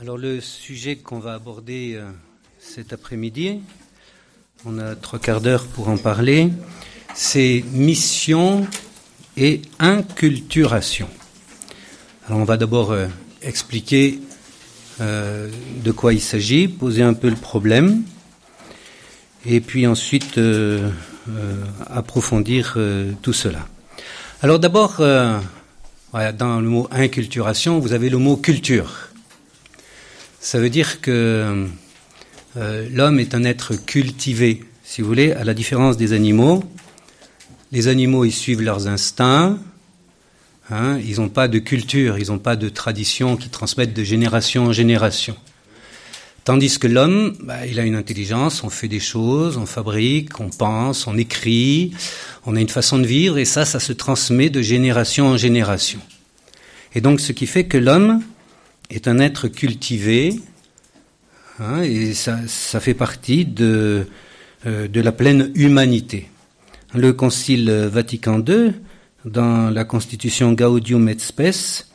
Alors 0.00 0.16
le 0.16 0.40
sujet 0.40 0.96
qu'on 0.96 1.18
va 1.18 1.34
aborder 1.34 1.92
euh, 1.94 2.08
cet 2.58 2.94
après-midi, 2.94 3.60
on 4.64 4.78
a 4.78 4.94
trois 4.96 5.18
quarts 5.18 5.42
d'heure 5.42 5.66
pour 5.66 5.90
en 5.90 5.98
parler, 5.98 6.48
c'est 7.14 7.62
mission 7.72 8.66
et 9.36 9.60
inculturation. 9.78 11.06
Alors 12.26 12.38
on 12.38 12.44
va 12.44 12.56
d'abord 12.56 12.92
euh, 12.92 13.08
expliquer 13.42 14.20
euh, 15.02 15.50
de 15.84 15.92
quoi 15.92 16.14
il 16.14 16.22
s'agit, 16.22 16.66
poser 16.66 17.02
un 17.02 17.12
peu 17.12 17.28
le 17.28 17.36
problème, 17.36 18.02
et 19.44 19.60
puis 19.60 19.86
ensuite 19.86 20.40
approfondir 21.90 22.78
tout 23.20 23.34
cela. 23.34 23.68
Alors 24.40 24.58
d'abord, 24.58 24.96
dans 24.96 26.60
le 26.60 26.68
mot 26.68 26.88
inculturation, 26.90 27.78
vous 27.80 27.92
avez 27.92 28.08
le 28.08 28.16
mot 28.16 28.38
culture. 28.38 29.09
Ça 30.42 30.58
veut 30.58 30.70
dire 30.70 31.02
que 31.02 31.66
euh, 32.56 32.88
l'homme 32.90 33.20
est 33.20 33.34
un 33.34 33.44
être 33.44 33.76
cultivé, 33.76 34.64
si 34.82 35.02
vous 35.02 35.08
voulez, 35.08 35.32
à 35.32 35.44
la 35.44 35.52
différence 35.52 35.98
des 35.98 36.14
animaux. 36.14 36.64
Les 37.72 37.88
animaux, 37.88 38.24
ils 38.24 38.32
suivent 38.32 38.62
leurs 38.62 38.88
instincts. 38.88 39.58
Hein, 40.70 40.98
ils 41.06 41.16
n'ont 41.20 41.28
pas 41.28 41.46
de 41.46 41.58
culture, 41.58 42.16
ils 42.16 42.28
n'ont 42.28 42.38
pas 42.38 42.56
de 42.56 42.70
tradition 42.70 43.36
qui 43.36 43.50
transmettent 43.50 43.92
de 43.92 44.02
génération 44.02 44.64
en 44.64 44.72
génération. 44.72 45.36
Tandis 46.44 46.78
que 46.78 46.86
l'homme, 46.86 47.36
bah, 47.42 47.66
il 47.66 47.78
a 47.78 47.84
une 47.84 47.94
intelligence, 47.94 48.64
on 48.64 48.70
fait 48.70 48.88
des 48.88 48.98
choses, 48.98 49.58
on 49.58 49.66
fabrique, 49.66 50.40
on 50.40 50.48
pense, 50.48 51.06
on 51.06 51.18
écrit, 51.18 51.92
on 52.46 52.56
a 52.56 52.60
une 52.60 52.68
façon 52.70 52.98
de 52.98 53.06
vivre, 53.06 53.36
et 53.36 53.44
ça, 53.44 53.66
ça 53.66 53.78
se 53.78 53.92
transmet 53.92 54.48
de 54.48 54.62
génération 54.62 55.26
en 55.26 55.36
génération. 55.36 56.00
Et 56.94 57.02
donc, 57.02 57.20
ce 57.20 57.32
qui 57.32 57.46
fait 57.46 57.64
que 57.64 57.76
l'homme, 57.76 58.22
est 58.90 59.08
un 59.08 59.18
être 59.18 59.48
cultivé, 59.48 60.34
hein, 61.58 61.82
et 61.82 62.12
ça, 62.14 62.38
ça, 62.46 62.80
fait 62.80 62.94
partie 62.94 63.44
de, 63.44 64.06
euh, 64.66 64.88
de 64.88 65.00
la 65.00 65.12
pleine 65.12 65.50
humanité. 65.54 66.28
Le 66.94 67.12
Concile 67.12 67.70
Vatican 67.70 68.42
II, 68.46 68.72
dans 69.24 69.70
la 69.70 69.84
Constitution 69.84 70.52
Gaudium 70.52 71.08
et 71.08 71.18
Spes, 71.18 71.86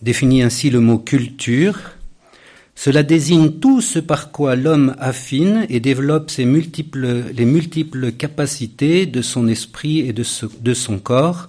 définit 0.00 0.42
ainsi 0.42 0.70
le 0.70 0.80
mot 0.80 0.98
culture. 0.98 1.78
Cela 2.74 3.02
désigne 3.02 3.50
tout 3.52 3.80
ce 3.80 3.98
par 3.98 4.32
quoi 4.32 4.56
l'homme 4.56 4.94
affine 4.98 5.66
et 5.68 5.80
développe 5.80 6.30
ses 6.30 6.44
multiples, 6.44 7.24
les 7.34 7.44
multiples 7.44 8.12
capacités 8.12 9.06
de 9.06 9.22
son 9.22 9.46
esprit 9.48 10.00
et 10.00 10.12
de, 10.12 10.24
de 10.60 10.74
son 10.74 10.98
corps, 10.98 11.48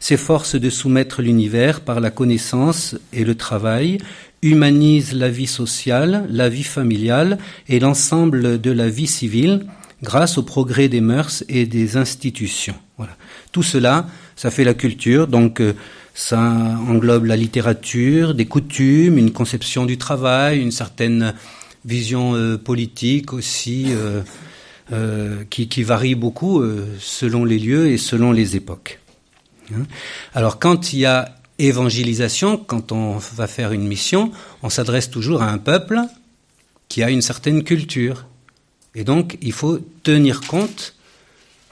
s'efforce 0.00 0.56
de 0.56 0.70
soumettre 0.70 1.22
l'univers 1.22 1.80
par 1.80 2.00
la 2.00 2.10
connaissance 2.10 2.96
et 3.12 3.24
le 3.24 3.34
travail, 3.34 3.98
humanise 4.42 5.12
la 5.12 5.28
vie 5.28 5.46
sociale, 5.46 6.26
la 6.30 6.48
vie 6.48 6.64
familiale 6.64 7.38
et 7.68 7.80
l'ensemble 7.80 8.60
de 8.60 8.70
la 8.70 8.88
vie 8.88 9.06
civile 9.06 9.66
grâce 10.02 10.38
au 10.38 10.42
progrès 10.42 10.88
des 10.88 11.00
mœurs 11.00 11.44
et 11.48 11.66
des 11.66 11.96
institutions. 11.96 12.76
Voilà. 12.98 13.16
Tout 13.52 13.62
cela, 13.62 14.06
ça 14.36 14.50
fait 14.50 14.64
la 14.64 14.74
culture, 14.74 15.26
donc 15.26 15.60
euh, 15.60 15.72
ça 16.14 16.40
englobe 16.40 17.24
la 17.26 17.36
littérature, 17.36 18.34
des 18.34 18.46
coutumes, 18.46 19.18
une 19.18 19.32
conception 19.32 19.86
du 19.86 19.98
travail, 19.98 20.60
une 20.60 20.70
certaine 20.70 21.34
vision 21.84 22.34
euh, 22.34 22.56
politique 22.56 23.32
aussi, 23.32 23.86
euh, 24.92 25.44
qui, 25.50 25.68
qui, 25.68 25.82
varie 25.82 26.14
beaucoup 26.14 26.62
selon 27.00 27.44
les 27.44 27.58
lieux 27.58 27.88
et 27.88 27.98
selon 27.98 28.30
les 28.30 28.54
époques. 28.54 29.00
Hein. 29.74 29.84
Alors 30.34 30.58
quand 30.58 30.92
il 30.92 31.00
y 31.00 31.06
a 31.06 31.34
évangélisation, 31.58 32.56
quand 32.58 32.92
on 32.92 33.18
va 33.18 33.46
faire 33.46 33.72
une 33.72 33.86
mission, 33.86 34.30
on 34.62 34.68
s'adresse 34.68 35.10
toujours 35.10 35.42
à 35.42 35.50
un 35.50 35.58
peuple 35.58 36.00
qui 36.88 37.02
a 37.02 37.10
une 37.10 37.22
certaine 37.22 37.64
culture. 37.64 38.26
Et 38.94 39.04
donc 39.04 39.38
il 39.42 39.52
faut 39.52 39.78
tenir 40.02 40.40
compte 40.42 40.94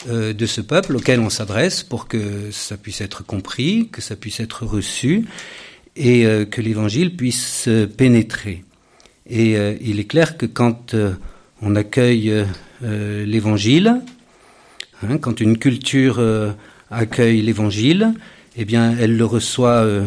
euh, 0.09 0.33
de 0.35 0.45
ce 0.45 0.61
peuple 0.61 0.97
auquel 0.97 1.21
on 1.21 1.31
s'adresse 1.31 1.83
pour 1.83 2.09
que 2.09 2.51
ça 2.51 2.77
puisse 2.77 3.01
être 3.01 3.25
compris, 3.25 3.89
que 3.91 4.03
ça 4.03 4.17
puisse 4.17 4.41
être 4.41 4.67
reçu 4.67 5.25
et 5.97 6.27
euh, 6.27 6.45
que 6.45 6.61
l'évangile 6.61 7.17
puisse 7.17 7.69
pénétrer. 7.97 8.65
Et 9.27 9.57
euh, 9.57 9.77
il 9.81 10.01
est 10.01 10.05
clair 10.05 10.37
que 10.37 10.45
quand 10.45 10.95
on 11.63 11.77
accueille 11.77 12.45
l'évangile, 12.83 14.03
hein, 15.03 15.17
quand 15.17 15.41
une 15.41 15.57
culture 15.57 16.21
accueille 16.95 17.43
l'évangile, 17.43 18.15
eh 18.57 18.65
bien, 18.65 18.97
elle 18.99 19.17
le 19.17 19.25
reçoit, 19.25 19.83
euh, 19.83 20.07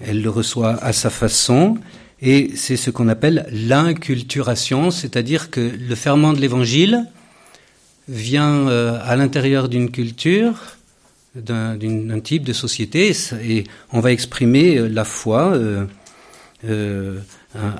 elle 0.00 0.22
le 0.22 0.30
reçoit 0.30 0.82
à 0.82 0.92
sa 0.92 1.10
façon, 1.10 1.78
et 2.20 2.52
c'est 2.54 2.76
ce 2.76 2.90
qu'on 2.90 3.08
appelle 3.08 3.46
l'inculturation, 3.52 4.90
c'est-à-dire 4.90 5.50
que 5.50 5.60
le 5.60 5.94
ferment 5.94 6.32
de 6.32 6.40
l'évangile 6.40 7.04
vient 8.08 8.68
euh, 8.68 8.98
à 9.02 9.16
l'intérieur 9.16 9.68
d'une 9.68 9.90
culture, 9.90 10.54
d'un 11.34 12.20
type 12.20 12.44
de 12.44 12.52
société, 12.52 13.12
et 13.42 13.64
on 13.90 14.00
va 14.00 14.12
exprimer 14.12 14.76
euh, 14.76 14.88
la 14.88 15.04
foi 15.04 15.58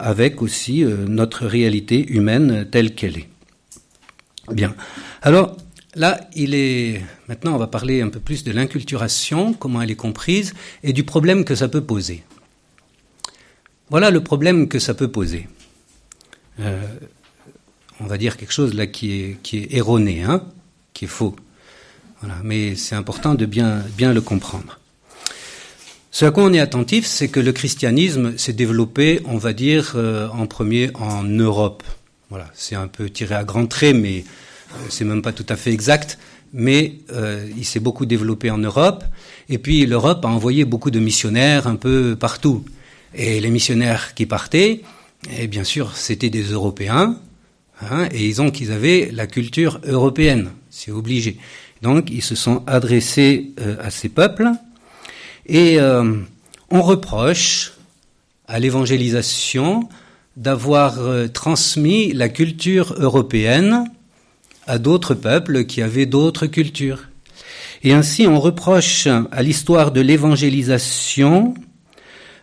avec 0.01 0.43
aussi 0.43 0.85
notre 0.85 1.47
réalité 1.47 2.05
humaine 2.13 2.67
telle 2.69 2.97
qu'elle 2.97 3.19
est. 3.19 3.29
Bien. 4.51 4.75
Alors, 5.23 5.57
Là, 5.95 6.21
il 6.35 6.55
est 6.55 7.03
maintenant, 7.29 7.55
on 7.55 7.59
va 7.59 7.67
parler 7.67 8.01
un 8.01 8.09
peu 8.09 8.21
plus 8.21 8.45
de 8.45 8.53
l'inculturation, 8.53 9.53
comment 9.53 9.83
elle 9.83 9.91
est 9.91 9.97
comprise, 9.97 10.55
et 10.83 10.95
du 10.95 11.05
problème 11.05 11.45
que 11.45 11.55
ça 11.55 11.69
peut 11.69 11.83
poser. 11.83 12.23
Voilà 13.91 14.11
le 14.11 14.23
problème 14.23 14.69
que 14.69 14.79
ça 14.79 14.95
peut 14.95 15.09
poser. 15.09 15.49
Euh, 16.61 16.81
on 18.01 18.07
va 18.07 18.17
dire 18.17 18.39
quelque 18.39 18.53
chose 18.53 18.73
là 18.73 18.87
qui 18.87 19.37
est, 19.53 19.75
erroné, 19.75 20.23
hein, 20.23 20.43
qui 20.95 21.05
est 21.05 21.09
faux. 21.09 21.37
Voilà, 22.21 22.37
mais 22.43 22.75
c'est 22.75 22.95
important 22.95 23.35
de 23.35 23.45
bien, 23.45 23.85
le 23.99 24.21
comprendre. 24.23 24.79
Ce 26.11 26.25
à 26.25 26.31
quoi 26.31 26.45
on 26.45 26.53
est 26.55 26.61
attentif, 26.61 27.05
c'est 27.05 27.29
que 27.29 27.41
le 27.41 27.53
christianisme 27.53 28.39
s'est 28.39 28.53
développé, 28.55 29.21
on 29.27 29.37
va 29.37 29.53
dire, 29.53 29.93
euh, 29.97 30.29
en 30.29 30.47
premier 30.47 30.91
en 30.95 31.23
Europe. 31.23 31.83
Voilà, 32.31 32.51
c'est 32.55 32.77
un 32.77 32.89
peu 32.89 33.11
tiré 33.11 33.35
à 33.35 33.45
grands 33.45 33.67
traits, 33.67 33.97
mais 33.97 34.25
c'est 34.89 35.05
même 35.05 35.23
pas 35.23 35.33
tout 35.33 35.47
à 35.49 35.57
fait 35.57 35.73
exact, 35.73 36.19
mais 36.53 36.95
euh, 37.13 37.49
il 37.57 37.65
s'est 37.65 37.81
beaucoup 37.81 38.07
développé 38.07 38.51
en 38.51 38.59
Europe. 38.59 39.05
Et 39.49 39.59
puis 39.59 39.87
l'Europe 39.87 40.25
a 40.25 40.29
envoyé 40.29 40.65
beaucoup 40.65 40.91
de 40.91 41.01
missionnaires 41.01 41.67
un 41.67 41.77
peu 41.77 42.17
partout. 42.17 42.65
Et 43.15 43.41
les 43.41 43.51
missionnaires 43.51 44.15
qui 44.15 44.27
partaient, 44.27 44.83
et 45.39 45.47
bien 45.47 45.65
sûr, 45.65 45.97
c'était 45.97 46.31
des 46.31 46.43
Européens, 46.43 47.17
hein, 47.83 48.09
et 48.13 48.27
ils 48.27 48.41
ont 48.41 48.51
qu'ils 48.51 48.73
avaient 48.73 49.11
la 49.13 49.27
culture 49.27 49.81
européenne, 49.85 50.51
c'est 50.71 50.91
obligé. 50.91 51.37
Donc 51.83 52.11
ils 52.11 52.23
se 52.23 52.35
sont 52.35 52.63
adressés 52.67 53.51
euh, 53.61 53.77
à 53.81 53.91
ces 53.91 54.09
peuples, 54.09 54.49
et 55.47 55.79
on 56.71 56.83
reproche 56.83 57.73
à 58.47 58.61
l'évangélisation 58.61 59.89
d'avoir 60.37 60.97
transmis 61.33 62.13
la 62.13 62.29
culture 62.29 62.95
européenne 62.97 63.91
à 64.67 64.79
d'autres 64.79 65.15
peuples 65.15 65.65
qui 65.65 65.83
avaient 65.83 66.07
d'autres 66.07 66.47
cultures. 66.47 67.09
Et 67.83 67.93
ainsi 67.93 68.27
on 68.27 68.41
reproche 68.41 69.07
à 69.07 69.43
l'histoire 69.43 69.91
de 69.91 70.01
l'évangélisation 70.01 71.55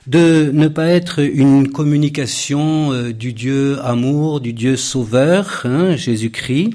de 0.08 0.50
ne 0.52 0.68
pas 0.68 0.88
être 0.88 1.20
une 1.20 1.72
communication 1.72 2.92
euh, 2.92 3.14
du 3.14 3.32
Dieu 3.32 3.78
amour, 3.84 4.42
du 4.42 4.54
Dieu 4.54 4.76
sauveur, 4.76 5.62
hein, 5.66 5.96
Jésus-Christ, 5.96 6.72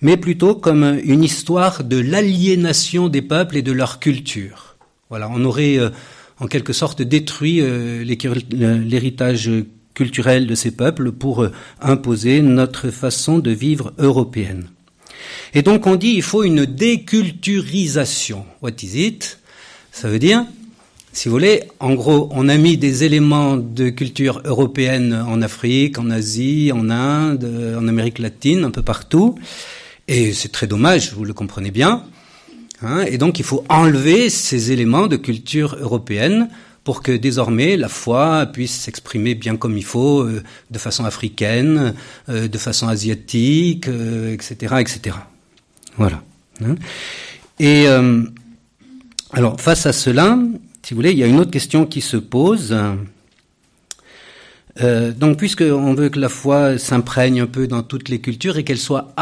mais 0.00 0.16
plutôt 0.16 0.56
comme 0.56 0.98
une 1.04 1.22
histoire 1.22 1.84
de 1.84 1.98
l'aliénation 1.98 3.08
des 3.08 3.22
peuples 3.22 3.56
et 3.56 3.62
de 3.62 3.70
leur 3.70 4.00
culture. 4.00 4.76
Voilà, 5.10 5.30
on 5.32 5.44
aurait 5.44 5.78
euh, 5.78 5.90
en 6.40 6.48
quelque 6.48 6.72
sorte 6.72 7.02
détruit 7.02 7.60
euh, 7.60 8.02
l'héritage 8.02 9.48
culturel 9.94 10.48
de 10.48 10.54
ces 10.56 10.72
peuples 10.72 11.12
pour 11.12 11.46
imposer 11.80 12.42
notre 12.42 12.90
façon 12.90 13.38
de 13.38 13.50
vivre 13.52 13.92
européenne. 13.98 14.68
Et 15.54 15.62
donc 15.62 15.86
on 15.86 15.96
dit 15.96 16.14
il 16.14 16.22
faut 16.22 16.44
une 16.44 16.64
déculturisation. 16.64 18.44
What 18.62 18.72
is 18.82 19.06
it? 19.06 19.38
Ça 19.90 20.08
veut 20.08 20.18
dire, 20.18 20.46
si 21.12 21.28
vous 21.28 21.32
voulez, 21.32 21.64
en 21.78 21.92
gros, 21.92 22.30
on 22.32 22.48
a 22.48 22.56
mis 22.56 22.78
des 22.78 23.04
éléments 23.04 23.58
de 23.58 23.90
culture 23.90 24.40
européenne 24.46 25.12
en 25.12 25.42
Afrique, 25.42 25.98
en 25.98 26.08
Asie, 26.10 26.72
en 26.72 26.88
Inde, 26.88 27.76
en 27.78 27.86
Amérique 27.86 28.18
latine, 28.18 28.64
un 28.64 28.70
peu 28.70 28.82
partout. 28.82 29.34
Et 30.08 30.32
c'est 30.32 30.50
très 30.50 30.66
dommage, 30.66 31.12
vous 31.12 31.24
le 31.24 31.34
comprenez 31.34 31.70
bien. 31.70 32.04
Hein, 32.80 33.02
et 33.06 33.18
donc 33.18 33.38
il 33.38 33.44
faut 33.44 33.64
enlever 33.68 34.30
ces 34.30 34.72
éléments 34.72 35.06
de 35.06 35.16
culture 35.16 35.76
européenne 35.78 36.48
pour 36.84 37.02
que 37.02 37.12
désormais 37.12 37.76
la 37.76 37.88
foi 37.88 38.46
puisse 38.46 38.72
s'exprimer 38.72 39.34
bien 39.34 39.56
comme 39.56 39.76
il 39.76 39.84
faut, 39.84 40.22
euh, 40.22 40.42
de 40.70 40.78
façon 40.78 41.04
africaine, 41.04 41.94
euh, 42.28 42.48
de 42.48 42.58
façon 42.58 42.88
asiatique, 42.88 43.86
etc., 43.86 44.56
euh, 44.72 44.78
etc. 44.78 45.16
Voilà. 45.96 46.22
Hein. 46.64 46.74
Et 47.58 47.86
alors 49.32 49.60
face 49.60 49.86
à 49.86 49.92
cela, 49.92 50.38
si 50.82 50.94
vous 50.94 50.98
voulez, 50.98 51.12
il 51.12 51.18
y 51.18 51.22
a 51.22 51.26
une 51.26 51.38
autre 51.38 51.50
question 51.50 51.86
qui 51.86 52.00
se 52.00 52.16
pose. 52.16 52.76
Euh, 54.80 55.12
donc, 55.12 55.36
puisqu'on 55.36 55.94
veut 55.94 56.08
que 56.08 56.18
la 56.18 56.28
foi 56.28 56.78
s'imprègne 56.78 57.40
un 57.40 57.46
peu 57.46 57.66
dans 57.66 57.82
toutes 57.82 58.08
les 58.08 58.20
cultures 58.20 58.58
et 58.58 58.64
qu'elle 58.64 58.78
soit 58.78 59.14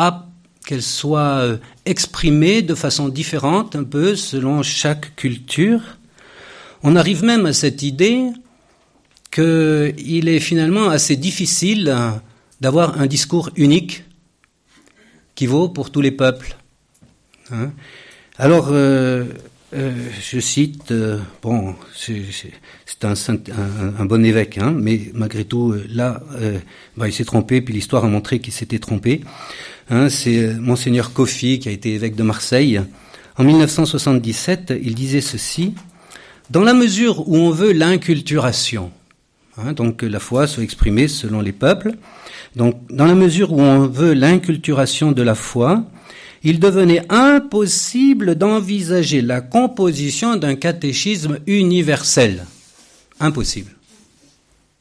qu'elle 0.64 0.82
soit 0.82 1.38
euh, 1.38 1.56
exprimée 1.86 2.62
de 2.62 2.74
façon 2.74 3.08
différente 3.08 3.74
un 3.74 3.84
peu 3.84 4.14
selon 4.14 4.62
chaque 4.62 5.16
culture, 5.16 5.80
on 6.82 6.96
arrive 6.96 7.24
même 7.24 7.46
à 7.46 7.52
cette 7.52 7.82
idée 7.82 8.26
qu'il 9.30 10.28
est 10.28 10.40
finalement 10.40 10.88
assez 10.88 11.16
difficile 11.16 11.94
d'avoir 12.60 13.00
un 13.00 13.06
discours 13.06 13.50
unique 13.56 14.04
qui 15.34 15.46
vaut 15.46 15.68
pour 15.68 15.90
tous 15.90 16.00
les 16.00 16.10
peuples. 16.10 16.56
Hein. 17.52 17.72
Alors, 18.38 18.68
euh, 18.70 19.24
euh, 19.74 19.92
je 20.20 20.40
cite, 20.40 20.92
euh, 20.92 21.18
bon, 21.42 21.74
c'est 21.94 23.04
un, 23.04 23.14
un, 23.98 24.04
bon 24.04 24.24
évêque, 24.24 24.58
hein, 24.58 24.74
mais 24.76 25.10
malgré 25.14 25.44
tout, 25.44 25.74
là, 25.88 26.22
bah, 26.96 27.08
il 27.08 27.12
s'est 27.12 27.24
trompé, 27.24 27.60
puis 27.60 27.74
l'histoire 27.74 28.04
a 28.04 28.08
montré 28.08 28.38
qu'il 28.38 28.52
s'était 28.52 28.78
trompé. 28.78 29.22
Hein, 29.90 30.08
c'est 30.08 30.54
Monseigneur 30.54 31.12
Kofi, 31.12 31.58
qui 31.58 31.68
a 31.68 31.72
été 31.72 31.94
évêque 31.94 32.16
de 32.16 32.22
Marseille. 32.22 32.80
En 33.36 33.44
1977, 33.44 34.74
il 34.82 34.94
disait 34.94 35.20
ceci, 35.20 35.74
Dans 36.50 36.62
la 36.62 36.74
mesure 36.74 37.28
où 37.28 37.36
on 37.36 37.50
veut 37.50 37.72
l'inculturation, 37.72 38.90
hein, 39.58 39.72
donc 39.72 39.98
que 39.98 40.06
la 40.06 40.20
foi 40.20 40.46
soit 40.46 40.62
exprimée 40.62 41.08
selon 41.08 41.40
les 41.40 41.52
peuples, 41.52 41.92
donc 42.56 42.76
dans 42.90 43.06
la 43.06 43.14
mesure 43.14 43.52
où 43.52 43.60
on 43.60 43.86
veut 43.86 44.14
l'inculturation 44.14 45.12
de 45.12 45.22
la 45.22 45.34
foi, 45.34 45.84
il 46.42 46.60
devenait 46.60 47.04
impossible 47.10 48.34
d'envisager 48.34 49.20
la 49.20 49.40
composition 49.40 50.36
d'un 50.36 50.54
catéchisme 50.54 51.38
universel. 51.46 52.46
Impossible. 53.18 53.72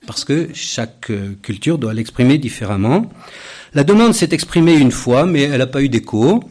Parce 0.08 0.24
que 0.24 0.50
chaque 0.54 1.12
euh, 1.12 1.36
culture 1.42 1.78
doit 1.78 1.94
l'exprimer 1.94 2.38
différemment. 2.38 3.12
La 3.74 3.84
demande 3.84 4.14
s'est 4.14 4.30
exprimée 4.32 4.76
une 4.76 4.92
fois, 4.92 5.26
mais 5.26 5.42
elle 5.42 5.60
n'a 5.60 5.68
pas 5.68 5.82
eu 5.82 5.90
d'écho. 5.90 6.42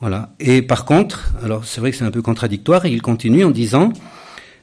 Voilà. 0.00 0.34
Et 0.40 0.60
par 0.60 0.84
contre, 0.84 1.32
alors 1.42 1.64
c'est 1.64 1.80
vrai 1.80 1.92
que 1.92 1.96
c'est 1.96 2.04
un 2.04 2.10
peu 2.10 2.20
contradictoire, 2.20 2.84
et 2.84 2.90
il 2.90 3.00
continue 3.00 3.44
en 3.44 3.50
disant, 3.50 3.92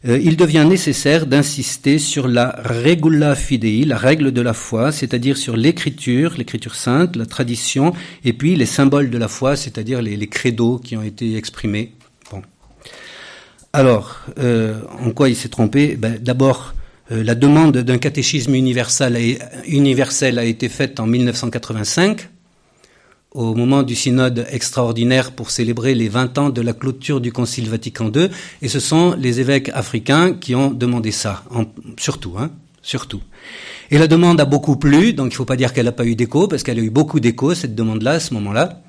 euh, 0.08 0.18
il 0.18 0.36
devient 0.36 0.66
nécessaire 0.68 1.28
d'insister 1.28 2.00
sur 2.00 2.28
la 2.28 2.60
regula 2.64 3.36
fidei, 3.36 3.84
la 3.86 3.98
règle 3.98 4.32
de 4.32 4.42
la 4.42 4.54
foi, 4.54 4.92
c'est-à-dire 4.92 5.38
sur 5.38 5.56
l'écriture, 5.56 6.34
l'écriture 6.38 6.74
sainte, 6.74 7.16
la 7.16 7.28
tradition, 7.28 7.94
et 8.26 8.34
puis 8.34 8.56
les 8.56 8.66
symboles 8.66 9.12
de 9.12 9.18
la 9.18 9.28
foi, 9.28 9.56
c'est-à-dire 9.56 10.02
les, 10.02 10.18
les, 10.18 10.28
credos 10.28 10.80
qui 10.80 10.98
ont 10.98 11.04
été 11.04 11.36
exprimés. 11.36 11.94
Bon. 12.32 12.42
Alors, 13.74 14.22
euh, 14.40 14.82
en 15.00 15.12
quoi 15.12 15.30
il 15.30 15.36
s'est 15.36 15.50
trompé? 15.50 15.96
Ben, 15.96 16.18
D'abord, 16.20 16.74
euh, 17.12 17.24
la 17.24 17.36
demande 17.36 17.78
d'un 17.78 17.98
catéchisme 18.00 18.56
universel 18.56 19.38
universel 19.68 20.40
a 20.40 20.46
été 20.46 20.68
faite 20.68 21.00
en 21.00 21.06
1985 21.06 22.28
au 23.34 23.56
moment 23.56 23.84
du 23.84 23.96
synode 23.96 24.46
extraordinaire 24.52 25.32
pour 25.32 25.52
célébrer 25.52 25.96
les 25.96 26.10
20 26.10 26.38
ans 26.38 26.50
de 26.50 26.62
la 26.62 26.74
clôture 26.74 27.22
du 27.22 27.32
Concile 27.32 27.70
Vatican 27.70 28.12
II, 28.14 28.30
et 28.62 28.68
ce 28.68 28.80
sont 28.80 29.16
les 29.18 29.40
évêques 29.40 29.70
africains 29.74 30.34
qui 30.34 30.54
ont 30.54 30.72
demandé 30.72 31.12
ça, 31.12 31.44
surtout, 31.98 32.36
hein, 32.38 32.52
surtout. 32.82 33.22
Et 33.90 33.98
la 33.98 34.08
demande 34.08 34.40
a 34.42 34.46
beaucoup 34.46 34.76
plu, 34.76 35.14
donc 35.14 35.28
il 35.28 35.34
ne 35.34 35.36
faut 35.36 35.46
pas 35.46 35.56
dire 35.56 35.74
qu'elle 35.74 35.86
n'a 35.86 35.92
pas 35.92 36.06
eu 36.06 36.16
d'écho, 36.16 36.48
parce 36.48 36.64
qu'elle 36.64 36.80
a 36.80 36.84
eu 36.84 36.90
beaucoup 36.90 37.20
d'écho, 37.20 37.54
cette 37.56 37.76
demande-là, 37.76 38.12
à 38.12 38.20
ce 38.20 38.34
moment-là. 38.34 38.82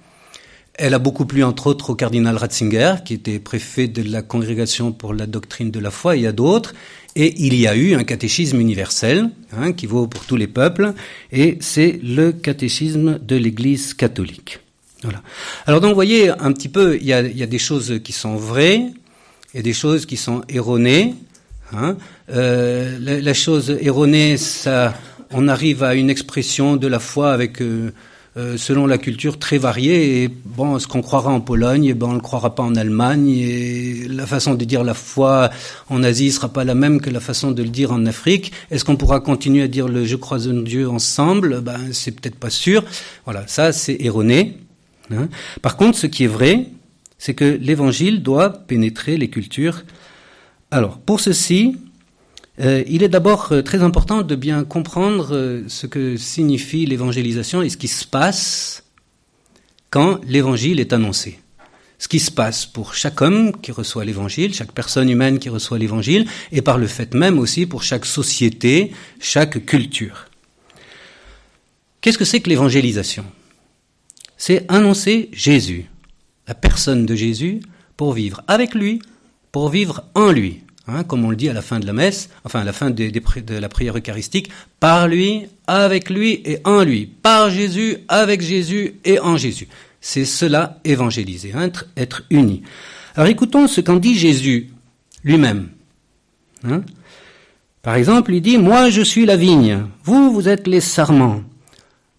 Elle 0.75 0.95
a 0.95 0.99
beaucoup 0.99 1.27
plu, 1.27 1.45
entre 1.45 1.67
autres, 1.67 1.91
au 1.91 1.95
cardinal 1.95 2.37
Ratzinger, 2.37 2.97
qui 3.05 3.15
était 3.15 3.39
préfet 3.39 3.89
de 3.89 4.03
la 4.03 4.23
Congrégation 4.23 4.91
pour 4.91 5.13
la 5.13 5.27
doctrine 5.27 5.71
de 5.71 5.79
la 5.79 5.91
foi, 5.91 6.17
et 6.17 6.27
à 6.27 6.33
d'autres. 6.33 6.75
Et 7.15 7.35
il 7.45 7.55
y 7.55 7.67
a 7.67 7.77
eu 7.77 7.95
un 7.95 8.05
catéchisme 8.05 8.59
universel, 8.59 9.29
hein, 9.55 9.73
qui 9.73 9.87
vaut 9.87 10.07
pour 10.07 10.25
tous 10.25 10.37
les 10.37 10.47
peuples, 10.47 10.95
et 11.31 11.59
c'est 11.61 12.01
le 12.03 12.33
catéchisme 12.33 13.19
de 13.19 13.37
l'Église 13.37 13.93
catholique. 13.93 14.61
Voilà. 15.03 15.21
Alors 15.67 15.83
donc, 15.83 15.91
vous 15.91 15.95
voyez, 15.95 16.31
un 16.31 16.53
petit 16.53 16.71
peu, 16.71 16.97
il 16.97 17.07
y 17.07 17.13
a, 17.13 17.21
y 17.21 17.43
a 17.43 17.47
des 17.47 17.59
choses 17.59 18.01
qui 18.03 18.13
sont 18.13 18.37
vraies, 18.37 18.87
et 19.55 19.63
des 19.63 19.75
choses 19.75 20.07
qui 20.07 20.17
sont 20.17 20.43
erronées. 20.49 21.15
Hein. 21.75 21.97
Euh, 22.31 22.99
la, 22.99 23.21
la, 23.21 23.35
chose 23.35 23.77
erronée, 23.81 24.39
ça, 24.39 24.95
on 25.31 25.49
arrive 25.49 25.83
à 25.83 25.95
une 25.95 26.09
expression 26.09 26.77
de 26.77 26.87
la 26.87 26.99
foi 26.99 27.33
avec... 27.33 27.61
Euh, 27.61 27.93
euh, 28.38 28.56
selon 28.56 28.87
la 28.87 28.96
culture 28.96 29.38
très 29.38 29.58
variée. 29.58 30.23
Et 30.23 30.29
bon, 30.29 30.79
ce 30.79 30.87
qu'on 30.87 31.02
croira 31.02 31.31
en 31.31 31.40
Pologne, 31.40 31.84
eh 31.84 31.94
ben, 31.94 32.06
on 32.06 32.11
ne 32.11 32.14
le 32.14 32.20
croira 32.20 32.55
pas 32.55 32.62
en 32.62 32.75
Allemagne. 32.76 33.29
Et 33.29 34.06
la 34.08 34.26
façon 34.26 34.55
de 34.55 34.64
dire 34.64 34.84
la 34.84 34.94
foi 34.94 35.50
en 35.90 36.02
Asie 36.02 36.32
sera 36.32 36.49
pas 36.49 36.64
la 36.64 36.75
même 36.75 37.00
que 37.00 37.11
la 37.11 37.20
façon 37.20 37.50
de 37.50 37.62
le 37.62 37.69
dire 37.69 37.93
en 37.93 38.06
Afrique. 38.06 38.52
Est-ce 38.70 38.84
qu'on 38.87 38.96
pourra 38.96 39.20
continuer 39.20 39.62
à 39.62 39.69
dire 39.69 39.87
le 39.87 40.06
je 40.06 40.17
crois 40.17 40.49
en 40.49 40.62
Dieu 40.62 40.88
ensemble? 40.88 41.61
Ben, 41.61 41.93
c'est 41.93 42.12
peut-être 42.12 42.37
pas 42.37 42.50
sûr. 42.50 42.84
Voilà, 43.26 43.46
ça 43.46 43.73
c'est 43.73 43.99
erroné. 44.00 44.56
Hein. 45.11 45.28
Par 45.61 45.76
contre, 45.76 45.99
ce 45.99 46.06
qui 46.06 46.25
est 46.25 46.28
vrai, 46.28 46.67
c'est 47.19 47.35
que 47.35 47.44
l'Évangile 47.44 48.23
doit 48.23 48.50
pénétrer 48.50 49.19
les 49.19 49.28
cultures. 49.28 49.82
Alors, 50.70 50.99
pour 50.99 51.20
ceci, 51.20 51.76
euh, 52.60 52.84
il 52.87 53.02
est 53.02 53.08
d'abord 53.08 53.49
euh, 53.52 53.62
très 53.62 53.82
important 53.82 54.22
de 54.22 54.34
bien 54.34 54.64
comprendre 54.64 55.34
euh, 55.34 55.64
ce 55.69 55.87
que 55.87 56.16
signifie 56.16 56.84
l'évangélisation 56.84 57.62
et 57.62 57.70
ce 57.70 57.78
qui 57.78 57.88
se 57.88 58.06
passe 58.06 58.84
quand 59.88 60.20
l'évangile 60.26 60.78
est 60.78 60.93
annoncé. 60.93 61.38
Ce 61.99 62.08
qui 62.08 62.19
se 62.19 62.31
passe 62.31 62.66
pour 62.66 62.94
chaque 62.94 63.22
homme 63.22 63.52
qui 63.60 63.72
reçoit 63.72 64.04
l'évangile, 64.04 64.52
chaque 64.52 64.72
personne 64.72 65.08
humaine 65.08 65.38
qui 65.38 65.49
reçoit 65.49 65.78
l'évangile, 65.78 66.26
et 66.50 66.60
par 66.60 66.76
le 66.76 66.88
fait 66.88 67.14
même 67.14 67.38
aussi 67.38 67.64
pour 67.64 67.84
chaque 67.84 68.04
société, 68.04 68.93
chaque 69.20 69.64
culture. 69.64 70.26
Qu'est-ce 72.00 72.19
que 72.19 72.25
c'est 72.25 72.40
que 72.40 72.50
l'évangélisation? 72.50 73.25
C'est 74.37 74.64
annoncer 74.69 75.31
Jésus, 75.32 75.87
la 76.49 76.54
personne 76.54 77.06
de 77.06 77.14
Jésus, 77.14 77.60
pour 77.96 78.12
vivre 78.12 78.43
avec 78.49 78.75
lui, 78.75 79.00
pour 79.52 79.69
vivre 79.69 80.02
en 80.16 80.32
lui. 80.32 80.64
Hein, 80.88 81.05
comme 81.05 81.25
on 81.25 81.31
le 81.31 81.37
dit 81.37 81.49
à 81.49 81.52
la 81.52 81.62
fin 81.62 81.79
de 81.79 81.87
la 81.87 81.93
messe, 81.93 82.29
enfin 82.44 82.61
à 82.61 82.64
la 82.64 82.73
fin 82.73 82.90
de, 82.90 83.61
la 83.61 83.69
prière 83.69 83.96
eucharistique, 83.96 84.50
par 84.81 85.06
lui, 85.06 85.46
avec 85.69 86.11
lui 86.11 86.43
et 86.44 86.58
en 86.64 86.82
lui, 86.82 87.06
par 87.06 87.50
Jésus, 87.50 87.99
avec 88.08 88.40
Jésus 88.40 88.94
et 89.05 89.20
en 89.20 89.37
Jésus. 89.37 89.69
C'est 90.00 90.25
cela 90.25 90.81
évangéliser, 90.84 91.52
hein, 91.55 91.62
être, 91.62 91.87
être 91.96 92.25
uni. 92.31 92.62
Alors 93.14 93.29
écoutons 93.29 93.69
ce 93.69 93.81
qu'en 93.81 93.96
dit 93.96 94.17
Jésus 94.17 94.70
lui-même. 95.23 95.69
Hein. 96.64 96.82
Par 97.82 97.94
exemple, 97.94 98.35
il 98.35 98.43
dit, 98.43 98.58
moi 98.58 98.90
je 98.90 99.02
suis 99.02 99.25
la 99.25 99.37
vigne, 99.37 99.87
vous, 100.02 100.32
vous 100.32 100.49
êtes 100.49 100.67
les 100.67 100.81
sarments. 100.81 101.43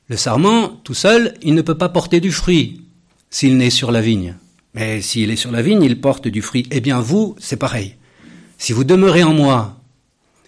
Le 0.07 0.15
sarment, 0.15 0.79
tout 0.83 0.93
seul, 0.93 1.33
il 1.41 1.53
ne 1.53 1.61
peut 1.61 1.77
pas 1.77 1.89
porter 1.89 2.21
du 2.21 2.31
fruit 2.31 2.81
s'il 3.29 3.57
n'est 3.57 3.69
sur 3.69 3.91
la 3.91 3.99
vigne. 3.99 4.35
Mais 4.73 5.01
s'il 5.01 5.31
est 5.31 5.35
sur 5.35 5.51
la 5.51 5.61
vigne, 5.61 5.83
il 5.83 5.99
porte 5.99 6.27
du 6.27 6.41
fruit. 6.41 6.67
Eh 6.71 6.79
bien 6.79 6.99
vous, 6.99 7.35
c'est 7.39 7.57
pareil. 7.57 7.95
Si 8.63 8.71
vous 8.71 8.85
demeurez 8.85 9.23
en 9.23 9.33
moi 9.33 9.75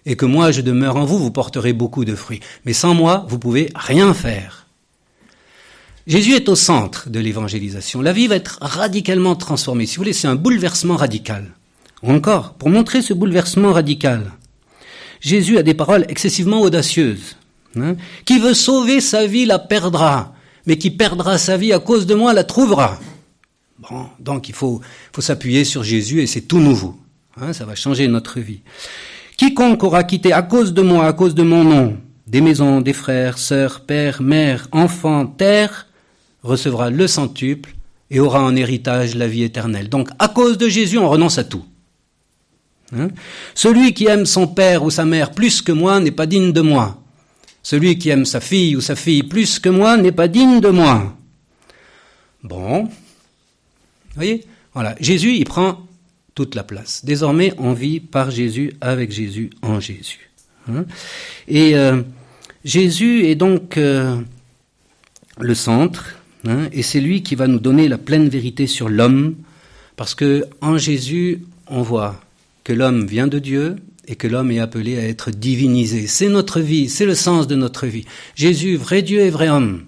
et 0.06 0.16
que 0.16 0.24
moi 0.24 0.50
je 0.50 0.62
demeure 0.62 0.96
en 0.96 1.04
vous, 1.04 1.18
vous 1.18 1.30
porterez 1.30 1.74
beaucoup 1.74 2.06
de 2.06 2.14
fruits. 2.14 2.40
Mais 2.64 2.72
sans 2.72 2.94
moi, 2.94 3.26
vous 3.28 3.38
pouvez 3.38 3.68
rien 3.74 4.14
faire. 4.14 4.68
Jésus 6.06 6.32
est 6.32 6.48
au 6.48 6.54
centre 6.54 7.10
de 7.10 7.20
l'évangélisation. 7.20 8.00
La 8.00 8.14
vie 8.14 8.26
va 8.26 8.36
être 8.36 8.56
radicalement 8.62 9.36
transformée. 9.36 9.84
Si 9.84 9.96
vous 9.96 10.00
voulez, 10.00 10.14
c'est 10.14 10.28
un 10.28 10.34
bouleversement 10.34 10.96
radical. 10.96 11.52
Encore, 12.02 12.54
pour 12.54 12.70
montrer 12.70 13.02
ce 13.02 13.12
bouleversement 13.12 13.74
radical, 13.74 14.32
Jésus 15.20 15.58
a 15.58 15.62
des 15.62 15.74
paroles 15.74 16.06
excessivement 16.08 16.62
audacieuses. 16.62 17.36
Hein. 17.78 17.96
qui 18.24 18.38
veut 18.38 18.54
sauver 18.54 19.02
sa 19.02 19.26
vie 19.26 19.44
la 19.44 19.58
perdra, 19.58 20.32
mais 20.64 20.78
qui 20.78 20.90
perdra 20.90 21.36
sa 21.36 21.58
vie 21.58 21.74
à 21.74 21.80
cause 21.80 22.06
de 22.06 22.14
moi 22.14 22.32
la 22.32 22.44
trouvera. 22.44 22.98
Bon, 23.78 24.06
donc 24.18 24.48
il 24.48 24.54
faut, 24.54 24.80
faut 25.12 25.20
s'appuyer 25.20 25.64
sur 25.64 25.82
Jésus 25.82 26.22
et 26.22 26.26
c'est 26.26 26.40
tout 26.40 26.60
nouveau. 26.60 26.96
Hein, 27.40 27.52
ça 27.52 27.66
va 27.66 27.74
changer 27.74 28.08
notre 28.08 28.40
vie. 28.40 28.60
Quiconque 29.36 29.84
aura 29.84 30.04
quitté 30.04 30.32
à 30.32 30.42
cause 30.42 30.72
de 30.72 30.80
moi, 30.80 31.06
à 31.06 31.12
cause 31.12 31.34
de 31.34 31.42
mon 31.42 31.64
nom, 31.64 31.98
des 32.26 32.40
maisons, 32.40 32.80
des 32.80 32.94
frères, 32.94 33.36
sœurs, 33.36 33.80
pères, 33.80 34.22
mères, 34.22 34.68
enfants, 34.72 35.26
terre, 35.26 35.86
recevra 36.42 36.88
le 36.88 37.06
centuple 37.06 37.74
et 38.10 38.20
aura 38.20 38.42
en 38.42 38.56
héritage 38.56 39.14
la 39.14 39.28
vie 39.28 39.42
éternelle. 39.42 39.90
Donc, 39.90 40.08
à 40.18 40.28
cause 40.28 40.56
de 40.56 40.68
Jésus, 40.68 40.96
on 40.96 41.10
renonce 41.10 41.36
à 41.38 41.44
tout. 41.44 41.64
Hein? 42.96 43.08
Celui 43.54 43.92
qui 43.92 44.06
aime 44.06 44.24
son 44.24 44.46
père 44.46 44.82
ou 44.84 44.90
sa 44.90 45.04
mère 45.04 45.32
plus 45.32 45.60
que 45.60 45.72
moi 45.72 46.00
n'est 46.00 46.12
pas 46.12 46.26
digne 46.26 46.52
de 46.52 46.60
moi. 46.62 47.02
Celui 47.62 47.98
qui 47.98 48.08
aime 48.10 48.24
sa 48.24 48.40
fille 48.40 48.76
ou 48.76 48.80
sa 48.80 48.96
fille 48.96 49.24
plus 49.24 49.58
que 49.58 49.68
moi 49.68 49.96
n'est 49.96 50.12
pas 50.12 50.28
digne 50.28 50.60
de 50.60 50.68
moi. 50.68 51.16
Bon. 52.42 52.84
Vous 52.84 52.90
voyez? 54.14 54.46
Voilà. 54.72 54.94
Jésus, 55.00 55.34
il 55.34 55.44
prend 55.44 55.85
toute 56.36 56.54
la 56.54 56.62
place. 56.62 57.04
Désormais, 57.04 57.52
on 57.56 57.72
vit 57.72 57.98
par 57.98 58.30
Jésus, 58.30 58.74
avec 58.82 59.10
Jésus, 59.10 59.50
en 59.62 59.80
Jésus. 59.80 60.30
Hein. 60.68 60.84
Et 61.48 61.74
euh, 61.74 62.02
Jésus 62.62 63.24
est 63.24 63.34
donc 63.34 63.78
euh, 63.78 64.20
le 65.40 65.54
centre, 65.54 66.14
hein, 66.46 66.68
et 66.72 66.82
c'est 66.82 67.00
lui 67.00 67.22
qui 67.22 67.34
va 67.36 67.48
nous 67.48 67.58
donner 67.58 67.88
la 67.88 67.96
pleine 67.96 68.28
vérité 68.28 68.66
sur 68.66 68.90
l'homme, 68.90 69.34
parce 69.96 70.14
que 70.14 70.44
en 70.60 70.76
Jésus, 70.76 71.42
on 71.68 71.80
voit 71.80 72.20
que 72.64 72.74
l'homme 72.74 73.06
vient 73.06 73.28
de 73.28 73.38
Dieu 73.38 73.76
et 74.06 74.14
que 74.14 74.28
l'homme 74.28 74.50
est 74.50 74.60
appelé 74.60 74.98
à 74.98 75.08
être 75.08 75.30
divinisé. 75.30 76.06
C'est 76.06 76.28
notre 76.28 76.60
vie, 76.60 76.90
c'est 76.90 77.06
le 77.06 77.14
sens 77.14 77.46
de 77.46 77.56
notre 77.56 77.86
vie. 77.86 78.04
Jésus, 78.34 78.76
vrai 78.76 79.00
Dieu 79.00 79.20
et 79.20 79.30
vrai 79.30 79.48
homme. 79.48 79.84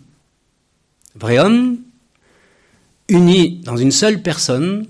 Vrai 1.14 1.38
homme, 1.38 1.76
uni 3.10 3.60
dans 3.64 3.76
une 3.76 3.92
seule 3.92 4.22
personne 4.22 4.86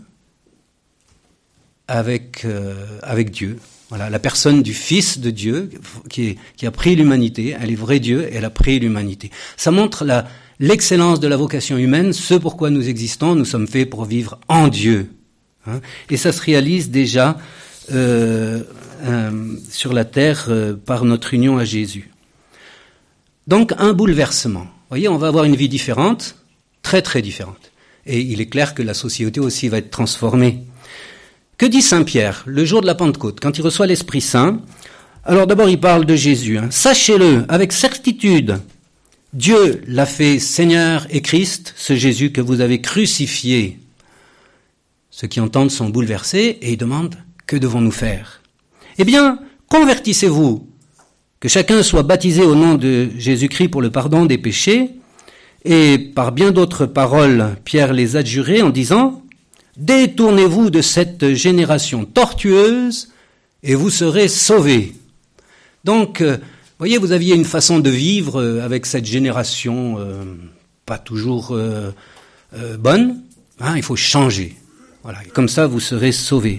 avec, 1.88 2.44
euh, 2.44 2.74
avec 3.02 3.30
Dieu. 3.30 3.58
Voilà, 3.88 4.10
la 4.10 4.18
personne 4.18 4.62
du 4.62 4.74
Fils 4.74 5.18
de 5.18 5.30
Dieu 5.30 5.70
qui, 6.10 6.36
qui 6.56 6.66
a 6.66 6.70
pris 6.70 6.94
l'humanité, 6.94 7.56
elle 7.58 7.70
est 7.70 7.74
vrai 7.74 8.00
Dieu 8.00 8.28
elle 8.30 8.44
a 8.44 8.50
pris 8.50 8.78
l'humanité. 8.78 9.30
Ça 9.56 9.70
montre 9.70 10.04
la, 10.04 10.26
l'excellence 10.60 11.20
de 11.20 11.28
la 11.28 11.36
vocation 11.36 11.78
humaine, 11.78 12.12
ce 12.12 12.34
pourquoi 12.34 12.70
nous 12.70 12.88
existons, 12.88 13.34
nous 13.34 13.44
sommes 13.44 13.66
faits 13.66 13.88
pour 13.88 14.04
vivre 14.04 14.38
en 14.48 14.68
Dieu. 14.68 15.10
Hein. 15.66 15.80
et 16.08 16.16
ça 16.16 16.32
se 16.32 16.40
réalise 16.40 16.88
déjà 16.88 17.36
euh, 17.92 18.62
euh, 19.02 19.56
sur 19.70 19.92
la 19.92 20.04
terre 20.04 20.46
euh, 20.48 20.74
par 20.74 21.04
notre 21.04 21.34
union 21.34 21.58
à 21.58 21.64
Jésus. 21.64 22.10
Donc 23.46 23.72
un 23.78 23.92
bouleversement. 23.92 24.62
Vous 24.62 24.90
voyez, 24.90 25.08
on 25.08 25.18
va 25.18 25.28
avoir 25.28 25.44
une 25.44 25.56
vie 25.56 25.68
différente, 25.68 26.36
très 26.82 27.02
très 27.02 27.22
différente. 27.22 27.72
Et 28.06 28.20
il 28.20 28.40
est 28.40 28.48
clair 28.48 28.74
que 28.74 28.82
la 28.82 28.94
société 28.94 29.40
aussi 29.40 29.68
va 29.68 29.78
être 29.78 29.90
transformée. 29.90 30.64
Que 31.58 31.66
dit 31.66 31.82
Saint 31.82 32.04
Pierre 32.04 32.44
le 32.46 32.64
jour 32.64 32.82
de 32.82 32.86
la 32.86 32.94
Pentecôte, 32.94 33.40
quand 33.42 33.58
il 33.58 33.62
reçoit 33.62 33.88
l'Esprit 33.88 34.20
Saint 34.20 34.60
Alors 35.24 35.48
d'abord 35.48 35.68
il 35.68 35.80
parle 35.80 36.06
de 36.06 36.14
Jésus. 36.14 36.56
Hein. 36.56 36.68
Sachez-le 36.70 37.44
avec 37.48 37.72
certitude, 37.72 38.60
Dieu 39.32 39.82
l'a 39.88 40.06
fait 40.06 40.38
Seigneur 40.38 41.08
et 41.10 41.20
Christ, 41.20 41.74
ce 41.76 41.96
Jésus 41.96 42.30
que 42.30 42.40
vous 42.40 42.60
avez 42.60 42.80
crucifié. 42.80 43.80
Ceux 45.10 45.26
qui 45.26 45.40
entendent 45.40 45.72
sont 45.72 45.88
bouleversés 45.88 46.58
et 46.62 46.74
ils 46.74 46.76
demandent 46.76 47.16
que 47.48 47.56
devons-nous 47.56 47.90
faire? 47.90 48.40
Eh 48.98 49.04
bien, 49.04 49.40
convertissez-vous, 49.68 50.68
que 51.40 51.48
chacun 51.48 51.82
soit 51.82 52.04
baptisé 52.04 52.42
au 52.42 52.54
nom 52.54 52.76
de 52.76 53.08
Jésus-Christ 53.18 53.68
pour 53.68 53.82
le 53.82 53.90
pardon 53.90 54.26
des 54.26 54.38
péchés. 54.38 54.90
Et 55.64 55.98
par 55.98 56.30
bien 56.30 56.52
d'autres 56.52 56.86
paroles, 56.86 57.56
Pierre 57.64 57.92
les 57.92 58.14
adjurait 58.14 58.62
en 58.62 58.70
disant, 58.70 59.17
Détournez-vous 59.78 60.70
de 60.70 60.82
cette 60.82 61.34
génération 61.34 62.04
tortueuse 62.04 63.12
et 63.62 63.76
vous 63.76 63.90
serez 63.90 64.26
sauvés. 64.26 64.92
Donc, 65.84 66.20
euh, 66.20 66.36
voyez, 66.78 66.98
vous 66.98 67.12
aviez 67.12 67.36
une 67.36 67.44
façon 67.44 67.78
de 67.78 67.88
vivre 67.88 68.42
euh, 68.42 68.64
avec 68.64 68.86
cette 68.86 69.04
génération 69.04 69.96
euh, 69.98 70.24
pas 70.84 70.98
toujours 70.98 71.56
bonne. 72.78 73.22
Hein, 73.60 73.76
il 73.76 73.82
faut 73.82 73.94
changer. 73.94 74.56
Voilà, 75.02 75.20
comme 75.34 75.48
ça, 75.48 75.66
vous 75.66 75.80
serez 75.80 76.12
sauvés 76.12 76.58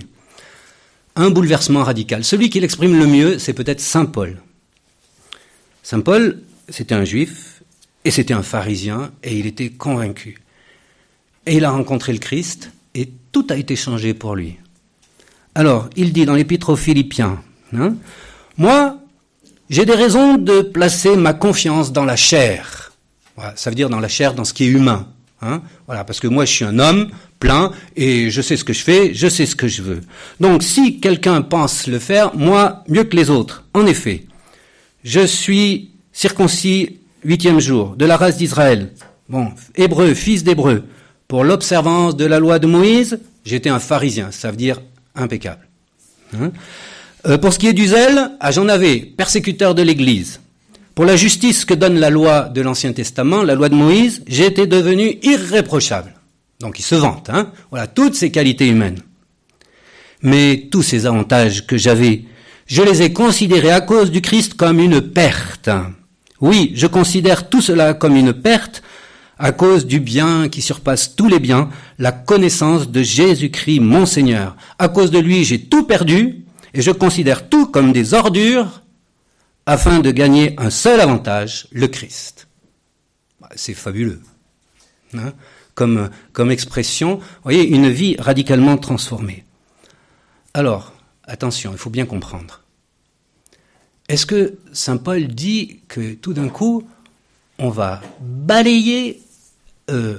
un 1.16 1.32
bouleversement 1.32 1.84
radical. 1.84 2.24
Celui 2.24 2.50
qui 2.50 2.60
l'exprime 2.60 2.98
le 2.98 3.08
mieux, 3.08 3.40
c'est 3.40 3.54
peut-être 3.54 3.82
Saint 3.82 4.06
Paul. 4.06 4.38
Saint 5.84 6.00
Paul, 6.00 6.42
c'était 6.70 6.96
un 6.96 7.04
juif 7.04 7.64
et 8.06 8.12
c'était 8.12 8.34
un 8.34 8.44
pharisien 8.44 9.12
et 9.24 9.38
il 9.38 9.46
était 9.46 9.72
convaincu. 9.72 10.42
Et 11.46 11.58
il 11.58 11.66
a 11.66 11.72
rencontré 11.72 12.14
le 12.14 12.20
Christ 12.20 12.72
tout 13.32 13.48
a 13.50 13.56
été 13.56 13.76
changé 13.76 14.14
pour 14.14 14.36
lui. 14.36 14.58
Alors, 15.56 15.90
il 15.96 16.14
dit 16.14 16.26
dans 16.26 16.36
l'épître 16.36 16.70
aux 16.70 16.76
Philippiens, 16.76 17.42
hein, 17.76 17.96
Moi, 18.58 18.98
j'ai 19.70 19.86
des 19.86 19.94
raisons 19.94 20.38
de 20.38 20.62
placer 20.62 21.16
ma 21.16 21.34
confiance 21.34 21.92
dans 21.92 22.06
la 22.06 22.16
chair. 22.16 22.92
ça 23.56 23.70
veut 23.70 23.76
dire 23.76 23.90
dans 23.90 24.00
la 24.00 24.08
chair, 24.08 24.34
dans 24.34 24.46
ce 24.46 24.54
qui 24.54 24.66
est 24.66 24.68
humain. 24.68 25.08
Hein 25.42 25.62
voilà, 25.88 26.04
parce 26.04 26.20
que 26.20 26.28
moi 26.28 26.44
je 26.44 26.52
suis 26.52 26.66
un 26.66 26.80
homme 26.80 27.12
plein 27.40 27.72
et 27.96 28.30
je 28.30 28.42
sais 28.42 28.58
ce 28.58 28.66
que 28.66 28.74
je 28.74 28.84
fais, 28.84 29.14
je 29.14 29.28
sais 29.30 29.46
ce 29.46 29.56
que 29.56 29.70
je 29.70 29.82
veux. 29.82 30.02
Donc 30.42 30.64
si 30.64 31.00
quelqu'un 31.00 31.42
pense 31.42 31.88
le 31.88 31.98
faire, 32.00 32.36
moi 32.36 32.84
mieux 32.90 33.06
que 33.06 33.16
les 33.16 33.30
autres. 33.30 33.64
En 33.74 33.86
effet, 33.86 34.26
je 35.06 35.26
suis 35.26 35.92
circoncis 36.12 37.00
huitième 37.24 37.62
jour 37.62 37.96
de 37.96 38.06
la 38.06 38.18
race 38.18 38.36
d'Israël. 38.36 38.92
Bon, 39.30 39.54
hébreu, 39.76 40.14
fils 40.14 40.44
d'hébreu. 40.44 40.84
Pour 41.30 41.44
l'observance 41.44 42.18
de 42.18 42.26
la 42.26 42.40
loi 42.40 42.58
de 42.58 42.66
Moïse, 42.66 43.20
j'étais 43.46 43.70
un 43.70 43.78
pharisien, 43.78 44.32
ça 44.32 44.50
veut 44.50 44.58
dire 44.58 44.82
impeccable. 45.14 45.68
Hein 46.34 46.52
euh, 47.28 47.38
pour 47.38 47.54
ce 47.54 47.60
qui 47.60 47.68
est 47.68 47.74
du 47.74 47.86
zèle, 47.86 48.32
ah, 48.40 48.50
j'en 48.50 48.68
avais, 48.68 48.98
persécuteur 48.98 49.76
de 49.76 49.84
l'Église. 49.84 50.40
Pour 50.96 51.06
la 51.06 51.16
justice 51.16 51.66
que 51.66 51.76
donne 51.76 52.00
la 52.00 52.10
loi 52.10 52.50
de 52.50 52.62
l'Ancien 52.62 52.94
Testament, 52.94 53.44
la 53.44 53.54
loi 53.54 53.70
de 53.70 53.76
Moïse, 53.76 54.24
été 54.28 54.66
devenu 54.66 55.20
irréprochable. 55.22 56.16
Donc 56.62 56.80
il 56.80 56.84
se 56.84 56.96
vante, 56.96 57.30
hein. 57.30 57.52
Voilà, 57.70 57.86
toutes 57.86 58.16
ces 58.16 58.32
qualités 58.32 58.68
humaines. 58.68 59.00
Mais 60.24 60.68
tous 60.72 60.82
ces 60.82 61.06
avantages 61.06 61.68
que 61.68 61.78
j'avais, 61.78 62.24
je 62.66 62.82
les 62.82 63.04
ai 63.04 63.14
considérés 63.14 63.72
à 63.72 63.82
cause 63.82 64.10
du 64.10 64.22
Christ 64.22 64.56
comme 64.56 64.80
une 64.80 65.00
perte. 65.00 65.70
Oui, 66.42 66.72
je 66.74 66.88
considère 66.88 67.50
tout 67.50 67.62
cela 67.62 67.94
comme 67.94 68.16
une 68.16 68.34
perte 68.34 68.82
à 69.40 69.52
cause 69.52 69.86
du 69.86 70.00
bien 70.00 70.50
qui 70.50 70.62
surpasse 70.62 71.16
tous 71.16 71.28
les 71.28 71.40
biens, 71.40 71.70
la 71.98 72.12
connaissance 72.12 72.90
de 72.90 73.02
Jésus-Christ 73.02 73.80
mon 73.80 74.06
Seigneur. 74.06 74.56
À 74.78 74.90
cause 74.90 75.12
de 75.12 75.20
lui, 75.20 75.44
j'ai 75.46 75.62
tout 75.62 75.84
perdu 75.84 76.46
et 76.74 76.82
je 76.82 76.92
considère 76.92 77.50
tout 77.50 77.66
comme 77.68 77.94
des 77.94 78.14
ordures 78.14 78.84
afin 79.66 80.00
de 80.00 80.12
gagner 80.12 80.54
un 80.60 80.70
seul 80.70 81.00
avantage, 81.00 81.68
le 81.72 81.88
Christ. 81.88 82.48
Bah, 83.42 83.50
c'est 83.56 83.74
fabuleux. 83.74 84.22
Hein 85.16 85.34
comme, 86.34 86.52
expression, 86.52 87.16
vous 87.16 87.24
voyez, 87.44 87.68
une 87.68 87.90
vie 87.90 88.16
radicalement 88.20 88.78
transformée. 88.78 89.46
Alors, 90.54 90.94
attention, 91.26 91.72
il 91.72 91.78
faut 91.78 91.90
bien 91.90 92.06
comprendre. 92.06 92.64
Est-ce 94.08 94.26
que 94.26 94.58
Saint 94.74 94.98
Paul 94.98 95.28
dit 95.28 95.82
que 95.88 96.16
tout 96.16 96.34
d'un 96.34 96.50
coup, 96.50 96.88
on 97.60 97.70
va 97.70 98.02
balayer, 98.20 99.22
euh, 99.90 100.18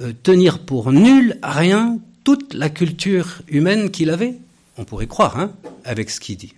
euh, 0.00 0.12
tenir 0.22 0.60
pour 0.60 0.92
nul, 0.92 1.38
rien, 1.42 1.98
toute 2.24 2.54
la 2.54 2.68
culture 2.68 3.42
humaine 3.48 3.90
qu'il 3.90 4.10
avait 4.10 4.34
On 4.78 4.84
pourrait 4.84 5.06
croire, 5.06 5.38
hein, 5.38 5.52
avec 5.84 6.10
ce 6.10 6.20
qu'il 6.20 6.36
dit. 6.36 6.54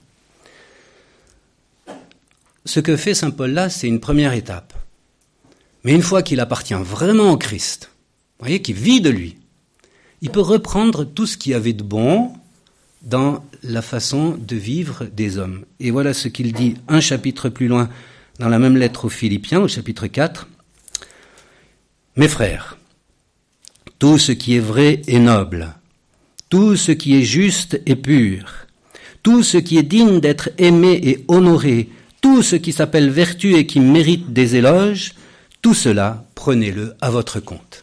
Ce 2.64 2.80
que 2.80 2.96
fait 2.96 3.14
Saint 3.14 3.30
Paul 3.30 3.50
là, 3.50 3.68
c'est 3.68 3.88
une 3.88 4.00
première 4.00 4.32
étape. 4.32 4.72
Mais 5.84 5.92
une 5.92 6.02
fois 6.02 6.22
qu'il 6.22 6.40
appartient 6.40 6.74
vraiment 6.74 7.30
au 7.30 7.36
Christ, 7.36 7.90
vous 8.38 8.44
voyez, 8.44 8.62
qui 8.62 8.72
vit 8.72 9.00
de 9.00 9.10
lui, 9.10 9.36
il 10.22 10.30
peut 10.30 10.40
reprendre 10.40 11.04
tout 11.04 11.26
ce 11.26 11.36
qu'il 11.36 11.52
y 11.52 11.54
avait 11.54 11.74
de 11.74 11.82
bon 11.82 12.32
dans 13.02 13.44
la 13.62 13.82
façon 13.82 14.38
de 14.38 14.56
vivre 14.56 15.04
des 15.04 15.36
hommes. 15.36 15.64
Et 15.80 15.90
voilà 15.90 16.14
ce 16.14 16.28
qu'il 16.28 16.52
dit 16.52 16.76
un 16.88 17.00
chapitre 17.00 17.50
plus 17.50 17.68
loin 17.68 17.90
dans 18.38 18.48
la 18.48 18.58
même 18.58 18.76
lettre 18.76 19.04
aux 19.04 19.10
Philippiens, 19.10 19.60
au 19.60 19.68
chapitre 19.68 20.06
4. 20.06 20.48
Mes 22.16 22.28
frères, 22.28 22.78
tout 23.98 24.18
ce 24.18 24.30
qui 24.30 24.54
est 24.54 24.60
vrai 24.60 25.02
et 25.08 25.18
noble, 25.18 25.74
tout 26.48 26.76
ce 26.76 26.92
qui 26.92 27.16
est 27.16 27.24
juste 27.24 27.80
et 27.86 27.96
pur, 27.96 28.52
tout 29.24 29.42
ce 29.42 29.56
qui 29.56 29.78
est 29.78 29.82
digne 29.82 30.20
d'être 30.20 30.50
aimé 30.58 31.00
et 31.02 31.24
honoré, 31.26 31.88
tout 32.20 32.40
ce 32.42 32.54
qui 32.54 32.72
s'appelle 32.72 33.10
vertu 33.10 33.54
et 33.56 33.66
qui 33.66 33.80
mérite 33.80 34.32
des 34.32 34.54
éloges, 34.54 35.14
tout 35.60 35.74
cela, 35.74 36.24
prenez-le 36.36 36.94
à 37.00 37.10
votre 37.10 37.40
compte. 37.40 37.82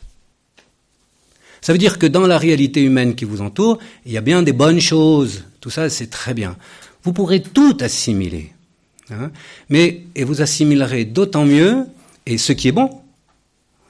Ça 1.59 1.73
veut 1.73 1.77
dire 1.77 1.99
que 1.99 2.07
dans 2.07 2.25
la 2.25 2.37
réalité 2.37 2.81
humaine 2.81 3.15
qui 3.15 3.25
vous 3.25 3.41
entoure, 3.41 3.79
il 4.05 4.13
y 4.13 4.17
a 4.17 4.21
bien 4.21 4.43
des 4.43 4.53
bonnes 4.53 4.79
choses. 4.79 5.43
Tout 5.59 5.69
ça, 5.69 5.89
c'est 5.89 6.09
très 6.09 6.33
bien. 6.33 6.55
Vous 7.03 7.11
pourrez 7.11 7.41
tout 7.41 7.77
assimiler. 7.81 8.53
Hein, 9.11 9.29
mais, 9.67 10.03
et 10.15 10.23
vous 10.23 10.41
assimilerez 10.41 11.03
d'autant 11.03 11.43
mieux, 11.43 11.85
et 12.25 12.37
ce 12.37 12.53
qui 12.53 12.69
est 12.69 12.71
bon, 12.71 13.00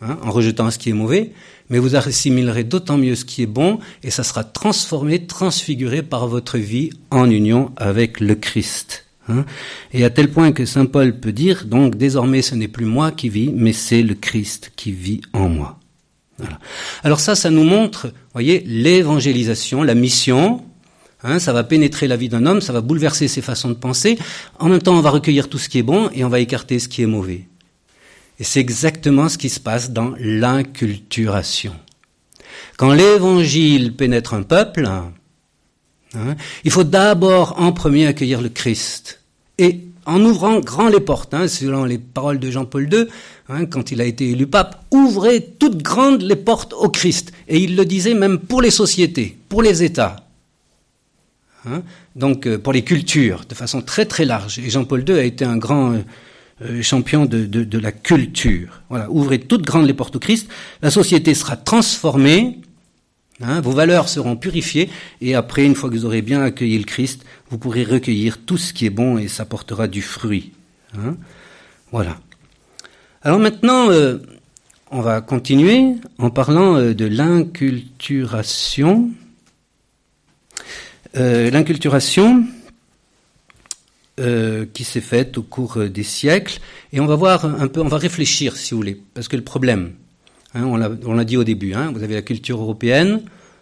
hein, 0.01 0.17
en 0.23 0.31
rejetant 0.31 0.69
ce 0.71 0.77
qui 0.77 0.89
est 0.89 0.93
mauvais, 0.93 1.31
mais 1.69 1.79
vous 1.79 1.95
assimilerez 1.95 2.63
d'autant 2.63 2.97
mieux 2.97 3.15
ce 3.15 3.25
qui 3.25 3.43
est 3.43 3.47
bon, 3.47 3.79
et 4.03 4.11
ça 4.11 4.23
sera 4.23 4.43
transformé, 4.43 5.25
transfiguré 5.25 6.01
par 6.01 6.27
votre 6.27 6.57
vie 6.57 6.91
en 7.09 7.29
union 7.29 7.71
avec 7.77 8.19
le 8.19 8.35
Christ. 8.35 9.05
Hein 9.29 9.45
et 9.93 10.03
à 10.03 10.09
tel 10.09 10.31
point 10.31 10.51
que 10.51 10.65
Saint 10.65 10.85
Paul 10.85 11.19
peut 11.19 11.31
dire, 11.31 11.65
donc 11.65 11.95
désormais 11.95 12.41
ce 12.41 12.55
n'est 12.55 12.67
plus 12.67 12.85
moi 12.85 13.11
qui 13.11 13.29
vis, 13.29 13.51
mais 13.55 13.73
c'est 13.73 14.01
le 14.01 14.15
Christ 14.15 14.71
qui 14.75 14.91
vit 14.91 15.21
en 15.33 15.47
moi. 15.47 15.77
Alors 17.03 17.19
ça, 17.19 17.35
ça 17.35 17.49
nous 17.49 17.63
montre, 17.63 18.11
voyez, 18.33 18.63
l'évangélisation, 18.65 19.83
la 19.83 19.95
mission. 19.95 20.63
Hein, 21.23 21.37
ça 21.37 21.53
va 21.53 21.63
pénétrer 21.63 22.07
la 22.07 22.17
vie 22.17 22.29
d'un 22.29 22.47
homme, 22.47 22.61
ça 22.61 22.73
va 22.73 22.81
bouleverser 22.81 23.27
ses 23.27 23.41
façons 23.41 23.69
de 23.69 23.75
penser. 23.75 24.17
En 24.57 24.69
même 24.69 24.81
temps, 24.81 24.97
on 24.97 25.01
va 25.01 25.11
recueillir 25.11 25.49
tout 25.49 25.59
ce 25.59 25.69
qui 25.69 25.77
est 25.77 25.83
bon 25.83 26.09
et 26.15 26.25
on 26.25 26.29
va 26.29 26.39
écarter 26.39 26.79
ce 26.79 26.87
qui 26.87 27.03
est 27.03 27.07
mauvais. 27.07 27.47
Et 28.41 28.43
c'est 28.43 28.59
exactement 28.59 29.29
ce 29.29 29.37
qui 29.37 29.49
se 29.49 29.59
passe 29.59 29.91
dans 29.91 30.15
l'inculturation. 30.17 31.75
Quand 32.75 32.91
l'évangile 32.91 33.95
pénètre 33.95 34.33
un 34.33 34.41
peuple, 34.41 34.87
hein, 34.87 35.13
il 36.63 36.71
faut 36.71 36.83
d'abord 36.83 37.61
en 37.61 37.71
premier 37.71 38.07
accueillir 38.07 38.41
le 38.41 38.49
Christ. 38.49 39.21
Et 39.59 39.81
en 40.07 40.25
ouvrant 40.25 40.59
grand 40.59 40.89
les 40.89 41.01
portes, 41.01 41.35
hein, 41.35 41.47
selon 41.47 41.85
les 41.85 41.99
paroles 41.99 42.39
de 42.39 42.49
Jean-Paul 42.49 42.91
II, 42.91 43.05
hein, 43.47 43.67
quand 43.67 43.91
il 43.91 44.01
a 44.01 44.05
été 44.05 44.31
élu 44.31 44.47
pape, 44.47 44.85
ouvrez 44.89 45.45
toutes 45.59 45.83
grandes 45.83 46.23
les 46.23 46.35
portes 46.35 46.73
au 46.73 46.89
Christ. 46.89 47.33
Et 47.47 47.59
il 47.59 47.75
le 47.75 47.85
disait 47.85 48.15
même 48.15 48.39
pour 48.39 48.63
les 48.63 48.71
sociétés, 48.71 49.37
pour 49.49 49.61
les 49.61 49.83
États. 49.83 50.15
Hein. 51.67 51.83
Donc 52.15 52.47
euh, 52.47 52.57
pour 52.57 52.73
les 52.73 52.83
cultures, 52.83 53.45
de 53.47 53.53
façon 53.53 53.83
très 53.83 54.07
très 54.07 54.25
large. 54.25 54.57
Et 54.57 54.71
Jean-Paul 54.71 55.07
II 55.07 55.19
a 55.19 55.23
été 55.23 55.45
un 55.45 55.57
grand 55.57 55.91
euh, 55.91 55.99
champion 56.81 57.25
de, 57.25 57.45
de, 57.45 57.63
de, 57.63 57.79
la 57.79 57.91
culture. 57.91 58.81
Voilà, 58.89 59.09
ouvrez 59.09 59.39
toutes 59.39 59.63
grandes 59.63 59.87
les 59.87 59.93
portes 59.93 60.15
au 60.15 60.19
Christ. 60.19 60.49
La 60.81 60.91
société 60.91 61.33
sera 61.33 61.55
transformée. 61.55 62.59
Hein, 63.43 63.61
vos 63.61 63.71
valeurs 63.71 64.07
seront 64.07 64.35
purifiées 64.35 64.89
et 65.19 65.33
après, 65.33 65.65
une 65.65 65.73
fois 65.73 65.89
que 65.89 65.95
vous 65.95 66.05
aurez 66.05 66.21
bien 66.21 66.43
accueilli 66.43 66.77
le 66.77 66.83
Christ, 66.83 67.25
vous 67.49 67.57
pourrez 67.57 67.83
recueillir 67.83 68.37
tout 68.45 68.57
ce 68.57 68.71
qui 68.71 68.85
est 68.85 68.91
bon 68.91 69.17
et 69.17 69.27
ça 69.27 69.45
portera 69.45 69.87
du 69.87 70.03
fruit. 70.03 70.51
Hein. 70.95 71.15
Voilà. 71.91 72.19
Alors 73.23 73.39
maintenant, 73.39 73.89
euh, 73.89 74.17
on 74.91 75.01
va 75.01 75.21
continuer 75.21 75.95
en 76.17 76.29
parlant 76.29 76.75
euh, 76.75 76.93
de 76.93 77.05
l'inculturation. 77.05 79.09
Euh, 81.17 81.49
l'inculturation 81.49 82.45
euh, 84.21 84.65
qui 84.71 84.83
s'est 84.83 85.01
faite 85.01 85.37
au 85.39 85.41
cours 85.41 85.77
euh, 85.77 85.89
des 85.89 86.03
siècles, 86.03 86.59
et 86.93 86.99
on 86.99 87.07
va 87.07 87.15
voir 87.15 87.43
un 87.43 87.67
peu, 87.67 87.81
on 87.81 87.87
va 87.87 87.97
réfléchir, 87.97 88.55
si 88.55 88.71
vous 88.71 88.77
voulez, 88.77 89.01
parce 89.15 89.27
que 89.27 89.35
le 89.35 89.41
problème, 89.43 89.93
hein, 90.53 90.63
on 90.63 91.13
l'a 91.13 91.23
dit 91.23 91.37
au 91.37 91.43
début, 91.43 91.73
hein, 91.73 91.91
vous 91.91 92.03
avez 92.03 92.13
la 92.13 92.21
culture 92.21 92.61
européenne. 92.61 93.21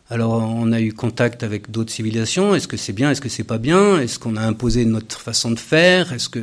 Alors, 0.09 0.33
on 0.33 0.71
a 0.71 0.81
eu 0.81 0.91
contact 0.91 1.43
avec 1.43 1.71
d'autres 1.71 1.91
civilisations. 1.91 2.55
Est-ce 2.55 2.67
que 2.67 2.77
c'est 2.77 2.93
bien 2.93 3.09
Est-ce 3.11 3.21
que 3.21 3.29
c'est 3.29 3.43
pas 3.43 3.59
bien? 3.59 4.01
Est-ce 4.01 4.19
qu'on 4.19 4.35
a 4.35 4.41
imposé 4.41 4.83
notre 4.83 5.21
façon 5.21 5.51
de 5.51 5.59
faire? 5.59 6.11
Est-ce 6.13 6.27
que 6.29 6.39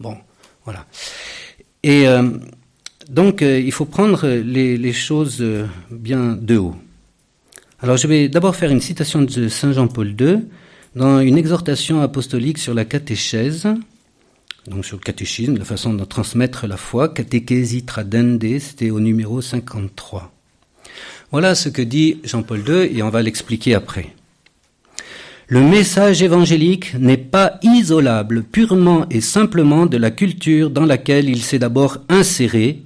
bon, 0.00 0.16
voilà. 0.64 0.86
Et 1.82 2.08
euh, 2.08 2.30
donc, 3.08 3.42
il 3.42 3.72
faut 3.72 3.84
prendre 3.84 4.26
les, 4.26 4.92
choses 4.92 5.44
bien 5.90 6.36
de 6.40 6.56
haut. 6.56 6.74
Alors, 7.80 7.98
je 7.98 8.06
vais 8.06 8.28
d'abord 8.28 8.56
faire 8.56 8.70
une 8.70 8.80
citation 8.80 9.22
de 9.22 9.48
Saint 9.48 9.72
Jean-Paul 9.72 10.16
II 10.18 10.40
dans 10.94 11.20
une 11.20 11.38
exhortation 11.38 12.00
apostolique 12.00 12.58
sur 12.58 12.74
la 12.74 12.84
catéchèse, 12.84 13.68
donc 14.66 14.84
sur 14.84 14.96
le 14.96 15.02
catéchisme, 15.02 15.56
la 15.56 15.64
façon 15.64 15.94
de 15.94 16.04
transmettre 16.04 16.66
la 16.66 16.76
foi, 16.76 17.08
Catechesi 17.08 17.84
Tradende, 17.84 18.58
c'était 18.58 18.90
au 18.90 19.00
numéro 19.00 19.40
53. 19.40 20.32
Voilà 21.30 21.54
ce 21.54 21.68
que 21.68 21.82
dit 21.82 22.20
Jean-Paul 22.24 22.62
II 22.66 22.98
et 22.98 23.02
on 23.02 23.08
va 23.08 23.22
l'expliquer 23.22 23.74
après. 23.74 24.14
Le 25.46 25.60
message 25.60 26.22
évangélique 26.22 26.94
n'est 26.94 27.16
pas 27.16 27.58
isolable 27.62 28.42
purement 28.42 29.08
et 29.10 29.20
simplement 29.20 29.86
de 29.86 29.96
la 29.96 30.10
culture 30.10 30.70
dans 30.70 30.86
laquelle 30.86 31.28
il 31.28 31.42
s'est 31.42 31.58
d'abord 31.58 31.98
inséré, 32.08 32.82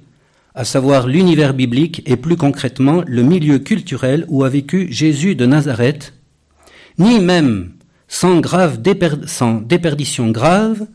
à 0.55 0.63
savoir 0.63 1.07
l'univers 1.07 1.53
biblique 1.53 2.01
et 2.05 2.15
plus 2.15 2.37
concrètement 2.37 3.03
le 3.05 3.23
milieu 3.23 3.59
culturel 3.59 4.25
où 4.29 4.43
a 4.43 4.49
vécu 4.49 4.87
Jésus 4.91 5.35
de 5.35 5.45
Nazareth, 5.45 6.13
ni 6.97 7.19
même 7.19 7.74
sans, 8.07 8.41
déperdition 9.61 10.31
grave 10.31 10.85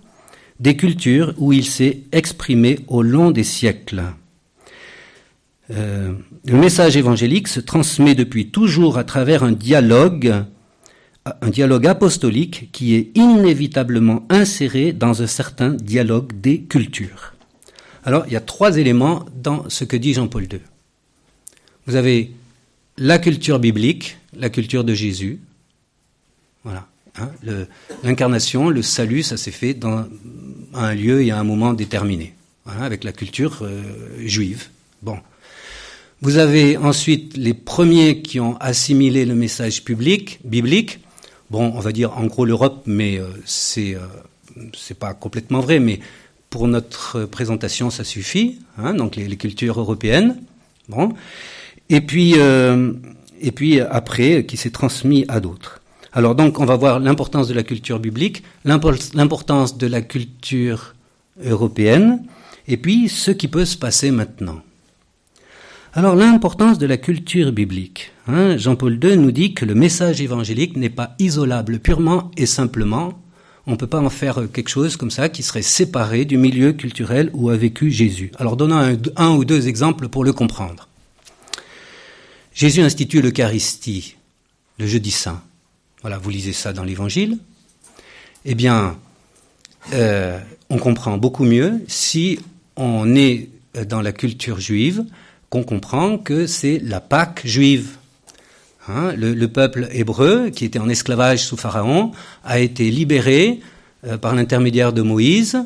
des 0.58 0.76
cultures 0.76 1.34
où 1.38 1.52
il 1.52 1.64
s'est 1.64 2.02
exprimé 2.12 2.80
au 2.86 3.02
long 3.02 3.30
des 3.30 3.44
siècles. 3.44 4.04
Euh, 5.70 6.12
le 6.44 6.56
message 6.56 6.96
évangélique 6.96 7.48
se 7.48 7.60
transmet 7.60 8.14
depuis 8.14 8.50
toujours 8.50 8.98
à 8.98 9.04
travers 9.04 9.44
un 9.44 9.52
dialogue, 9.52 10.44
un 11.24 11.48
dialogue 11.48 11.86
apostolique 11.86 12.70
qui 12.72 12.94
est 12.94 13.16
inévitablement 13.16 14.26
inséré 14.28 14.92
dans 14.92 15.22
un 15.22 15.26
certain 15.26 15.70
dialogue 15.70 16.32
des 16.40 16.62
cultures. 16.62 17.34
Alors, 18.04 18.24
il 18.26 18.32
y 18.32 18.36
a 18.36 18.40
trois 18.40 18.78
éléments 18.78 19.24
dans 19.34 19.68
ce 19.68 19.84
que 19.84 19.96
dit 19.96 20.14
Jean-Paul 20.14 20.44
II. 20.44 20.60
Vous 21.86 21.96
avez 21.96 22.32
la 22.96 23.18
culture 23.18 23.58
biblique, 23.58 24.16
la 24.36 24.50
culture 24.50 24.84
de 24.84 24.94
Jésus. 24.94 25.40
Voilà. 26.64 26.86
Hein, 27.20 27.30
L'incarnation, 28.02 28.70
le, 28.70 28.82
salut, 28.82 29.22
ça 29.22 29.36
s'est 29.36 29.50
fait 29.50 29.74
dans 29.74 30.06
un 30.74 30.94
lieu 30.94 31.22
et 31.22 31.30
à 31.30 31.38
un 31.38 31.44
moment 31.44 31.72
déterminé, 31.72 32.34
voilà, 32.64 32.84
avec 32.84 33.04
la 33.04 33.12
culture 33.12 33.60
euh, 33.62 33.82
juive. 34.24 34.68
Bon. 35.02 35.18
Vous 36.22 36.36
avez 36.36 36.76
ensuite 36.76 37.36
les 37.36 37.54
premiers 37.54 38.21
qui 38.21 38.40
ont 38.40 38.56
assimilé 38.58 39.25
le 39.25 39.34
message 39.34 39.84
public, 39.84 40.38
biblique. 40.45 41.00
Bon, 41.50 41.73
on 41.75 41.80
va 41.80 41.92
dire 41.92 42.16
en 42.16 42.26
gros 42.26 42.45
l'Europe, 42.45 42.82
mais 42.84 43.18
euh, 43.18 43.28
c'est 43.47 43.95
euh, 43.95 44.95
pas 44.99 45.14
complètement 45.14 45.60
vrai, 45.60 45.80
mais 45.80 46.00
pour 46.50 46.68
notre 46.68 47.25
présentation, 47.25 47.88
ça 47.88 48.04
suffit. 48.04 48.58
Hein, 48.76 48.92
donc 48.95 49.16
les, 49.16 49.28
les, 49.28 49.36
cultures 49.36 49.80
européennes. 49.80 50.36
Bon. 50.88 51.14
Et 51.88 52.02
puis 52.02 52.34
euh, 52.36 52.92
et 53.40 53.52
puis 53.52 53.80
après, 53.80 54.45
qui 54.45 54.56
s'est 54.56 54.71
transmis 54.71 55.25
à 55.28 55.40
d'autres. 55.40 55.79
Alors 56.12 56.34
donc, 56.34 56.58
on 56.58 56.64
va 56.64 56.76
voir 56.76 56.99
l'importance 56.99 57.49
de 57.49 57.54
la 57.54 57.62
culture 57.62 58.00
biblique, 58.00 58.42
l'importance 58.64 59.78
de 59.78 59.86
la 59.86 60.02
culture 60.02 60.94
européenne, 61.44 62.25
et 62.66 62.76
puis 62.76 63.08
ce 63.08 63.30
qui 63.30 63.49
peut 63.49 63.64
se 63.64 63.76
passer 63.76 64.10
maintenant. 64.10 64.60
Alors 65.92 66.14
l'importance 66.14 66.78
de 66.78 66.86
la 66.86 66.96
culture 66.96 67.52
biblique. 67.52 68.12
Hein, 68.28 68.56
Jean-Paul 68.56 68.99
II 69.02 69.16
nous 69.16 69.32
dit 69.32 69.54
que 69.54 69.64
le 69.64 69.75
message 69.75 70.20
évangélique 70.20 70.76
n'est 70.76 70.88
pas 70.88 71.16
isolable 71.18 71.80
purement 71.80 72.30
et 72.36 72.46
simplement. 72.46 73.20
On 73.66 73.73
ne 73.73 73.76
peut 73.76 73.88
pas 73.88 74.00
en 74.00 74.10
faire 74.10 74.40
quelque 74.52 74.68
chose 74.68 74.96
comme 74.96 75.10
ça 75.10 75.28
qui 75.28 75.42
serait 75.42 75.62
séparé 75.62 76.25
du 76.25 76.36
milieu 76.36 76.73
culturel 76.73 77.30
où 77.34 77.50
a 77.50 77.56
vécu 77.56 77.90
Jésus. 77.90 78.30
Alors 78.38 78.56
donnons 78.56 78.76
un, 78.76 78.96
un 79.16 79.30
ou 79.30 79.44
deux 79.44 79.66
exemples 79.66 80.08
pour 80.08 80.23
le 80.23 80.32
comprendre. 80.32 80.88
Jésus 82.52 82.82
institue 82.82 83.20
l'Eucharistie 83.20 84.16
le 84.80 84.86
jeudi 84.86 85.10
saint. 85.10 85.42
Voilà, 86.02 86.19
vous 86.19 86.30
lisez 86.30 86.52
ça 86.52 86.73
dans 86.73 86.84
l'Évangile. 86.84 87.39
Eh 88.45 88.54
bien, 88.54 88.97
euh, 89.93 90.39
on 90.71 90.78
comprend 90.78 91.19
beaucoup 91.19 91.45
mieux 91.45 91.82
si 91.89 92.39
on 92.76 93.15
est 93.15 93.50
dans 93.86 94.00
la 94.00 94.13
culture 94.13 94.60
juive, 94.60 95.04
qu'on 95.50 95.63
comprend 95.63 96.17
que 96.17 96.47
c'est 96.47 96.78
la 96.78 97.00
Pâque 97.00 97.43
juive. 97.45 97.97
Hein, 98.89 99.13
le, 99.17 99.34
le, 99.34 99.49
peuple 99.49 99.89
hébreu, 99.93 100.50
qui 100.50 100.65
était 100.65 100.78
en 100.78 100.89
esclavage 100.89 101.45
sous 101.45 101.56
Pharaon, 101.56 102.13
a 102.45 102.60
été 102.60 102.91
libéré 102.91 103.60
euh, 104.06 104.17
par 104.17 104.34
l'intermédiaire 104.34 104.95
de 104.95 105.02
Moïse, 105.02 105.63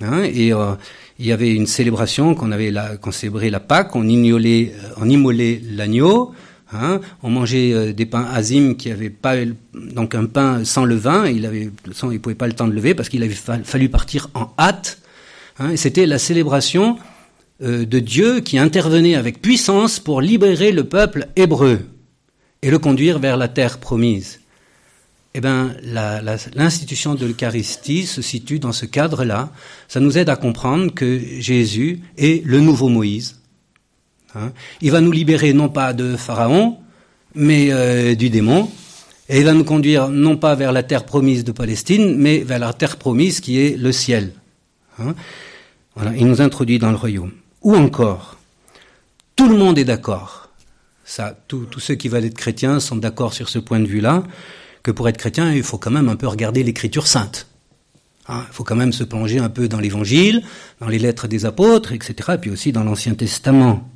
hein, 0.00 0.22
et 0.22 0.52
euh, 0.52 0.74
il 1.18 1.26
y 1.26 1.32
avait 1.32 1.52
une 1.52 1.66
célébration 1.66 2.36
qu'on 2.36 2.52
avait 2.52 2.72
qu'on 3.00 3.10
célébrait 3.10 3.50
la 3.50 3.58
Pâque, 3.58 3.96
on 3.96 4.08
immolait, 4.08 4.72
euh, 4.76 4.88
on 4.98 5.08
immolait 5.08 5.60
l'agneau, 5.68 6.32
Hein, 6.74 7.00
on 7.22 7.28
mangeait 7.28 7.72
euh, 7.72 7.92
des 7.92 8.06
pains 8.06 8.26
azim 8.32 8.74
qui 8.74 8.90
avaient 8.90 9.10
pas 9.10 9.34
donc 9.74 10.14
un 10.14 10.24
pain 10.24 10.64
sans 10.64 10.84
levain. 10.84 11.26
Il 11.28 11.44
avait, 11.44 11.70
il 12.10 12.20
pouvait 12.20 12.34
pas 12.34 12.46
le 12.46 12.54
temps 12.54 12.66
de 12.66 12.72
lever 12.72 12.94
parce 12.94 13.08
qu'il 13.08 13.22
avait 13.22 13.34
fallu 13.64 13.88
partir 13.88 14.30
en 14.34 14.52
hâte. 14.58 14.98
Hein, 15.58 15.70
et 15.70 15.76
c'était 15.76 16.06
la 16.06 16.18
célébration 16.18 16.98
euh, 17.62 17.84
de 17.84 17.98
Dieu 17.98 18.40
qui 18.40 18.58
intervenait 18.58 19.16
avec 19.16 19.42
puissance 19.42 20.00
pour 20.00 20.22
libérer 20.22 20.72
le 20.72 20.84
peuple 20.84 21.26
hébreu 21.36 21.80
et 22.62 22.70
le 22.70 22.78
conduire 22.78 23.18
vers 23.18 23.36
la 23.36 23.48
terre 23.48 23.78
promise. 23.78 24.40
Eh 25.34 25.40
bien, 25.40 25.74
l'institution 26.54 27.14
de 27.14 27.24
l'Eucharistie 27.24 28.06
se 28.06 28.20
situe 28.20 28.58
dans 28.58 28.72
ce 28.72 28.84
cadre-là. 28.84 29.50
Ça 29.88 29.98
nous 29.98 30.18
aide 30.18 30.28
à 30.28 30.36
comprendre 30.36 30.92
que 30.92 31.20
Jésus 31.38 32.00
est 32.18 32.44
le 32.44 32.60
nouveau 32.60 32.88
Moïse 32.88 33.41
Hein. 34.34 34.52
Il 34.80 34.90
va 34.90 35.00
nous 35.00 35.12
libérer 35.12 35.52
non 35.52 35.68
pas 35.68 35.92
de 35.92 36.16
Pharaon, 36.16 36.78
mais 37.34 37.68
euh, 37.70 38.14
du 38.14 38.30
démon. 38.30 38.70
Et 39.28 39.38
il 39.38 39.44
va 39.44 39.52
nous 39.52 39.64
conduire 39.64 40.08
non 40.08 40.36
pas 40.36 40.54
vers 40.54 40.72
la 40.72 40.82
terre 40.82 41.04
promise 41.04 41.44
de 41.44 41.52
Palestine, 41.52 42.16
mais 42.16 42.38
vers 42.38 42.58
la 42.58 42.72
terre 42.72 42.96
promise 42.96 43.40
qui 43.40 43.60
est 43.60 43.76
le 43.76 43.92
ciel. 43.92 44.32
Hein. 44.98 45.14
Voilà, 45.94 46.12
il 46.16 46.26
nous 46.26 46.40
introduit 46.40 46.78
dans 46.78 46.90
le 46.90 46.96
royaume. 46.96 47.32
Ou 47.62 47.76
encore, 47.76 48.38
tout 49.36 49.48
le 49.48 49.56
monde 49.56 49.78
est 49.78 49.84
d'accord. 49.84 50.48
Ça, 51.04 51.36
tous 51.48 51.66
ceux 51.78 51.94
qui 51.94 52.08
veulent 52.08 52.24
être 52.24 52.36
chrétiens 52.36 52.80
sont 52.80 52.96
d'accord 52.96 53.34
sur 53.34 53.48
ce 53.48 53.58
point 53.58 53.80
de 53.80 53.86
vue-là, 53.86 54.22
que 54.82 54.90
pour 54.90 55.08
être 55.08 55.18
chrétien, 55.18 55.52
il 55.52 55.62
faut 55.62 55.78
quand 55.78 55.90
même 55.90 56.08
un 56.08 56.16
peu 56.16 56.26
regarder 56.26 56.62
l'écriture 56.62 57.06
sainte. 57.06 57.46
Hein, 58.28 58.44
il 58.48 58.54
faut 58.54 58.64
quand 58.64 58.76
même 58.76 58.92
se 58.92 59.04
plonger 59.04 59.38
un 59.38 59.48
peu 59.48 59.68
dans 59.68 59.80
l'Évangile, 59.80 60.42
dans 60.80 60.88
les 60.88 60.98
lettres 60.98 61.28
des 61.28 61.44
apôtres, 61.44 61.92
etc., 61.92 62.32
et 62.34 62.38
puis 62.38 62.50
aussi 62.50 62.72
dans 62.72 62.84
l'Ancien 62.84 63.14
Testament. 63.14 63.88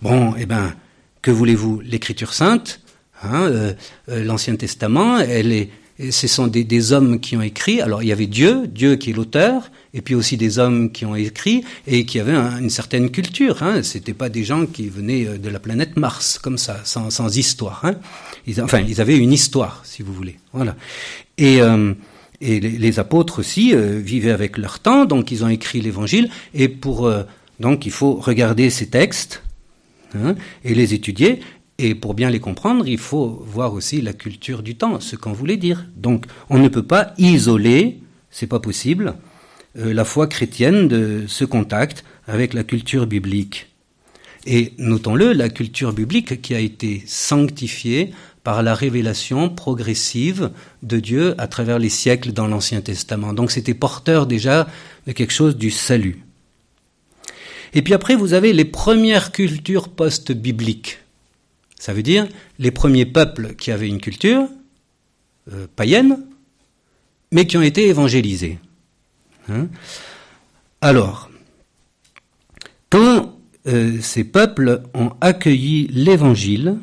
Bon, 0.00 0.34
eh 0.38 0.46
ben, 0.46 0.74
que 1.22 1.30
voulez-vous? 1.30 1.80
L'écriture 1.80 2.32
sainte, 2.32 2.80
hein, 3.22 3.42
euh, 3.46 3.72
euh, 4.08 4.24
l'Ancien 4.24 4.56
Testament, 4.56 5.18
elle 5.18 5.68
ce 6.12 6.28
sont 6.28 6.46
des, 6.46 6.92
hommes 6.92 7.18
qui 7.18 7.36
ont 7.36 7.42
écrit. 7.42 7.80
Alors 7.80 8.04
il 8.04 8.08
y 8.08 8.12
avait 8.12 8.28
Dieu, 8.28 8.68
Dieu 8.68 8.94
qui 8.94 9.10
est 9.10 9.12
l'auteur, 9.12 9.72
et 9.94 10.00
puis 10.00 10.14
aussi 10.14 10.36
des 10.36 10.60
hommes 10.60 10.92
qui 10.92 11.04
ont 11.04 11.16
écrit 11.16 11.64
et 11.88 12.06
qui 12.06 12.20
avaient 12.20 12.36
une 12.36 12.70
certaine 12.70 13.10
culture. 13.10 13.64
Hein. 13.64 13.82
C'était 13.82 14.14
pas 14.14 14.28
des 14.28 14.44
gens 14.44 14.66
qui 14.66 14.88
venaient 14.88 15.26
euh, 15.26 15.38
de 15.38 15.48
la 15.48 15.58
planète 15.58 15.96
Mars 15.96 16.38
comme 16.38 16.56
ça, 16.56 16.78
sans, 16.84 17.36
histoire. 17.36 17.80
Hein. 17.84 17.96
Ils, 18.46 18.62
enfin, 18.62 18.78
ils 18.86 19.00
avaient 19.00 19.18
une 19.18 19.32
histoire, 19.32 19.82
si 19.84 20.04
vous 20.04 20.14
voulez. 20.14 20.36
Voilà. 20.52 20.76
Et 21.36 21.60
les, 22.40 22.98
apôtres 23.00 23.40
aussi 23.40 23.74
vivaient 23.74 24.30
avec 24.30 24.56
leur 24.58 24.78
temps, 24.78 25.04
donc 25.04 25.32
ils 25.32 25.44
ont 25.44 25.48
écrit 25.48 25.80
l'Évangile. 25.80 26.30
Et 26.54 26.68
pour 26.68 27.12
donc 27.58 27.86
il 27.86 27.92
faut 27.92 28.14
regarder 28.14 28.70
ces 28.70 28.86
textes 28.86 29.42
Hein, 30.14 30.34
et 30.64 30.74
les 30.74 30.94
étudier. 30.94 31.40
Et 31.78 31.94
pour 31.94 32.14
bien 32.14 32.30
les 32.30 32.40
comprendre, 32.40 32.88
il 32.88 32.98
faut 32.98 33.44
voir 33.46 33.72
aussi 33.72 34.00
la 34.00 34.12
culture 34.12 34.62
du 34.62 34.74
temps, 34.74 34.98
ce 35.00 35.14
qu'on 35.16 35.32
voulait 35.32 35.56
dire. 35.56 35.86
Donc, 35.96 36.26
on 36.50 36.58
ne 36.58 36.68
peut 36.68 36.82
pas 36.82 37.12
isoler, 37.18 38.00
c'est 38.30 38.48
pas 38.48 38.58
possible, 38.58 39.14
euh, 39.78 39.92
la 39.92 40.04
foi 40.04 40.26
chrétienne 40.26 40.88
de 40.88 41.24
ce 41.28 41.44
contact 41.44 42.04
avec 42.26 42.52
la 42.52 42.64
culture 42.64 43.06
biblique. 43.06 43.68
Et 44.44 44.72
notons-le, 44.78 45.32
la 45.32 45.50
culture 45.50 45.92
biblique 45.92 46.40
qui 46.40 46.54
a 46.54 46.60
été 46.60 47.02
sanctifiée 47.06 48.12
par 48.42 48.62
la 48.62 48.74
révélation 48.74 49.50
progressive 49.50 50.50
de 50.82 50.98
Dieu 50.98 51.34
à 51.38 51.48
travers 51.48 51.78
les 51.78 51.90
siècles 51.90 52.32
dans 52.32 52.48
l'Ancien 52.48 52.80
Testament. 52.80 53.34
Donc 53.34 53.50
c'était 53.50 53.74
porteur 53.74 54.26
déjà 54.26 54.66
de 55.06 55.12
quelque 55.12 55.32
chose 55.32 55.56
du 55.56 55.70
salut. 55.70 56.22
Et 57.74 57.82
puis 57.82 57.94
après, 57.94 58.14
vous 58.14 58.32
avez 58.32 58.52
les 58.52 58.64
premières 58.64 59.32
cultures 59.32 59.88
post-bibliques. 59.88 60.98
Ça 61.78 61.92
veut 61.92 62.02
dire 62.02 62.26
les 62.58 62.70
premiers 62.70 63.06
peuples 63.06 63.54
qui 63.54 63.70
avaient 63.70 63.88
une 63.88 64.00
culture 64.00 64.48
euh, 65.52 65.66
païenne, 65.76 66.24
mais 67.30 67.46
qui 67.46 67.56
ont 67.56 67.62
été 67.62 67.88
évangélisés. 67.88 68.58
Hein 69.48 69.68
Alors, 70.80 71.30
quand 72.90 73.36
euh, 73.66 73.98
ces 74.00 74.24
peuples 74.24 74.82
ont 74.94 75.12
accueilli 75.20 75.88
l'Évangile, 75.88 76.78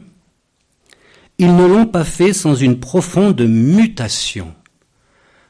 ils 1.38 1.56
ne 1.56 1.65
l'ont 1.65 1.88
pas 1.88 2.06
fait 2.06 2.32
sans 2.32 2.56
une 2.56 2.80
profonde 2.80 3.41
mutation. 3.41 4.54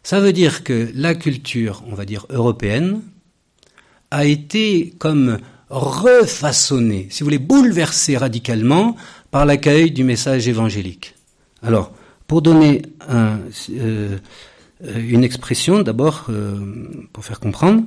Ça 0.01 0.19
veut 0.19 0.33
dire 0.33 0.63
que 0.63 0.91
la 0.95 1.13
culture, 1.13 1.83
on 1.87 1.95
va 1.95 2.05
dire 2.05 2.25
européenne, 2.29 3.01
a 4.15 4.23
été 4.23 4.93
comme 4.97 5.39
refaçonnée, 5.69 7.07
si 7.09 7.19
vous 7.19 7.25
voulez, 7.25 7.37
bouleversée 7.37 8.15
radicalement 8.15 8.95
par 9.29 9.45
l'accueil 9.45 9.91
du 9.91 10.05
message 10.05 10.47
évangélique. 10.47 11.15
Alors, 11.61 11.91
pour 12.25 12.41
donner 12.41 12.83
euh, 13.09 14.17
une 14.97 15.23
expression, 15.25 15.81
d'abord, 15.81 16.27
euh, 16.29 16.55
pour 17.11 17.25
faire 17.25 17.41
comprendre, 17.41 17.83